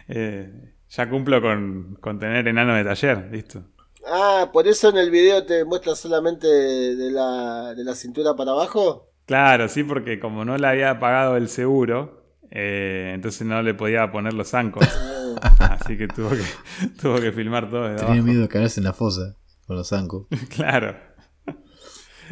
eh, 0.08 0.74
ya 0.90 1.10
cumplo 1.10 1.42
con, 1.42 1.98
con, 2.00 2.20
tener 2.20 2.48
enano 2.48 2.76
de 2.76 2.84
taller, 2.84 3.30
listo. 3.32 3.64
Ah, 4.06 4.50
por 4.52 4.68
eso 4.68 4.90
en 4.90 4.98
el 4.98 5.10
video 5.10 5.46
te 5.46 5.64
muestra 5.66 5.96
solamente 5.96 6.48
de 6.48 7.12
la, 7.12 7.74
de 7.74 7.84
la 7.84 7.96
cintura 7.96 8.36
para 8.36 8.52
abajo. 8.52 9.10
Claro, 9.26 9.70
sí, 9.70 9.84
porque 9.84 10.20
como 10.20 10.44
no 10.44 10.58
le 10.58 10.68
había 10.68 11.00
pagado 11.00 11.38
el 11.38 11.48
seguro, 11.48 12.24
eh, 12.52 13.12
entonces 13.16 13.48
no 13.48 13.62
le 13.62 13.74
podía 13.74 14.12
poner 14.12 14.34
los 14.34 14.50
zancos. 14.50 14.88
Así 15.60 15.98
que 15.98 16.08
tuvo 16.08 16.30
que, 16.30 16.44
tuvo 17.02 17.20
que 17.20 17.32
filmar 17.32 17.70
todo. 17.70 17.96
Tenía 17.96 18.22
miedo 18.22 18.42
de 18.42 18.48
caerse 18.48 18.80
en 18.80 18.86
la 18.86 18.94
fosa 18.94 19.36
con 19.66 19.76
los 19.76 19.90
zancos. 19.90 20.28
claro. 20.56 20.96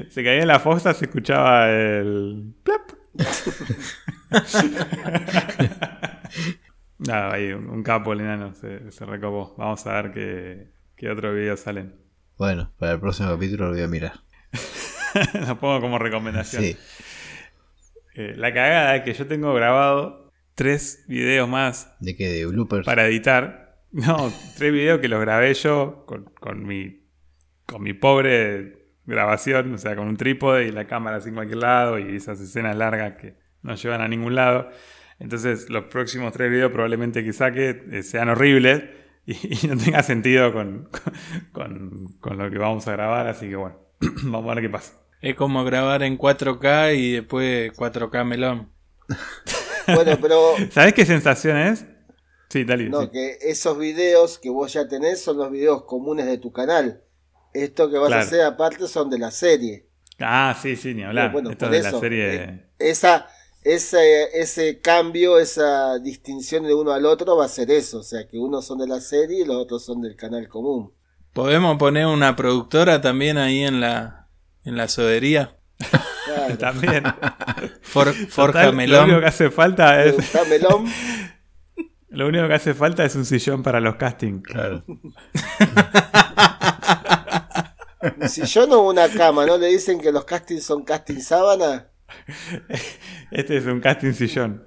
Se 0.10 0.24
caía 0.24 0.42
en 0.42 0.48
la 0.48 0.60
fosa, 0.60 0.94
se 0.94 1.06
escuchaba 1.06 1.70
el. 1.70 2.54
¡Plap! 2.64 2.92
Nada, 7.00 7.34
ahí 7.34 7.52
un, 7.52 7.84
capo 7.84 8.14
el 8.14 8.22
enano 8.22 8.54
se, 8.54 8.92
se, 8.92 9.06
recopó. 9.06 9.56
Vamos 9.58 9.86
a 9.88 10.02
ver 10.02 10.12
qué, 10.12 10.72
qué 10.96 11.10
otros 11.10 11.36
videos 11.36 11.60
salen. 11.60 11.96
Bueno, 12.38 12.72
para 12.78 12.94
el 12.94 13.00
próximo 13.00 13.30
capítulo 13.30 13.68
lo 13.68 13.74
voy 13.74 13.82
a 13.82 13.88
mirar. 13.88 14.14
lo 15.48 15.60
pongo 15.60 15.82
como 15.82 16.00
recomendación. 16.00 16.64
Sí. 16.64 16.78
Eh, 18.16 18.34
la 18.38 18.54
cagada 18.54 19.04
que 19.04 19.14
yo 19.14 19.28
tengo 19.28 19.54
grabado 19.54 20.21
tres 20.56 21.06
videos 21.08 21.48
más. 21.48 21.96
¿De 22.00 22.16
qué? 22.16 22.30
¿De 22.30 22.46
bloopers? 22.46 22.86
Para 22.86 23.06
editar. 23.08 23.60
No, 23.94 24.32
tres 24.58 24.72
videos 24.72 25.02
que 25.02 25.10
los 25.10 25.20
grabé 25.20 25.54
yo 25.54 26.06
con, 26.08 26.24
con 26.40 26.66
mi, 26.66 27.04
con 27.66 27.84
mi 27.84 27.92
pobre 27.92 28.82
grabación, 29.06 29.74
o 29.74 29.78
sea, 29.78 29.98
con 29.98 30.08
un 30.08 30.16
trípode 30.16 30.68
y 30.68 30.72
la 30.72 30.88
cámara 30.88 31.18
así 31.18 31.28
en 31.28 31.36
cualquier 31.36 31.58
lado 31.58 32.00
y 32.00 32.16
esas 32.16 32.40
escenas 32.40 32.78
largas 32.78 33.18
que 33.18 33.36
no 33.62 33.76
llevan 33.76 34.00
a 34.00 34.08
ningún 34.08 34.36
lado. 34.36 34.70
Entonces, 35.20 35.70
los 35.70 35.86
próximos 35.86 36.34
tres 36.34 36.50
videos 36.50 36.72
probablemente 36.72 37.24
que 37.24 37.34
saque 37.34 37.84
eh, 37.92 38.04
sean 38.04 38.30
horribles 38.30 38.84
y, 39.26 39.68
no 39.68 39.78
tenga 39.78 40.04
sentido 40.04 40.52
con, 40.54 40.90
con, 41.52 42.08
con, 42.20 42.38
lo 42.38 42.50
que 42.50 42.58
vamos 42.58 42.88
a 42.88 42.94
grabar, 42.94 43.28
así 43.28 43.50
que 43.50 43.56
bueno, 43.56 43.78
vamos 44.24 44.52
a 44.52 44.56
ver 44.56 44.64
qué 44.64 44.70
pasa. 44.70 44.94
Es 45.22 45.36
como 45.36 45.64
grabar 45.64 46.02
en 46.02 46.18
4K 46.18 46.96
y 46.96 47.12
después 47.12 47.72
4K 47.74 48.26
melón. 48.26 48.70
Bueno, 49.96 50.18
pero... 50.22 50.56
¿Sabes 50.72 50.94
qué 50.94 51.06
sensación 51.06 51.58
es? 51.58 51.86
Sí, 52.50 52.64
dale. 52.66 52.90
No, 52.90 53.10
que 53.10 53.38
esos 53.42 53.78
videos 53.78 54.38
que 54.38 54.50
vos 54.50 54.74
ya 54.74 54.88
tenés 54.88 55.22
son 55.22 55.38
los 55.38 55.50
videos 55.52 55.84
comunes 55.84 56.26
de 56.26 56.38
tu 56.38 56.52
canal. 56.52 57.02
Esto 57.54 57.90
que 57.90 57.98
vas 57.98 58.12
a 58.12 58.20
hacer 58.20 58.42
aparte 58.42 58.88
son 58.88 59.10
de 59.10 59.20
la 59.20 59.32
serie. 59.32 59.88
Ah, 60.20 60.58
sí, 60.62 60.76
sí, 60.76 60.94
ni 60.94 61.04
hablar. 61.04 61.34
Esto 61.50 61.70
de 61.70 61.82
la 61.82 61.92
serie. 61.92 62.36
Eh, 62.36 62.66
esa, 62.80 63.28
ese, 63.64 64.40
ese 64.40 64.80
cambio, 64.82 65.40
esa 65.40 65.98
distinción 66.00 66.64
de 66.64 66.74
uno 66.74 66.92
al 66.92 67.06
otro 67.06 67.38
va 67.38 67.46
a 67.46 67.50
ser 67.50 67.72
eso. 67.72 68.00
O 68.00 68.04
sea, 68.04 68.28
que 68.28 68.38
unos 68.38 68.66
son 68.66 68.80
de 68.80 68.88
la 68.88 69.00
serie 69.00 69.42
y 69.42 69.46
los 69.46 69.56
otros 69.56 69.86
son 69.86 70.02
del 70.02 70.16
canal 70.16 70.48
común. 70.48 70.94
¿Podemos 71.34 71.78
poner 71.78 72.08
una 72.08 72.36
productora 72.36 73.00
también 73.00 73.38
ahí 73.38 73.64
en 73.64 73.80
la, 73.80 74.28
en 74.66 74.76
la 74.76 74.90
sodería? 74.90 75.56
también. 76.58 77.04
Forja 77.82 78.72
Melón. 78.72 79.00
Lo 79.00 79.04
único 79.04 79.20
que 79.20 79.26
hace 79.28 79.50
falta 79.52 80.04
es. 80.04 80.16
Melón. 80.50 80.86
Lo 82.10 82.28
único 82.28 82.48
que 82.48 82.54
hace 82.54 82.74
falta 82.74 83.06
es 83.06 83.16
un 83.16 83.26
sillón 83.26 83.64
para 83.64 83.80
los 83.80 83.96
castings. 83.96 84.44
Claro. 84.44 84.84
Si 88.28 88.44
yo 88.44 88.68
no 88.68 88.82
una 88.82 89.08
cama, 89.10 89.46
¿no 89.46 89.58
le 89.58 89.68
dicen 89.68 90.00
que 90.02 90.12
los 90.12 90.26
castings 90.26 90.64
son 90.64 90.84
casting 90.84 91.20
sábana? 91.20 91.88
Este 93.32 93.56
es 93.58 93.66
un 93.66 93.80
casting 93.80 94.12
sillón. 94.12 94.66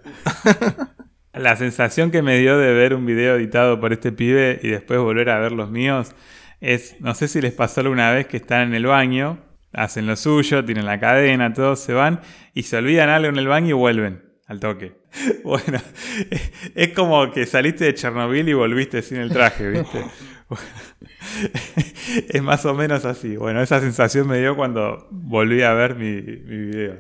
La 1.33 1.57
sensación 1.57 2.11
que 2.11 2.23
me 2.23 2.39
dio 2.39 2.57
de 2.57 2.73
ver 2.73 2.95
un 2.95 3.05
video 3.05 3.37
editado 3.37 3.81
por 3.81 3.93
este 3.93 4.13
pibe 4.13 4.59
y 4.63 4.69
después 4.69 5.01
volver 5.01 5.31
a 5.31 5.39
ver 5.39 5.53
los 5.53 5.71
míos 5.71 6.15
es, 6.61 6.99
no 7.01 7.15
sé 7.15 7.29
si 7.29 7.41
les 7.41 7.53
pasó 7.53 7.81
alguna 7.81 8.13
vez 8.13 8.27
que 8.27 8.37
están 8.39 8.69
en 8.69 8.75
el 8.75 8.87
baño, 8.87 9.39
hacen 9.75 10.07
lo 10.07 10.17
suyo, 10.17 10.65
tienen 10.65 10.87
la 10.87 11.01
cadena, 11.01 11.53
todos 11.53 11.81
se 11.81 11.93
van 11.93 12.21
y 12.55 12.63
se 12.65 12.77
olvidan 12.77 13.09
algo 13.09 13.29
en 13.29 13.37
el 13.37 13.49
baño 13.49 13.71
y 13.71 13.73
vuelven 13.73 14.23
al 14.47 14.61
toque. 14.61 14.95
Bueno, 15.45 15.79
es 16.75 16.89
como 16.89 17.31
que 17.31 17.47
saliste 17.47 17.85
de 17.85 17.95
Chernobyl 17.95 18.49
y 18.49 18.53
volviste 18.53 19.03
sin 19.03 19.19
el 19.19 19.31
traje, 19.31 19.69
¿viste? 19.69 20.05
es 22.29 22.43
más 22.43 22.65
o 22.67 22.75
menos 22.75 23.05
así. 23.05 23.37
Bueno, 23.37 23.63
esa 23.63 23.81
sensación 23.81 24.27
me 24.27 24.39
dio 24.39 24.57
cuando 24.57 25.07
volví 25.11 25.63
a 25.63 25.73
ver 25.75 25.95
mi, 25.95 26.21
mi 26.21 26.67
video. 26.67 26.99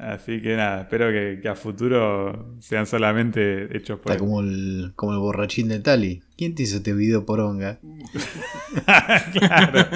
Así 0.00 0.40
que 0.40 0.56
nada, 0.56 0.82
espero 0.82 1.10
que, 1.10 1.46
a 1.46 1.54
futuro 1.54 2.56
sean 2.60 2.86
solamente 2.86 3.76
hechos 3.76 4.00
por. 4.00 4.12
Está 4.12 4.18
como 4.18 4.40
el, 4.40 4.92
como 4.96 5.12
el 5.12 5.18
borrachín 5.18 5.68
de 5.68 5.80
Tali. 5.80 6.22
¿Quién 6.38 6.54
te 6.54 6.62
hizo 6.62 6.78
este 6.78 6.94
video 6.94 7.26
poronga? 7.26 7.78
claro. 9.32 9.86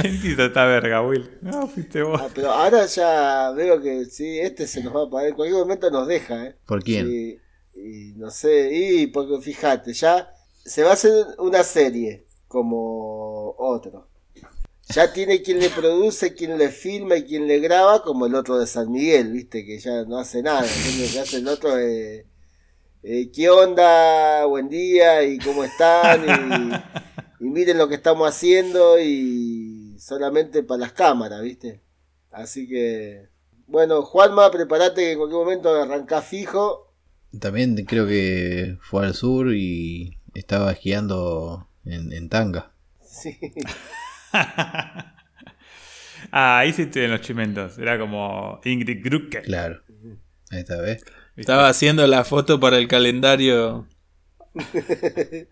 ¿Quién 0.00 0.20
te 0.20 0.28
hizo 0.28 0.46
esta 0.46 0.64
verga, 0.64 1.00
Will? 1.02 1.30
No, 1.42 1.68
fuiste 1.68 2.02
vos. 2.02 2.20
Ah, 2.20 2.28
pero 2.34 2.50
ahora 2.50 2.86
ya 2.86 3.52
veo 3.52 3.80
que 3.80 4.06
sí, 4.06 4.40
este 4.40 4.66
se 4.66 4.82
nos 4.82 4.96
va 4.96 5.04
a 5.04 5.10
pagar. 5.10 5.28
En 5.28 5.34
cualquier 5.36 5.60
momento 5.60 5.90
nos 5.92 6.08
deja, 6.08 6.46
¿eh? 6.46 6.56
¿Por 6.66 6.82
quién? 6.82 7.08
y 7.08 8.14
no 8.16 8.30
sé, 8.30 8.70
y 8.72 9.06
porque 9.08 9.40
fíjate, 9.40 9.92
ya 9.92 10.28
se 10.64 10.82
va 10.82 10.90
a 10.90 10.94
hacer 10.94 11.12
una 11.38 11.62
serie 11.62 12.26
como 12.48 13.54
otro. 13.58 14.05
Ya 14.88 15.12
tiene 15.12 15.42
quien 15.42 15.58
le 15.58 15.68
produce, 15.68 16.34
quien 16.34 16.56
le 16.58 16.68
filma 16.70 17.16
y 17.16 17.24
quien 17.24 17.48
le 17.48 17.58
graba, 17.58 18.02
como 18.02 18.26
el 18.26 18.34
otro 18.36 18.58
de 18.58 18.68
San 18.68 18.90
Miguel, 18.90 19.32
viste, 19.32 19.66
que 19.66 19.78
ya 19.78 20.04
no 20.04 20.18
hace 20.18 20.42
nada. 20.42 20.62
Lo 20.62 21.12
que 21.12 21.18
hace 21.18 21.38
el 21.38 21.48
otro 21.48 21.76
es, 21.76 22.24
eh, 23.02 23.30
¿qué 23.34 23.50
onda? 23.50 24.44
Buen 24.46 24.68
día, 24.68 25.24
y 25.24 25.38
cómo 25.38 25.64
están, 25.64 26.24
y, 27.40 27.44
miren 27.44 27.78
lo 27.78 27.88
que 27.88 27.96
estamos 27.96 28.28
haciendo, 28.28 29.00
y 29.00 29.96
solamente 29.98 30.62
para 30.62 30.82
las 30.82 30.92
cámaras, 30.92 31.42
viste. 31.42 31.82
Así 32.30 32.68
que, 32.68 33.28
bueno, 33.66 34.02
Juanma, 34.02 34.52
prepárate 34.52 35.00
que 35.00 35.12
en 35.12 35.18
cualquier 35.18 35.40
momento 35.40 35.74
arrancás 35.74 36.26
fijo. 36.26 36.92
También 37.40 37.74
creo 37.86 38.06
que 38.06 38.78
fue 38.80 39.04
al 39.04 39.14
sur 39.14 39.52
y 39.52 40.18
estaba 40.34 40.70
esquiando 40.70 41.68
en, 41.84 42.28
tanga. 42.28 42.72
Sí. 43.02 43.36
ah, 46.32 46.58
ahí 46.58 46.72
sí 46.72 46.82
estoy 46.82 47.02
en 47.04 47.10
los 47.12 47.20
chimentos. 47.20 47.78
Era 47.78 47.98
como 47.98 48.60
Ingrid 48.64 49.02
Grucke. 49.04 49.42
Claro. 49.42 49.80
Ahí 50.50 50.60
está, 50.60 50.80
¿ves? 50.80 51.04
Estaba 51.36 51.68
haciendo 51.68 52.06
la 52.06 52.24
foto 52.24 52.58
para 52.60 52.78
el 52.78 52.88
calendario. 52.88 53.86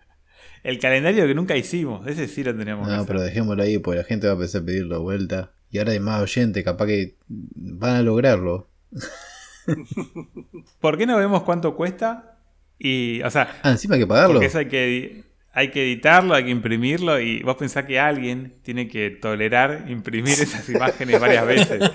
El 0.63 0.79
calendario 0.79 1.27
que 1.27 1.35
nunca 1.35 1.55
hicimos, 1.55 2.07
ese 2.07 2.27
sí 2.27 2.43
lo 2.43 2.57
teníamos 2.57 2.87
que 2.87 2.93
No, 2.95 3.01
hacer. 3.01 3.07
pero 3.07 3.21
dejémoslo 3.21 3.61
ahí 3.61 3.77
porque 3.77 3.99
la 3.99 4.03
gente 4.03 4.25
va 4.25 4.33
a 4.33 4.35
empezar 4.35 4.63
a 4.63 4.65
pedirlo 4.65 4.99
vuelta. 5.03 5.51
Y 5.69 5.77
ahora 5.77 5.91
hay 5.91 5.99
más 5.99 6.19
oyentes, 6.23 6.63
capaz 6.63 6.87
que 6.87 7.17
van 7.27 7.97
a 7.97 8.01
lograrlo. 8.01 8.67
¿Por 10.79 10.97
qué 10.97 11.05
no 11.05 11.17
vemos 11.17 11.43
cuánto 11.43 11.75
cuesta? 11.75 12.39
Y, 12.79 13.21
o 13.21 13.29
sea, 13.29 13.59
Ah, 13.61 13.69
encima 13.69 13.93
hay 13.93 14.01
que 14.01 14.07
pagarlo. 14.07 14.33
porque 14.33 14.47
eso 14.47 14.57
hay 14.57 14.67
que, 14.67 15.23
hay 15.57 15.69
que 15.69 15.83
editarlo, 15.83 16.35
hay 16.35 16.43
que 16.43 16.49
imprimirlo 16.49 17.17
y 17.17 17.41
vos 17.41 17.55
pensás 17.55 17.85
que 17.85 17.97
alguien 17.97 18.55
tiene 18.61 18.89
que 18.89 19.09
tolerar 19.09 19.85
imprimir 19.87 20.33
esas 20.33 20.67
imágenes 20.67 21.17
varias 21.17 21.47
veces. 21.47 21.91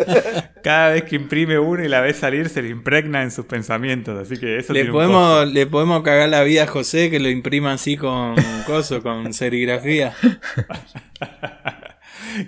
Cada 0.63 0.93
vez 0.93 1.05
que 1.05 1.17
imprime 1.17 1.59
uno 1.59 1.85
y 1.85 1.89
la 1.89 2.01
ve 2.01 2.15
salir 2.15 2.49
se 2.49 2.63
le 2.63 2.71
impregna 2.71 3.23
en 3.23 3.31
sus 3.31 3.45
pensamientos, 3.45 4.19
así 4.19 4.41
que 4.41 4.57
eso 4.57 4.73
Le 4.73 4.81
tiene 4.81 4.91
un 4.91 4.97
podemos, 4.97 5.53
le 5.53 5.67
podemos 5.67 6.03
cagar 6.03 6.31
la 6.31 6.43
vida 6.43 6.63
a 6.63 6.67
José 6.67 7.11
que 7.11 7.21
lo 7.21 7.29
imprima 7.29 7.75
así 7.75 7.99
con 7.99 8.35
coso, 8.67 9.03
con 9.03 9.35
serigrafía. 9.35 10.15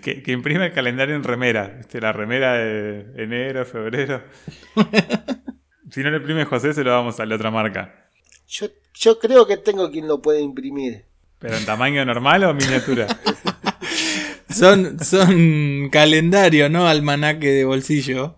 que, 0.00 0.22
que 0.22 0.32
imprime 0.32 0.66
el 0.66 0.72
calendario 0.72 1.14
en 1.14 1.24
remera, 1.24 1.74
¿viste? 1.76 2.00
la 2.00 2.12
remera 2.12 2.54
de 2.54 3.04
enero, 3.18 3.66
febrero. 3.66 4.22
si 5.90 6.02
no 6.02 6.10
lo 6.10 6.16
imprime 6.16 6.46
José, 6.46 6.72
se 6.72 6.82
lo 6.82 6.90
damos 6.90 7.20
a 7.20 7.26
la 7.26 7.34
otra 7.34 7.50
marca. 7.50 8.01
Yo, 8.52 8.66
yo 8.92 9.18
creo 9.18 9.46
que 9.46 9.56
tengo 9.56 9.90
quien 9.90 10.06
lo 10.06 10.20
puede 10.20 10.42
imprimir. 10.42 11.06
¿Pero 11.38 11.56
en 11.56 11.64
tamaño 11.64 12.04
normal 12.04 12.44
o 12.44 12.52
miniatura? 12.52 13.06
Son, 14.50 15.02
son 15.02 15.88
calendario, 15.90 16.68
¿no? 16.68 16.86
Almanaque 16.86 17.48
de 17.48 17.64
bolsillo. 17.64 18.36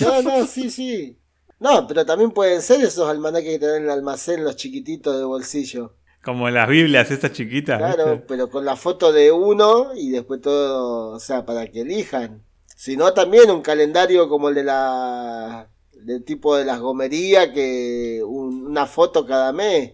No, 0.00 0.22
no, 0.22 0.44
sí, 0.44 0.70
sí. 0.70 1.16
No, 1.60 1.86
pero 1.86 2.04
también 2.04 2.32
pueden 2.32 2.60
ser 2.62 2.80
esos 2.80 3.08
almanaques 3.08 3.52
que 3.52 3.58
te 3.60 3.66
dan 3.66 3.76
en 3.76 3.84
el 3.84 3.90
almacén, 3.90 4.42
los 4.42 4.56
chiquititos 4.56 5.16
de 5.16 5.22
bolsillo. 5.22 5.94
Como 6.24 6.50
las 6.50 6.68
Biblias, 6.68 7.12
estas 7.12 7.32
chiquitas. 7.32 7.78
Claro, 7.78 8.10
¿viste? 8.10 8.24
pero 8.26 8.50
con 8.50 8.64
la 8.64 8.74
foto 8.74 9.12
de 9.12 9.30
uno 9.30 9.92
y 9.94 10.10
después 10.10 10.40
todo, 10.40 11.12
o 11.12 11.20
sea, 11.20 11.46
para 11.46 11.68
que 11.68 11.82
elijan. 11.82 12.42
Si 12.74 12.96
no, 12.96 13.14
también 13.14 13.52
un 13.52 13.62
calendario 13.62 14.28
como 14.28 14.48
el 14.48 14.56
de 14.56 14.64
la 14.64 15.68
del 16.04 16.24
tipo 16.24 16.56
de 16.56 16.64
las 16.64 16.80
gomerías, 16.80 17.48
que 17.48 18.20
un- 18.24 18.66
una 18.66 18.86
foto 18.86 19.26
cada 19.26 19.52
mes. 19.52 19.92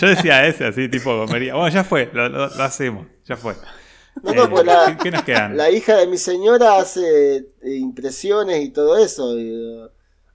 Yo 0.00 0.08
decía 0.08 0.46
ese, 0.46 0.66
así, 0.66 0.88
tipo 0.88 1.16
gomería. 1.16 1.54
Bueno, 1.54 1.68
ya 1.68 1.84
fue, 1.84 2.10
lo, 2.12 2.28
lo- 2.28 2.48
lo 2.48 2.62
hacemos, 2.64 3.06
ya 3.26 3.36
fue. 3.36 3.54
No, 4.22 4.32
no, 4.32 4.44
Eh, 4.44 4.48
pues 4.50 4.64
la, 4.66 4.96
¿qué, 5.00 5.10
nos 5.10 5.22
quedan? 5.22 5.56
la 5.56 5.70
hija 5.70 5.96
de 5.96 6.06
mi 6.06 6.18
señora 6.18 6.78
hace 6.78 7.36
eh, 7.36 7.44
impresiones 7.76 8.62
y 8.64 8.70
todo 8.70 8.98
eso. 8.98 9.38
y, 9.38 9.48
eh, 9.50 9.88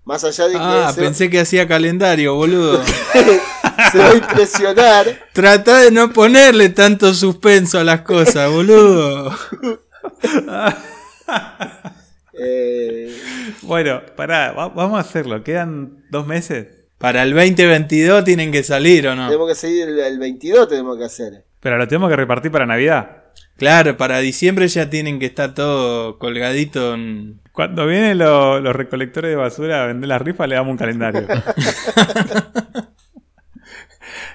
más 0.05 0.23
allá 0.23 0.45
de 0.47 0.53
que 0.53 0.59
Ah, 0.61 0.91
se, 0.93 1.01
pensé 1.01 1.29
que 1.31 1.39
hacía 1.39 1.67
calendario, 1.67 2.36
boludo. 2.36 2.81
se 3.91 3.97
va 3.97 4.09
a 4.11 4.15
impresionar. 4.15 5.05
Trata 5.33 5.79
de 5.79 5.91
no 5.91 6.13
ponerle 6.13 6.69
tanto 6.69 7.13
suspenso 7.13 7.79
a 7.79 7.83
las 7.83 8.01
cosas, 8.01 8.49
boludo. 8.51 9.36
eh, 12.39 13.15
Bueno, 13.61 14.01
pará, 14.15 14.51
va- 14.51 14.69
vamos 14.69 14.97
a 14.97 15.01
hacerlo. 15.01 15.43
Quedan 15.43 16.03
dos 16.09 16.25
meses. 16.27 16.67
Para 16.97 17.23
el 17.23 17.33
2022 17.33 18.23
tienen 18.23 18.51
que 18.51 18.63
salir 18.63 19.07
o 19.07 19.15
no. 19.15 19.27
tenemos 19.27 19.49
que 19.49 19.55
seguir 19.55 19.89
el, 19.89 19.99
el 19.99 20.17
22, 20.19 20.67
tenemos 20.69 20.97
que 20.97 21.03
hacer. 21.05 21.45
Pero 21.59 21.77
lo 21.77 21.88
tenemos 21.88 22.09
que 22.09 22.15
repartir 22.15 22.51
para 22.51 22.65
Navidad. 22.65 23.23
Claro, 23.57 23.95
para 23.97 24.19
diciembre 24.19 24.67
ya 24.67 24.89
tienen 24.89 25.19
que 25.19 25.25
estar 25.27 25.53
todo 25.53 26.17
colgadito 26.19 26.93
en... 26.93 27.39
Cuando 27.51 27.86
vienen 27.88 28.17
lo- 28.17 28.59
los 28.59 28.75
recolectores 28.75 29.31
de 29.31 29.36
basura 29.38 29.83
a 29.83 29.88
vender 29.88 30.09
las 30.09 30.21
rifas, 30.21 30.47
le 30.49 30.55
damos 30.55 30.71
un 30.71 30.77
calendario. 30.77 31.25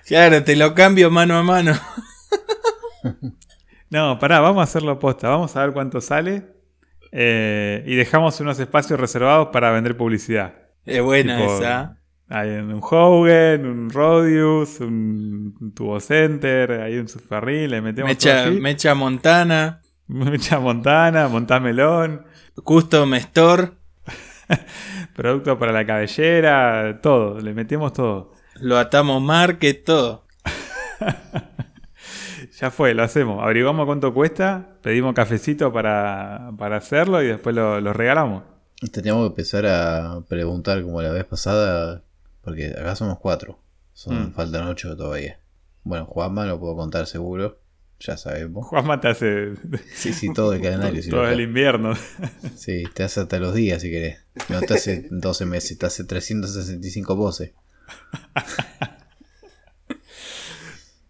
Claro, 0.07 0.43
te 0.43 0.57
lo 0.57 0.75
cambio 0.75 1.11
mano 1.11 1.37
a 1.39 1.43
mano. 1.43 1.73
No, 3.93 4.21
pará, 4.21 4.39
vamos 4.39 4.61
a 4.61 4.65
hacerlo 4.65 5.01
posta. 5.01 5.29
Vamos 5.29 5.57
a 5.57 5.63
ver 5.65 5.73
cuánto 5.73 6.01
sale. 6.01 6.45
Eh, 7.13 7.83
y 7.87 7.95
dejamos 7.97 8.41
unos 8.41 8.59
espacios 8.59 9.01
reservados 9.01 9.49
para 9.53 9.71
vender 9.71 9.97
publicidad. 9.97 10.55
Es 10.85 11.03
buena 11.03 11.37
Tipo, 11.39 11.57
esa. 11.59 11.97
Hay 12.29 12.51
un 12.51 12.81
Hogan, 12.81 13.67
un 13.67 13.91
Rodius, 13.91 14.79
un 14.79 15.73
Tubo 15.75 15.99
Center, 15.99 16.81
hay 16.81 16.97
un 16.97 17.09
Subferril, 17.09 17.73
le 17.73 17.81
metemos 17.81 18.17
todo 18.17 18.33
Mecha, 18.33 18.45
así. 18.45 18.61
Mecha 18.61 18.95
Montana, 18.95 19.83
Mecha 20.07 20.61
Montana, 20.61 21.27
Montamelón, 21.27 22.25
Custom 22.63 23.15
Store, 23.15 23.73
producto 25.15 25.59
para 25.59 25.73
la 25.73 25.85
cabellera, 25.85 27.01
todo, 27.03 27.41
le 27.41 27.53
metemos 27.53 27.93
todo. 27.93 28.33
lo 28.61 28.79
atamos 28.79 29.21
market, 29.21 29.83
todo. 29.85 30.27
Ya 32.61 32.71
fue, 32.71 32.93
lo 32.93 33.03
hacemos. 33.03 33.43
Averiguamos 33.43 33.87
cuánto 33.87 34.13
cuesta, 34.13 34.77
pedimos 34.83 35.15
cafecito 35.15 35.73
para, 35.73 36.53
para 36.59 36.77
hacerlo 36.77 37.23
y 37.23 37.29
después 37.29 37.55
lo, 37.57 37.81
lo 37.81 37.93
regalamos. 37.95 38.43
Teníamos 38.93 39.23
que 39.23 39.29
empezar 39.29 39.67
a 39.67 40.21
preguntar 40.29 40.83
como 40.83 41.01
la 41.01 41.11
vez 41.11 41.25
pasada, 41.25 42.03
porque 42.43 42.67
acá 42.67 42.95
somos 42.97 43.19
cuatro. 43.19 43.59
Son, 43.93 44.29
Mm. 44.29 44.33
Faltan 44.33 44.67
ocho 44.67 44.97
todavía. 44.97 45.41
Bueno, 45.85 46.05
Juanma 46.07 46.45
lo 46.47 46.61
puedo 46.61 46.77
contar 46.77 47.07
seguro. 47.07 47.59
Ya 47.99 48.17
sabemos. 48.17 48.67
Juanma 48.67 49.01
te 49.01 49.09
hace 49.09 49.53
Sí, 49.95 50.13
sí, 50.13 50.33
todo 50.33 50.53
el 50.53 50.61
calendario. 50.63 51.03
todo 51.11 51.23
lo 51.23 51.29
el 51.29 51.41
invierno. 51.41 51.95
Sí, 52.57 52.85
te 52.95 53.05
hace 53.05 53.21
hasta 53.21 53.39
los 53.39 53.55
días 53.55 53.83
si 53.83 53.91
querés. 53.91 54.25
No 54.49 54.61
te 54.61 54.75
hace 54.75 55.09
12 55.11 55.47
meses, 55.47 55.79
te 55.79 55.87
hace 55.87 56.05
365 56.05 57.17
poses. 57.17 57.53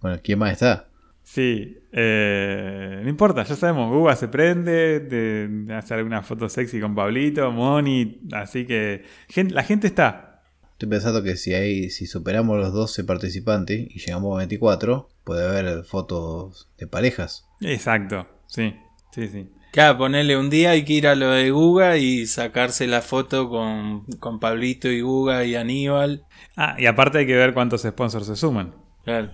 Bueno, 0.00 0.18
¿quién 0.22 0.38
más 0.38 0.52
está? 0.52 0.89
Sí, 1.32 1.78
eh, 1.92 3.02
no 3.04 3.08
importa, 3.08 3.44
ya 3.44 3.54
sabemos, 3.54 3.88
Guga 3.92 4.16
se 4.16 4.26
prende, 4.26 4.98
de, 4.98 5.72
hace 5.76 5.94
alguna 5.94 6.22
foto 6.22 6.48
sexy 6.48 6.80
con 6.80 6.96
Pablito, 6.96 7.52
Moni, 7.52 8.20
así 8.32 8.66
que 8.66 9.04
la 9.50 9.62
gente 9.62 9.86
está. 9.86 10.42
Estoy 10.72 10.88
pensando 10.88 11.22
que 11.22 11.36
si 11.36 11.54
hay, 11.54 11.88
si 11.90 12.08
superamos 12.08 12.58
los 12.58 12.72
12 12.72 13.04
participantes 13.04 13.78
y 13.78 14.00
llegamos 14.00 14.34
a 14.34 14.38
24, 14.38 15.08
puede 15.22 15.46
haber 15.46 15.84
fotos 15.84 16.68
de 16.78 16.88
parejas. 16.88 17.46
Exacto, 17.60 18.26
sí, 18.48 18.74
sí, 19.12 19.28
sí. 19.28 19.48
Claro, 19.70 19.98
ponerle 19.98 20.36
un 20.36 20.50
día 20.50 20.70
hay 20.70 20.84
que 20.84 20.94
ir 20.94 21.06
a 21.06 21.14
lo 21.14 21.30
de 21.30 21.52
Guga 21.52 21.96
y 21.96 22.26
sacarse 22.26 22.88
la 22.88 23.02
foto 23.02 23.48
con, 23.48 24.04
con 24.18 24.40
Pablito 24.40 24.88
y 24.88 25.00
Guga 25.00 25.44
y 25.44 25.54
Aníbal. 25.54 26.24
Ah, 26.56 26.74
y 26.76 26.86
aparte 26.86 27.18
hay 27.18 27.26
que 27.28 27.36
ver 27.36 27.54
cuántos 27.54 27.82
sponsors 27.82 28.26
se 28.26 28.34
suman. 28.34 28.74
Claro. 29.04 29.30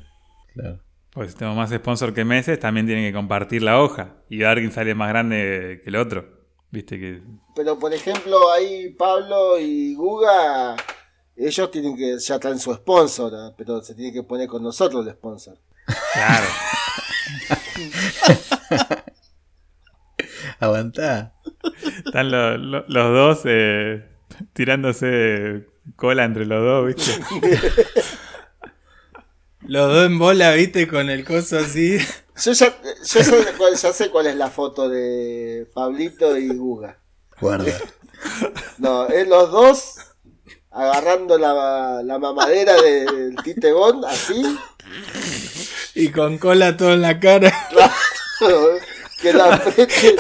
Claro. 0.52 0.85
Pues 1.16 1.30
si 1.32 1.38
tenemos 1.38 1.56
más 1.56 1.70
sponsors 1.70 2.12
que 2.12 2.26
meses, 2.26 2.60
también 2.60 2.84
tienen 2.84 3.02
que 3.10 3.12
compartir 3.16 3.62
la 3.62 3.80
hoja 3.80 4.16
y 4.28 4.36
quién 4.60 4.70
sale 4.70 4.94
más 4.94 5.08
grande 5.08 5.80
que 5.82 5.88
el 5.88 5.96
otro. 5.96 6.28
Viste 6.70 7.00
que... 7.00 7.22
Pero 7.54 7.78
por 7.78 7.94
ejemplo, 7.94 8.52
ahí 8.52 8.90
Pablo 8.90 9.58
y 9.58 9.94
Guga, 9.94 10.76
ellos 11.34 11.70
tienen 11.70 11.96
que, 11.96 12.18
ya 12.18 12.38
traen 12.38 12.58
su 12.58 12.74
sponsor, 12.74 13.32
¿ah? 13.34 13.54
pero 13.56 13.80
se 13.82 13.94
tiene 13.94 14.12
que 14.12 14.24
poner 14.24 14.46
con 14.46 14.62
nosotros 14.62 15.06
el 15.06 15.14
sponsor. 15.14 15.56
Claro. 16.12 16.46
Aguantá. 20.60 21.32
Están 22.04 22.30
lo- 22.30 22.58
lo- 22.58 22.84
los 22.88 23.12
dos 23.14 23.40
eh, 23.46 24.04
tirándose 24.52 25.66
cola 25.96 26.24
entre 26.24 26.44
los 26.44 26.62
dos, 26.62 26.86
¿viste? 26.88 27.12
Los 29.68 29.88
dos 29.88 30.06
en 30.06 30.18
bola, 30.18 30.52
viste, 30.52 30.86
con 30.86 31.10
el 31.10 31.24
coso 31.24 31.58
así. 31.58 31.98
Yo 32.42 32.52
ya, 32.52 32.76
yo 32.82 33.24
sé 33.24 33.46
cuál, 33.56 33.74
ya 33.74 33.92
sé 33.92 34.10
cuál 34.10 34.26
es 34.26 34.36
la 34.36 34.50
foto 34.50 34.88
de 34.88 35.66
Pablito 35.74 36.36
y 36.36 36.48
Guga. 36.48 36.98
Guarda. 37.40 37.72
No, 38.78 39.08
es 39.08 39.26
los 39.26 39.50
dos 39.50 39.94
agarrando 40.70 41.38
la, 41.38 42.02
la 42.02 42.18
mamadera 42.18 42.74
del 42.80 43.34
titegón, 43.42 44.04
así, 44.04 44.42
Y 45.94 46.10
con 46.10 46.36
cola 46.38 46.76
todo 46.76 46.92
en 46.92 47.02
la 47.02 47.18
cara. 47.18 47.52
que 49.20 49.32
la 49.32 49.54
apriete. 49.54 50.16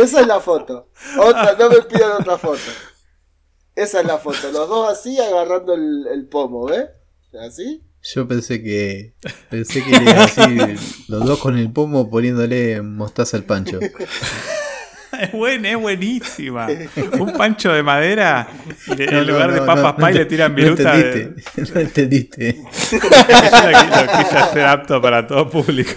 Esa 0.00 0.20
es 0.20 0.26
la 0.26 0.40
foto. 0.40 0.88
Otra, 1.18 1.54
no 1.58 1.68
me 1.68 1.82
pidan 1.82 2.12
otra 2.12 2.38
foto. 2.38 2.60
Esa 3.78 4.00
es 4.00 4.06
la 4.06 4.18
foto. 4.18 4.50
Los 4.52 4.68
dos 4.68 4.90
así 4.90 5.18
agarrando 5.20 5.74
el, 5.74 6.06
el 6.12 6.26
pomo, 6.26 6.66
¿ves? 6.66 6.86
Así. 7.40 7.82
Yo 8.02 8.26
pensé 8.26 8.62
que. 8.62 9.14
Pensé 9.50 9.82
que 9.84 9.94
era 9.96 10.24
así. 10.24 10.56
Los 11.08 11.24
dos 11.24 11.38
con 11.38 11.58
el 11.58 11.70
pomo 11.72 12.08
poniéndole 12.10 12.82
mostaza 12.82 13.36
al 13.36 13.44
pancho. 13.44 13.78
Es 15.20 15.32
buena, 15.32 15.70
es 15.70 15.80
buenísima. 15.80 16.68
Un 17.18 17.32
pancho 17.32 17.72
de 17.72 17.82
madera 17.82 18.46
y 18.86 18.94
le- 18.94 19.06
No, 19.06 19.18
en 19.20 19.26
no, 19.26 19.32
lugar 19.32 19.52
de 19.52 19.60
no, 19.60 19.66
papas 19.66 19.94
no, 19.98 20.04
pie 20.06 20.12
no 20.12 20.18
le 20.18 20.24
tiran 20.26 20.50
no 20.52 20.56
viruta. 20.56 20.96
de- 20.96 21.22
entendiste, 21.22 21.62
No 21.74 21.80
entendiste. 21.80 22.54
Yo 22.92 22.98
lo, 22.98 23.08
qui- 23.08 24.06
lo 24.06 24.18
quise 24.18 24.36
hacer 24.36 24.64
apto 24.66 25.00
para 25.02 25.26
todo 25.26 25.48
público. 25.50 25.92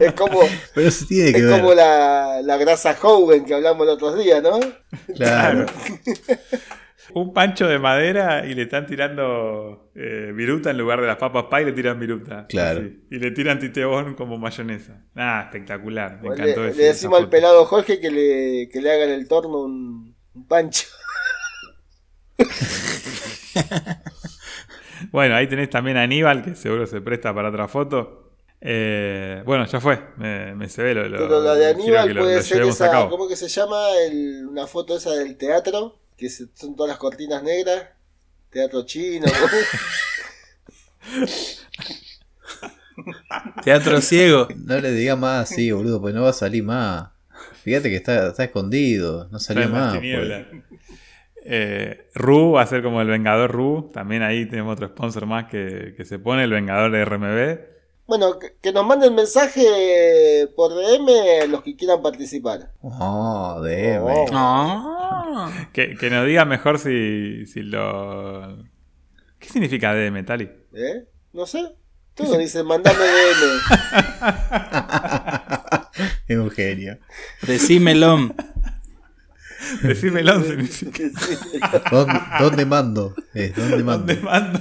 Es 0.00 0.12
como, 0.12 0.40
Pero 0.74 0.88
eso 0.88 1.06
tiene 1.08 1.32
que 1.32 1.38
es 1.38 1.44
ver. 1.46 1.60
como 1.60 1.72
la, 1.72 2.42
la 2.42 2.56
grasa 2.58 2.94
Howen 3.00 3.44
que 3.46 3.54
hablamos 3.54 3.84
el 3.86 3.90
otro 3.92 4.14
día, 4.16 4.40
¿no? 4.42 4.58
Claro. 5.16 5.64
Un 7.14 7.32
pancho 7.32 7.66
de 7.66 7.78
madera 7.78 8.46
y 8.46 8.54
le 8.54 8.62
están 8.62 8.86
tirando 8.86 9.90
eh, 9.94 10.30
viruta 10.34 10.70
en 10.70 10.78
lugar 10.78 11.00
de 11.00 11.06
las 11.06 11.16
papas 11.16 11.44
pie 11.50 11.64
le 11.64 11.72
tiran 11.72 11.98
viruta. 11.98 12.46
Claro. 12.48 12.80
Así. 12.80 13.04
Y 13.10 13.18
le 13.18 13.30
tiran 13.30 13.58
titebón 13.58 14.14
como 14.14 14.36
mayonesa. 14.38 15.04
Ah, 15.16 15.42
espectacular. 15.46 16.20
Me 16.22 16.28
Le, 16.28 16.34
encantó 16.34 16.62
le 16.64 16.70
ese- 16.70 16.82
decimos 16.82 17.16
esa 17.18 17.24
al 17.24 17.30
pelado 17.30 17.64
Jorge 17.64 17.98
que 18.00 18.10
le, 18.10 18.68
que 18.70 18.80
le 18.82 18.92
haga 18.92 19.04
en 19.04 19.10
el 19.10 19.26
torno 19.26 19.62
un, 19.62 20.14
un 20.34 20.46
pancho. 20.46 20.86
Bueno, 25.12 25.36
ahí 25.36 25.46
tenés 25.46 25.70
también 25.70 25.96
a 25.96 26.02
Aníbal, 26.02 26.42
que 26.42 26.56
seguro 26.56 26.84
se 26.86 27.00
presta 27.00 27.32
para 27.32 27.50
otra 27.50 27.68
foto. 27.68 28.32
Eh, 28.60 29.42
bueno, 29.46 29.64
ya 29.66 29.80
fue. 29.80 30.00
Me, 30.16 30.54
me 30.56 30.68
se 30.68 30.82
ve 30.82 30.92
lo, 30.94 31.08
lo- 31.08 31.18
Pero 31.18 31.40
la 31.40 31.54
de 31.54 31.66
Aníbal 31.70 32.12
lo- 32.12 32.22
puede 32.22 32.36
lo 32.36 32.42
ser 32.42 32.62
esa. 32.62 33.08
¿cómo 33.08 33.28
que 33.28 33.36
se 33.36 33.46
llama? 33.48 33.78
El- 34.06 34.46
una 34.48 34.66
foto 34.66 34.96
esa 34.96 35.12
del 35.12 35.36
teatro, 35.36 36.00
que 36.18 36.28
se- 36.28 36.48
son 36.54 36.76
todas 36.76 36.90
las 36.90 36.98
cortinas 36.98 37.42
negras. 37.42 37.84
Teatro 38.50 38.84
chino. 38.84 39.26
Teatro 43.64 44.00
ciego. 44.00 44.48
No 44.56 44.80
le 44.80 44.92
digas 44.92 45.18
más 45.18 45.50
así, 45.50 45.70
boludo, 45.72 46.00
porque 46.00 46.14
no 46.14 46.22
va 46.22 46.30
a 46.30 46.34
salir 46.34 46.62
más. 46.64 47.08
Fíjate 47.62 47.90
que 47.90 47.96
está, 47.96 48.28
está 48.28 48.44
escondido, 48.44 49.28
no 49.30 49.38
salió 49.38 49.62
las 49.64 49.70
más. 49.70 49.98
pues. 49.98 50.46
Eh, 51.50 52.08
Ru 52.14 52.52
va 52.52 52.62
a 52.62 52.66
ser 52.66 52.82
como 52.82 53.00
el 53.00 53.08
Vengador 53.08 53.50
Ru. 53.52 53.90
También 53.92 54.22
ahí 54.22 54.46
tenemos 54.46 54.72
otro 54.74 54.88
sponsor 54.88 55.26
más 55.26 55.46
que, 55.48 55.94
que 55.96 56.04
se 56.04 56.18
pone, 56.18 56.44
el 56.44 56.50
Vengador 56.50 56.90
de 56.90 57.04
RMB. 57.04 57.77
Bueno, 58.08 58.38
que, 58.38 58.72
nos 58.72 58.86
manden 58.86 59.14
mensaje 59.14 60.48
por 60.56 60.74
DM 60.74 61.46
los 61.50 61.62
que 61.62 61.76
quieran 61.76 62.00
participar. 62.00 62.72
Oh, 62.80 63.60
DM. 63.62 64.02
Oh. 64.02 64.26
Ah. 64.32 65.68
Que, 65.74 65.94
que 65.94 66.08
nos 66.08 66.26
diga 66.26 66.46
mejor 66.46 66.78
si, 66.78 67.44
si 67.44 67.60
lo. 67.60 68.64
¿Qué 69.38 69.50
significa 69.50 69.92
DM, 69.92 70.24
Tali? 70.24 70.50
¿Eh? 70.72 71.04
No 71.34 71.44
sé. 71.44 71.76
Todo 72.14 72.38
dicen, 72.38 72.64
mandame 72.64 72.98
DM. 72.98 73.60
es 76.28 76.38
un 76.38 76.50
genio. 76.50 76.98
Decímelo. 77.42 78.34
Decímelo 79.82 80.42
significa. 80.44 81.02
¿Dónde, 81.90 82.20
dónde 82.40 82.64
mando? 82.64 83.14
¿Dónde 83.54 83.84
mando? 83.84 84.14
¿Dónde 84.14 84.16
mando? 84.22 84.60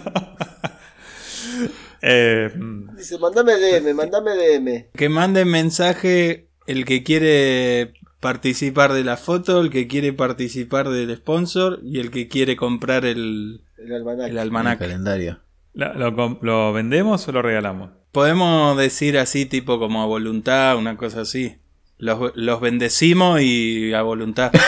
Eh, 2.01 2.51
Dice, 2.97 3.17
mandame 3.19 3.53
DM, 3.57 3.93
mandame 3.93 4.31
DM. 4.35 4.87
Que 4.95 5.09
mande 5.09 5.45
mensaje 5.45 6.47
el 6.67 6.85
que 6.85 7.03
quiere 7.03 7.93
participar 8.19 8.93
de 8.93 9.03
la 9.03 9.17
foto, 9.17 9.61
el 9.61 9.69
que 9.69 9.87
quiere 9.87 10.13
participar 10.13 10.89
del 10.89 11.15
sponsor 11.15 11.79
y 11.83 11.99
el 11.99 12.11
que 12.11 12.27
quiere 12.27 12.55
comprar 12.55 13.05
el, 13.05 13.61
El 13.77 13.93
almanaque. 13.93 14.25
el 14.25 14.31
El 14.31 14.39
almanaque. 14.39 14.79
calendario. 14.85 15.39
¿lo, 15.73 16.39
lo 16.41 16.73
vendemos 16.73 17.27
o 17.27 17.31
lo 17.31 17.41
regalamos? 17.41 17.91
Podemos 18.11 18.75
decir 18.77 19.17
así, 19.17 19.45
tipo 19.45 19.77
como 19.79 20.01
a 20.01 20.05
voluntad, 20.07 20.75
una 20.77 20.97
cosa 20.97 21.21
así. 21.21 21.57
Los, 21.99 22.31
los 22.35 22.59
bendecimos 22.61 23.41
y 23.41 23.93
a 23.93 24.01
voluntad. 24.01 24.51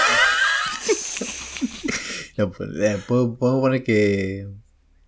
No, 2.38 2.52
pues, 2.52 2.70
eh, 2.80 2.98
puedo- 3.06 3.38
podemos 3.38 3.62
poner 3.62 3.84
que 3.84 4.48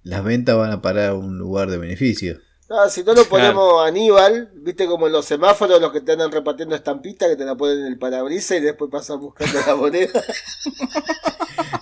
las 0.04 0.24
ventas 0.24 0.56
van 0.58 0.72
a 0.72 0.82
parar 0.82 1.10
a 1.12 1.14
un 1.16 1.38
lugar 1.38 1.70
de 1.70 1.78
beneficio. 1.78 2.38
Ah, 2.70 2.88
si 2.89 3.04
no 3.04 3.14
lo 3.14 3.26
ponemos 3.26 3.84
a 3.84 3.88
Aníbal, 3.88 4.49
viste 4.56 4.86
como 4.86 5.06
en 5.08 5.12
los 5.14 5.26
semáforos 5.26 5.82
los 5.82 5.91
que 5.91 5.99
te 5.99 6.14
andan 6.14 6.32
repartiendo 6.32 6.74
estampitas 6.74 7.28
que 7.28 7.36
te 7.36 7.43
la 7.43 7.56
ponen 7.56 7.80
en 7.80 7.86
el 7.88 7.97
parabrisas 7.99 8.60
y 8.60 8.62
después 8.62 8.89
pasan 8.89 9.20
buscando 9.20 9.60
la 9.68 9.76
moneda. 9.76 10.10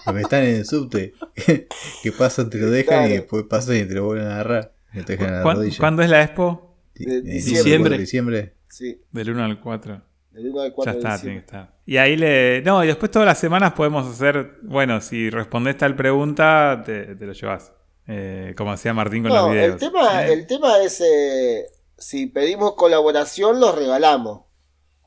Los 0.05 0.15
que 0.15 0.21
están 0.21 0.43
en 0.43 0.55
el 0.55 0.65
subte, 0.65 1.13
que 2.03 2.11
pasan, 2.11 2.49
te 2.49 2.57
lo 2.57 2.71
dejan 2.71 2.99
Claro. 2.99 3.09
y 3.09 3.17
después 3.17 3.43
pasan 3.47 3.75
y 3.77 3.85
te 3.85 3.93
lo 3.93 4.05
vuelven 4.05 4.27
a 4.27 4.33
agarrar. 4.35 4.73
Y 4.93 5.03
te 5.03 5.13
dejan 5.13 5.27
en 5.29 5.35
la 5.35 5.43
¿Cuán- 5.43 5.57
rodilla. 5.57 5.77
¿Cuándo 5.77 6.01
es 6.01 6.09
la 6.09 6.23
expo? 6.23 6.75
De 6.95 7.17
En 7.17 7.23
diciembre. 7.23 7.97
diciembre. 7.97 8.55
Sí, 8.67 9.01
Del 9.11 9.29
1 9.29 9.43
al 9.43 9.59
4. 9.61 10.01
del 10.31 10.47
1 10.49 10.61
al 10.61 10.69
Ya 10.69 10.73
4 10.75 10.93
de 10.93 10.97
está, 10.99 11.11
diciembre. 11.13 11.21
tiene 11.21 11.39
que 11.41 11.45
estar. 11.45 11.79
Y 11.85 11.97
ahí 11.97 12.15
le. 12.17 12.61
No, 12.63 12.83
y 12.83 12.87
después 12.87 13.11
todas 13.11 13.25
las 13.27 13.37
semanas 13.39 13.73
podemos 13.73 14.07
hacer. 14.07 14.57
Bueno, 14.63 14.99
si 15.01 15.29
respondes 15.29 15.77
tal 15.77 15.95
pregunta, 15.95 16.81
te, 16.85 17.15
te 17.15 17.25
lo 17.27 17.33
llevas. 17.33 17.71
Eh, 18.11 18.55
como 18.57 18.71
hacía 18.71 18.91
Martín 18.93 19.21
con 19.21 19.31
No, 19.31 19.43
los 19.43 19.51
videos. 19.51 19.73
el 19.73 19.79
tema, 19.79 20.25
el 20.25 20.47
tema 20.47 20.79
es 20.81 20.99
eh, 20.99 21.67
si 21.95 22.25
pedimos 22.25 22.73
colaboración 22.73 23.59
los 23.59 23.75
regalamos. 23.75 24.45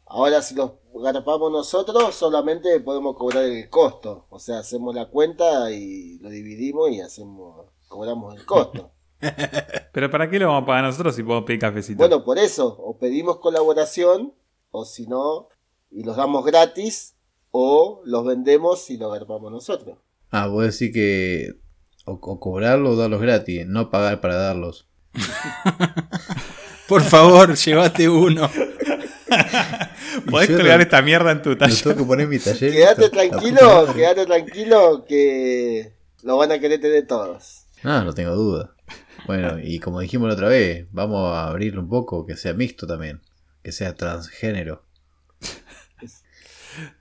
Ahora 0.07 0.40
si 0.40 0.55
los 0.55 0.72
garpamos 0.94 1.50
nosotros 1.50 2.14
solamente 2.14 2.78
podemos 2.78 3.16
cobrar 3.16 3.44
el 3.44 3.68
costo. 3.68 4.26
O 4.30 4.38
sea, 4.38 4.61
hacemos 4.61 4.94
la 4.94 5.07
cuenta 5.07 5.72
y 5.72 6.18
lo 6.20 6.30
dividimos 6.30 6.90
y 6.90 7.00
hacemos 7.00 7.66
cobramos 7.88 8.36
el 8.36 8.46
costo. 8.46 8.92
Pero 9.92 10.11
¿para 10.11 10.30
qué 10.30 10.38
lo 10.38 10.46
vamos 10.48 10.62
a 10.62 10.66
pagar 10.66 10.84
nosotros 10.84 11.16
si 11.16 11.24
podemos 11.24 11.44
pedir 11.44 11.61
cafecito? 11.61 11.98
Bueno, 11.98 12.24
por 12.24 12.38
eso, 12.38 12.76
o 12.78 12.98
pedimos 12.98 13.38
colaboración, 13.38 14.32
o 14.70 14.84
si 14.84 15.07
no, 15.07 15.48
y 15.90 16.05
los 16.05 16.16
damos 16.16 16.44
gratis, 16.44 17.16
o 17.50 18.00
los 18.05 18.24
vendemos 18.24 18.90
y 18.90 18.96
los 18.96 19.12
garpamos 19.12 19.50
nosotros. 19.50 19.98
Ah, 20.30 20.46
vos 20.46 20.64
decís 20.64 20.94
que 20.94 21.61
o, 22.05 22.12
o 22.20 22.40
cobrarlo 22.40 22.90
o 22.90 22.96
darlos 22.96 23.20
gratis, 23.20 23.66
no 23.66 23.90
pagar 23.90 24.20
para 24.20 24.36
darlos. 24.36 24.88
Por 26.88 27.03
favor, 27.03 27.55
llévate 27.55 28.09
uno. 28.09 28.50
Podés 30.30 30.48
yo 30.50 30.57
colgar 30.59 30.80
esta 30.80 31.00
mierda 31.00 31.30
en 31.32 31.40
tu 31.42 31.57
taller. 31.57 31.82
tengo 31.82 31.96
que 31.96 32.05
poner 32.05 32.24
en 32.24 32.30
mi 32.30 32.38
taller. 32.38 32.70
Quédate 32.72 33.09
tranquilo, 33.09 33.86
quédate 33.94 34.26
tranquilo 34.26 35.05
que 35.09 35.94
lo 36.22 36.36
van 36.36 36.53
a 36.53 36.59
querer 36.59 36.80
tener 36.80 37.07
todos. 37.07 37.64
No, 37.82 38.05
no 38.05 38.12
tengo 38.12 38.34
duda. 38.34 38.74
Bueno, 39.26 39.59
y 39.62 39.78
como 39.78 40.00
dijimos 40.00 40.28
la 40.28 40.34
otra 40.34 40.48
vez, 40.48 40.86
vamos 40.92 41.34
a 41.34 41.48
abrirlo 41.48 41.80
un 41.80 41.88
poco, 41.88 42.26
que 42.26 42.36
sea 42.36 42.53
mixto 42.53 42.86
también, 42.86 43.22
que 43.62 43.72
sea 43.72 43.94
transgénero. 43.94 44.84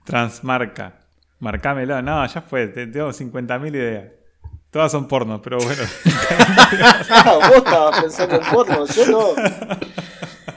Transmarca. 0.04 1.00
Marcámelo. 1.40 2.00
No, 2.02 2.26
ya 2.26 2.40
fue. 2.42 2.68
te- 2.68 2.86
Tengo 2.86 3.10
50.000 3.10 3.68
ideas. 3.74 4.12
Todas 4.72 4.90
son 4.90 5.06
porno, 5.06 5.40
pero 5.42 5.58
bueno. 5.58 5.82
Ah, 7.10 7.38
vos 7.48 7.58
estabas 7.58 8.00
pensando 8.00 8.36
en 8.36 8.50
porno, 8.50 8.86
yo 8.86 9.06
no. 9.06 9.28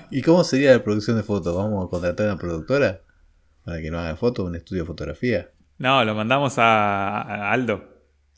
¿Y 0.09 0.21
cómo 0.21 0.43
sería 0.45 0.71
la 0.71 0.81
producción 0.83 1.17
de 1.17 1.23
fotos? 1.23 1.53
¿Vamos 1.53 1.85
a 1.85 1.89
contratar 1.89 2.27
a 2.27 2.31
una 2.31 2.39
productora? 2.39 3.01
Para 3.65 3.81
que 3.81 3.91
nos 3.91 3.99
haga 4.01 4.15
fotos, 4.15 4.45
un 4.47 4.55
estudio 4.55 4.83
de 4.83 4.87
fotografía. 4.87 5.49
No, 5.77 6.03
lo 6.05 6.15
mandamos 6.15 6.57
a, 6.57 7.21
a 7.21 7.51
Aldo. 7.51 7.83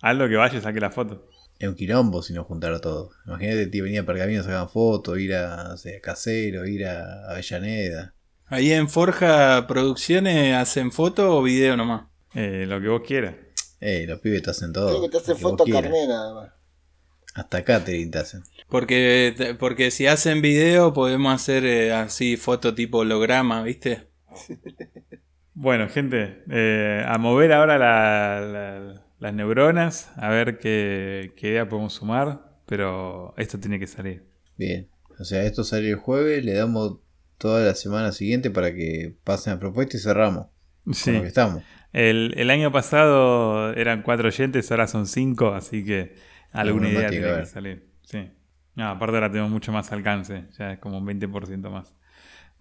Aldo 0.01 0.27
que 0.27 0.35
vaya 0.35 0.57
y 0.57 0.61
saque 0.61 0.79
la 0.79 0.89
foto. 0.89 1.29
Es 1.59 1.69
un 1.69 1.75
quilombo 1.75 2.23
si 2.23 2.33
nos 2.33 2.47
juntara 2.47 2.79
todo. 2.79 3.11
Imagínate, 3.27 3.67
tío, 3.67 3.83
venía 3.83 4.01
a 4.01 4.05
Pergamino, 4.05 4.41
sacaban 4.41 4.69
fotos, 4.69 5.19
ir 5.19 5.35
a, 5.35 5.63
no 5.63 5.77
sé, 5.77 5.97
a 5.97 6.01
Casero, 6.01 6.65
ir 6.65 6.87
a 6.87 7.29
Avellaneda. 7.29 8.15
Ahí 8.47 8.71
en 8.71 8.89
Forja 8.89 9.67
Producciones 9.67 10.55
hacen 10.55 10.91
foto 10.91 11.37
o 11.37 11.43
video 11.43 11.77
nomás. 11.77 12.07
Eh, 12.33 12.65
lo 12.67 12.81
que 12.81 12.87
vos 12.87 13.01
quieras. 13.05 13.35
Eh, 13.79 14.05
los 14.07 14.19
pibes 14.19 14.41
te 14.43 14.49
hacen 14.51 14.73
todo. 14.73 14.89
Creo 14.89 15.01
que 15.01 15.09
te 15.09 15.17
hace 15.17 15.31
lo 15.31 15.35
vos 15.35 15.41
foto 15.51 15.65
más. 15.65 16.51
Hasta 17.35 17.63
catering 17.63 18.09
te 18.09 18.17
hacen. 18.17 18.43
Porque, 18.67 19.55
porque 19.59 19.91
si 19.91 20.07
hacen 20.07 20.41
video 20.41 20.93
podemos 20.93 21.33
hacer 21.35 21.65
eh, 21.65 21.93
así 21.93 22.35
foto 22.37 22.73
tipo 22.73 22.99
holograma, 22.99 23.61
¿viste? 23.63 24.07
Bueno, 25.59 25.89
gente, 25.89 26.43
eh, 26.51 27.03
a 27.07 27.17
mover 27.17 27.51
ahora 27.51 27.79
la- 27.79 28.41
la- 28.41 29.03
las 29.19 29.33
neuronas, 29.33 30.11
a 30.15 30.29
ver 30.29 30.59
qué, 30.59 31.33
qué 31.35 31.47
idea 31.49 31.67
podemos 31.67 31.93
sumar, 31.93 32.59
pero 32.67 33.33
esto 33.37 33.59
tiene 33.59 33.79
que 33.79 33.87
salir. 33.87 34.23
Bien. 34.55 34.87
O 35.19 35.23
sea, 35.23 35.41
esto 35.43 35.63
sale 35.63 35.89
el 35.89 35.95
jueves, 35.95 36.45
le 36.45 36.53
damos 36.53 36.99
toda 37.39 37.65
la 37.65 37.73
semana 37.73 38.11
siguiente 38.11 38.51
para 38.51 38.71
que 38.75 39.15
pasen 39.23 39.53
la 39.53 39.59
propuesta 39.59 39.97
y 39.97 39.99
cerramos. 39.99 40.45
Con 40.85 40.93
Sí. 40.93 41.11
lo 41.11 41.21
que 41.23 41.27
estamos. 41.27 41.63
El, 41.99 42.33
el 42.37 42.49
año 42.51 42.71
pasado 42.71 43.73
eran 43.73 44.03
cuatro 44.03 44.27
oyentes, 44.27 44.69
ahora 44.69 44.85
son 44.87 45.07
cinco, 45.07 45.53
así 45.55 45.83
que 45.83 46.15
alguna 46.51 46.87
Alguno 46.87 46.89
idea 46.89 47.09
tiene 47.09 47.27
que 47.33 47.39
que 47.39 47.45
salir. 47.47 47.87
Sí. 48.03 48.29
No, 48.75 48.89
aparte 48.89 49.15
ahora 49.15 49.31
tenemos 49.31 49.49
mucho 49.51 49.71
más 49.71 49.91
alcance, 49.91 50.45
ya 50.59 50.73
es 50.73 50.79
como 50.79 50.99
un 50.99 51.05
20% 51.07 51.69
más. 51.71 51.95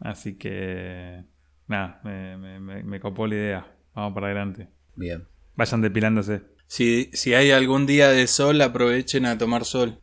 Así 0.00 0.38
que, 0.38 1.22
nada, 1.66 2.00
me, 2.04 2.36
me- 2.38 2.60
me- 2.60 2.82
me 2.82 2.98
copó 3.00 3.26
la 3.26 3.34
idea. 3.34 3.66
Vamos 3.94 4.14
para 4.14 4.26
adelante. 4.28 4.68
Bien. 4.94 5.26
Vayan 5.54 5.82
depilándose. 5.82 6.42
Si, 6.66 7.10
si 7.12 7.34
hay 7.34 7.50
algún 7.50 7.84
día 7.86 8.08
de 8.10 8.26
sol, 8.26 8.60
aprovechen 8.62 9.26
a 9.26 9.36
tomar 9.36 9.64
sol. 9.66 10.00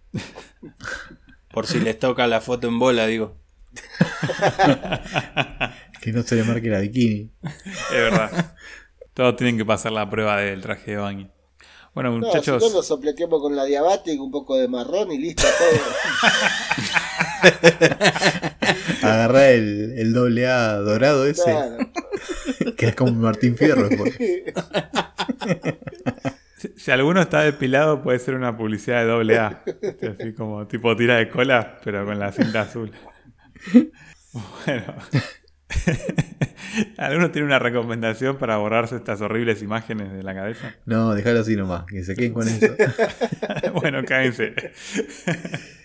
Por 1.52 1.66
si 1.66 1.80
les 1.80 1.98
toca 1.98 2.28
la 2.28 2.40
foto 2.42 2.68
en 2.68 2.78
bola, 2.80 3.08
digo. 3.08 3.38
Que 6.02 6.12
no 6.12 6.22
se 6.22 6.36
le 6.36 6.44
marque 6.44 6.70
la 6.70 6.80
bikini. 6.80 7.32
Es 7.44 7.92
verdad. 7.92 8.56
Todos 9.14 9.36
tienen 9.36 9.58
que 9.58 9.66
pasar 9.66 9.92
la 9.92 10.10
prueba 10.10 10.38
del 10.38 10.62
traje 10.62 10.92
de 10.92 10.98
baño. 10.98 11.30
Bueno, 11.94 12.10
No, 12.12 12.26
muchachos. 12.26 12.64
si 12.64 12.70
no 12.70 12.76
nos 12.78 12.88
sopleteamos 12.88 13.40
con 13.42 13.56
la 13.56 13.66
diabática, 13.66 14.22
un 14.22 14.32
poco 14.32 14.58
de 14.58 14.68
marrón 14.68 15.12
y 15.12 15.20
listo 15.20 15.44
todo. 15.60 15.80
Agarrá 19.04 19.52
el, 19.52 19.94
el 19.98 20.14
doble 20.14 20.48
A 20.48 20.74
dorado 20.78 21.26
ese. 21.28 21.44
Claro. 21.44 21.78
Que 22.78 22.88
es 22.88 22.96
como 22.96 23.12
Martín 23.12 23.56
Fierro. 23.58 23.90
pues. 23.98 24.18
Si, 26.58 26.70
si 26.78 26.92
alguno 26.92 27.20
está 27.22 27.42
depilado, 27.42 28.02
puede 28.02 28.20
ser 28.20 28.36
una 28.36 28.56
publicidad 28.56 29.02
de 29.02 29.08
doble 29.08 29.38
A. 29.38 29.64
Este, 29.82 30.08
Así 30.08 30.34
como 30.34 30.66
tipo 30.66 30.96
tira 30.96 31.18
de 31.18 31.28
cola, 31.30 31.78
pero 31.84 32.06
con 32.06 32.18
la 32.18 32.32
cinta 32.32 32.62
azul. 32.62 32.90
Bueno. 34.66 34.96
¿Alguno 36.98 37.32
tiene 37.32 37.48
una 37.48 37.60
recomendación 37.60 38.38
para 38.38 38.58
borrarse 38.58 38.96
estas 38.96 39.22
horribles 39.22 39.62
imágenes 39.62 40.12
de 40.12 40.24
la 40.24 40.34
cabeza? 40.34 40.76
No, 40.86 41.14
déjalo 41.14 41.42
así 41.42 41.56
nomás, 41.56 41.86
que 41.86 42.04
se 42.04 42.16
queden 42.16 42.34
con 42.34 42.48
eso. 42.48 42.68
bueno, 43.74 44.04
cállense. 44.06 44.54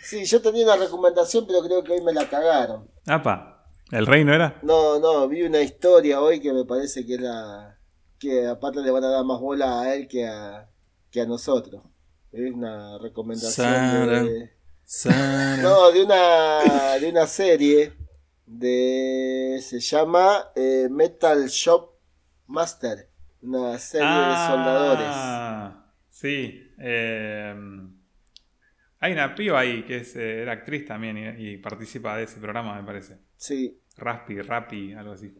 Sí, 0.03 0.25
yo 0.25 0.41
tenía 0.41 0.65
una 0.65 0.77
recomendación, 0.77 1.47
pero 1.47 1.61
creo 1.63 1.85
que 1.85 1.93
hoy 1.93 2.03
me 2.03 2.13
la 2.13 2.29
cagaron. 2.29 2.89
Apa, 3.07 3.67
¿el 3.91 4.07
rey 4.07 4.25
no 4.25 4.35
era? 4.35 4.59
No, 4.63 4.99
no, 4.99 5.29
vi 5.29 5.43
una 5.43 5.61
historia 5.61 6.21
hoy 6.21 6.41
que 6.41 6.53
me 6.53 6.65
parece 6.65 7.05
que 7.05 7.15
era. 7.15 7.79
que 8.19 8.47
aparte 8.47 8.81
le 8.81 8.91
van 8.91 9.05
a 9.05 9.09
dar 9.11 9.25
más 9.25 9.41
bola 9.41 9.83
a 9.83 9.95
él 9.95 10.09
que 10.09 10.27
a, 10.27 10.69
que 11.11 11.21
a 11.21 11.27
nosotros. 11.27 11.83
Es 12.33 12.53
una 12.53 12.99
recomendación 12.99 13.67
Sara. 13.67 14.23
de. 14.23 14.51
Sara. 14.85 15.57
No, 15.63 15.91
de 15.91 16.05
una, 16.05 16.95
de 16.99 17.11
una 17.11 17.27
serie 17.27 17.93
de. 18.49 19.59
se 19.63 19.81
llama 19.81 20.51
eh, 20.57 20.89
Metal 20.91 21.47
Shop 21.49 21.91
Master. 22.47 23.09
Una 23.43 23.79
serie 23.79 24.07
de 24.07 24.37
soldadores. 24.49 25.07
Ah, 25.09 25.85
Sí. 26.11 26.73
eh, 26.81 27.55
hay 29.01 29.13
una 29.13 29.35
piba 29.35 29.61
ahí 29.61 29.85
que 29.85 29.99
es, 29.99 30.17
eh, 30.17 30.43
era 30.43 30.53
actriz 30.53 30.85
también 30.85 31.17
y, 31.39 31.53
y 31.53 31.57
participa 31.59 32.17
de 32.17 32.25
ese 32.25 32.41
programa, 32.41 32.75
me 32.81 32.85
parece. 32.85 33.19
Sí, 33.37 33.81
Raspi, 33.97 34.41
Rappi, 34.43 34.93
algo 34.95 35.13
así. 35.13 35.33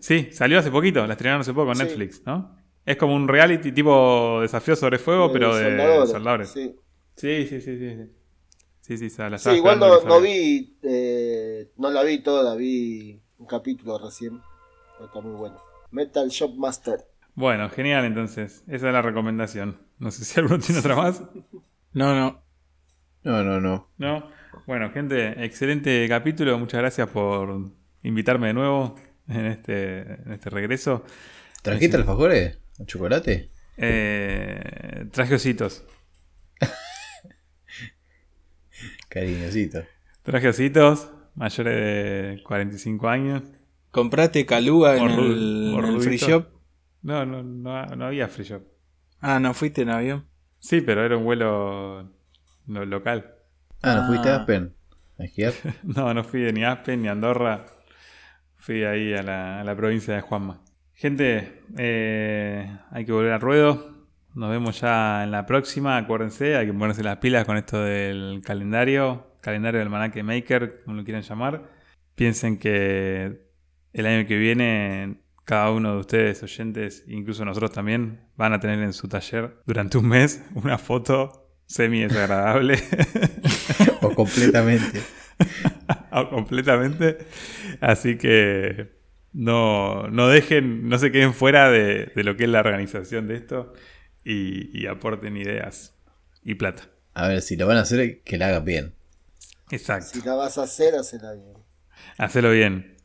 Sí, 0.00 0.30
salió 0.32 0.58
hace 0.58 0.72
poquito, 0.72 1.06
la 1.06 1.12
estrenaron 1.12 1.42
hace 1.42 1.54
poco 1.54 1.70
en 1.70 1.76
Sí. 1.76 1.84
Netflix, 1.84 2.22
¿no? 2.26 2.56
Es 2.84 2.96
como 2.96 3.14
un 3.14 3.28
reality 3.28 3.70
tipo 3.70 4.40
desafío 4.42 4.74
sobre 4.74 4.98
fuego, 4.98 5.30
pero 5.32 5.54
de 5.56 6.06
soldadores. 6.06 6.50
Sí, 6.50 6.74
Sí, 7.16 7.46
sí, 7.46 7.60
sí, 7.60 7.78
sí. 7.78 7.96
Sí, 7.96 8.10
sí, 8.86 9.10
sí, 9.10 9.16
la 9.18 9.38
Sí, 9.38 9.50
igual 9.50 9.78
no, 9.80 10.20
vi. 10.20 10.76
eh, 10.82 11.70
no 11.76 11.90
la 11.90 12.02
vi 12.02 12.18
toda, 12.18 12.54
vi 12.56 13.20
un 13.38 13.46
capítulo 13.46 13.98
recién. 13.98 14.40
pero 14.96 15.06
Está 15.06 15.20
muy 15.20 15.36
bueno. 15.36 15.56
Metal 15.90 16.28
Shop 16.28 16.54
Master. 16.56 17.04
Bueno, 17.34 17.68
genial 17.70 18.04
entonces. 18.04 18.62
Esa 18.66 18.88
es 18.88 18.92
la 18.92 19.02
recomendación. 19.02 19.78
No 19.98 20.10
sé 20.10 20.24
si 20.24 20.38
alguno 20.38 20.58
tiene 20.58 20.80
otra 20.80 20.96
más. 20.96 21.22
No, 21.92 22.14
no. 22.14 22.42
No, 23.22 23.42
no, 23.42 23.60
no. 23.60 23.88
¿No? 23.96 24.30
Bueno, 24.66 24.90
gente, 24.92 25.44
excelente 25.44 26.06
capítulo. 26.08 26.58
Muchas 26.58 26.80
gracias 26.80 27.08
por 27.08 27.70
invitarme 28.02 28.48
de 28.48 28.54
nuevo 28.54 28.96
en 29.28 29.46
este, 29.46 30.00
en 30.00 30.32
este 30.32 30.50
regreso. 30.50 31.04
¿Trajiste 31.62 31.96
alfajores? 31.96 32.58
¿O 32.78 32.84
chocolate? 32.84 33.50
Eh, 33.76 35.06
traje 35.10 35.34
ositos. 35.36 35.84
Cariñosito. 39.14 39.82
Traje 40.24 40.48
ositos, 40.48 41.08
mayores 41.36 41.74
de 42.36 42.42
45 42.42 43.08
años. 43.08 43.42
¿Compraste 43.92 44.44
caluga 44.44 44.96
en 44.96 45.04
el, 45.08 45.74
en 45.78 45.84
el 45.84 46.00
free 46.00 46.16
shop? 46.16 46.46
No, 47.02 47.24
no, 47.24 47.42
no, 47.44 47.86
no 47.86 48.06
había 48.06 48.26
free 48.26 48.44
shop. 48.44 48.62
Ah, 49.20 49.38
¿no 49.38 49.54
fuiste 49.54 49.82
en 49.82 49.90
avión? 49.90 50.26
Sí, 50.58 50.80
pero 50.80 51.04
era 51.04 51.16
un 51.16 51.24
vuelo 51.24 52.10
lo- 52.66 52.84
local. 52.86 53.34
Ah, 53.82 53.94
¿no 54.00 54.06
fuiste 54.08 54.28
Ah. 54.30 54.34
a 54.34 54.38
Aspen? 54.40 54.74
¿A? 55.20 55.22
No, 55.84 56.12
no 56.12 56.24
fui 56.24 56.52
ni 56.52 56.64
a 56.64 56.72
Aspen 56.72 57.02
ni 57.02 57.08
a 57.08 57.12
Andorra. 57.12 57.66
Fui 58.56 58.82
ahí 58.82 59.12
a 59.14 59.22
la, 59.22 59.60
a 59.60 59.64
la 59.64 59.76
provincia 59.76 60.14
de 60.14 60.22
Juanma. 60.22 60.60
Gente, 60.94 61.62
eh, 61.78 62.78
hay 62.90 63.04
que 63.04 63.12
volver 63.12 63.32
al 63.32 63.40
ruedo. 63.40 63.93
Nos 64.34 64.50
vemos 64.50 64.80
ya 64.80 65.22
en 65.22 65.30
la 65.30 65.46
próxima. 65.46 65.96
Acuérdense, 65.96 66.56
hay 66.56 66.66
que 66.66 66.72
ponerse 66.72 67.04
las 67.04 67.18
pilas 67.18 67.44
con 67.44 67.56
esto 67.56 67.80
del 67.80 68.42
calendario. 68.44 69.28
Calendario 69.40 69.78
del 69.78 69.90
Manaque 69.90 70.24
Maker, 70.24 70.82
como 70.84 70.96
lo 70.96 71.04
quieran 71.04 71.22
llamar. 71.22 71.70
Piensen 72.16 72.58
que 72.58 73.42
el 73.92 74.06
año 74.06 74.26
que 74.26 74.36
viene 74.36 75.20
cada 75.44 75.70
uno 75.70 75.92
de 75.92 76.00
ustedes, 76.00 76.42
oyentes, 76.42 77.04
incluso 77.06 77.44
nosotros 77.44 77.70
también, 77.70 78.22
van 78.36 78.52
a 78.52 78.60
tener 78.60 78.80
en 78.80 78.92
su 78.92 79.06
taller 79.06 79.58
durante 79.66 79.98
un 79.98 80.08
mes 80.08 80.44
una 80.54 80.78
foto 80.78 81.60
semi 81.66 82.00
desagradable. 82.00 82.78
o 84.02 84.10
completamente. 84.10 85.00
Ah, 86.16 86.28
completamente. 86.30 87.18
Así 87.80 88.16
que 88.16 88.92
no, 89.32 90.06
no 90.10 90.28
dejen, 90.28 90.88
no 90.88 90.96
se 90.96 91.10
queden 91.10 91.34
fuera 91.34 91.68
de, 91.68 92.12
de 92.14 92.22
lo 92.22 92.36
que 92.36 92.44
es 92.44 92.50
la 92.50 92.60
organización 92.60 93.26
de 93.26 93.34
esto 93.34 93.72
y, 94.24 94.80
y 94.80 94.86
aporten 94.86 95.36
ideas 95.36 95.94
y 96.42 96.54
plata. 96.54 96.88
A 97.14 97.28
ver, 97.28 97.42
si 97.42 97.56
lo 97.56 97.66
van 97.66 97.76
a 97.76 97.80
hacer, 97.82 98.22
que 98.22 98.38
la 98.38 98.48
hagan 98.48 98.64
bien. 98.64 98.94
Exacto. 99.70 100.08
Si 100.12 100.22
la 100.22 100.34
vas 100.34 100.58
a 100.58 100.64
hacer, 100.64 100.94
hacela 100.94 101.32
bien. 101.32 101.54
Hacelo 102.18 102.50
bien. 102.50 102.96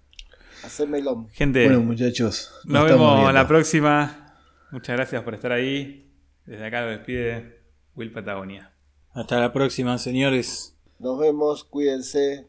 Hacer 0.64 0.88
melón. 0.90 1.30
Gente, 1.30 1.64
Bueno, 1.66 1.82
muchachos. 1.82 2.52
nos 2.66 2.86
vemos 2.86 3.16
viendo. 3.16 3.32
la 3.32 3.48
próxima. 3.48 4.36
Muchas 4.72 4.96
gracias 4.98 5.24
por 5.24 5.34
estar 5.36 5.52
ahí. 5.52 6.12
Desde 6.46 6.66
acá 6.66 6.82
lo 6.82 6.92
despide 6.92 7.62
Will 7.96 8.12
Patagonia. 8.12 8.74
Hasta 9.14 9.40
la 9.40 9.54
próxima, 9.54 9.98
señores. 9.98 10.76
Nos 11.00 11.18
vemos, 11.20 11.64
cuídense. 11.64 12.48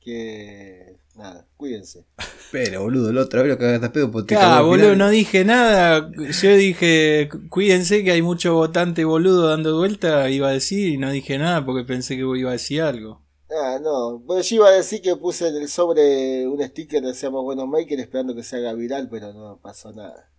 Que. 0.00 0.96
Nada, 1.20 1.46
cuídense. 1.58 2.06
Pero, 2.50 2.80
boludo, 2.82 3.12
la 3.12 3.20
otra 3.20 3.42
vez 3.42 3.50
lo 3.52 3.58
cagaste 3.58 3.86
a 3.86 3.92
pedo 3.92 4.10
porque 4.10 4.34
Ah, 4.36 4.62
boludo, 4.62 4.92
final. 4.92 4.98
no 4.98 5.10
dije 5.10 5.44
nada. 5.44 6.10
Yo 6.16 6.56
dije, 6.56 7.28
cuídense 7.50 8.02
que 8.02 8.12
hay 8.12 8.22
mucho 8.22 8.54
votante 8.54 9.04
boludo 9.04 9.48
dando 9.48 9.76
vuelta, 9.76 10.30
iba 10.30 10.48
a 10.48 10.52
decir, 10.52 10.88
y 10.88 10.96
no 10.96 11.10
dije 11.10 11.36
nada 11.36 11.62
porque 11.64 11.84
pensé 11.84 12.16
que 12.16 12.22
iba 12.22 12.48
a 12.48 12.52
decir 12.54 12.80
algo. 12.80 13.22
Ah, 13.50 13.78
no. 13.82 14.18
Bueno, 14.20 14.40
yo 14.42 14.56
iba 14.56 14.68
a 14.68 14.72
decir 14.72 15.02
que 15.02 15.14
puse 15.16 15.48
en 15.48 15.56
el 15.56 15.68
sobre 15.68 16.48
un 16.48 16.62
sticker 16.62 17.02
de 17.02 17.12
Seamos 17.12 17.42
Buenos 17.44 17.68
Maker 17.68 18.00
esperando 18.00 18.34
que 18.34 18.42
se 18.42 18.56
haga 18.56 18.72
viral, 18.72 19.08
pero 19.10 19.34
no 19.34 19.60
pasó 19.62 19.92
nada. 19.92 20.30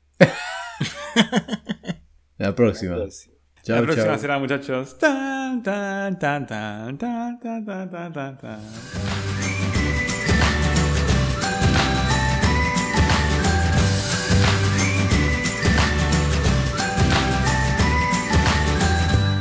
La 2.37 2.55
próxima. 2.55 2.95
La 2.95 3.81
próxima 3.83 4.05
chao. 4.07 4.17
será, 4.17 4.39
muchachos. 4.39 4.97
Tan, 4.97 5.61
tan, 5.61 6.17
tan, 6.17 6.47
tan, 6.47 6.97
tan, 6.97 7.39
tan, 7.39 7.65
tan, 7.91 8.37
tan, 8.39 8.61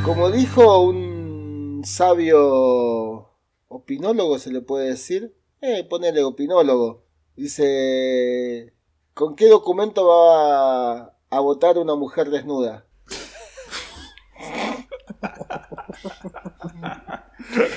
Como 0.05 0.31
dijo 0.31 0.81
un 0.81 1.83
sabio 1.85 3.29
opinólogo, 3.67 4.39
se 4.39 4.51
le 4.51 4.61
puede 4.61 4.89
decir. 4.89 5.35
Eh, 5.61 5.85
ponele 5.87 6.23
opinólogo. 6.23 7.05
Dice: 7.35 8.73
¿Con 9.13 9.35
qué 9.35 9.47
documento 9.47 10.07
va 10.07 11.15
a 11.29 11.39
votar 11.39 11.77
una 11.77 11.93
mujer 11.95 12.31
desnuda? 12.31 12.87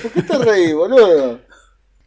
¿Por 0.01 0.11
qué 0.13 0.23
te 0.23 0.37
reí, 0.39 0.73
boludo? 0.73 1.41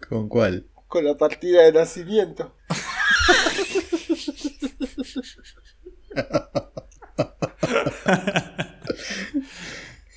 ¿Con 0.08 0.28
cuál? 0.28 0.68
Con 0.88 1.04
la 1.04 1.16
partida 1.16 1.62
de 1.62 1.72
nacimiento. 1.72 2.56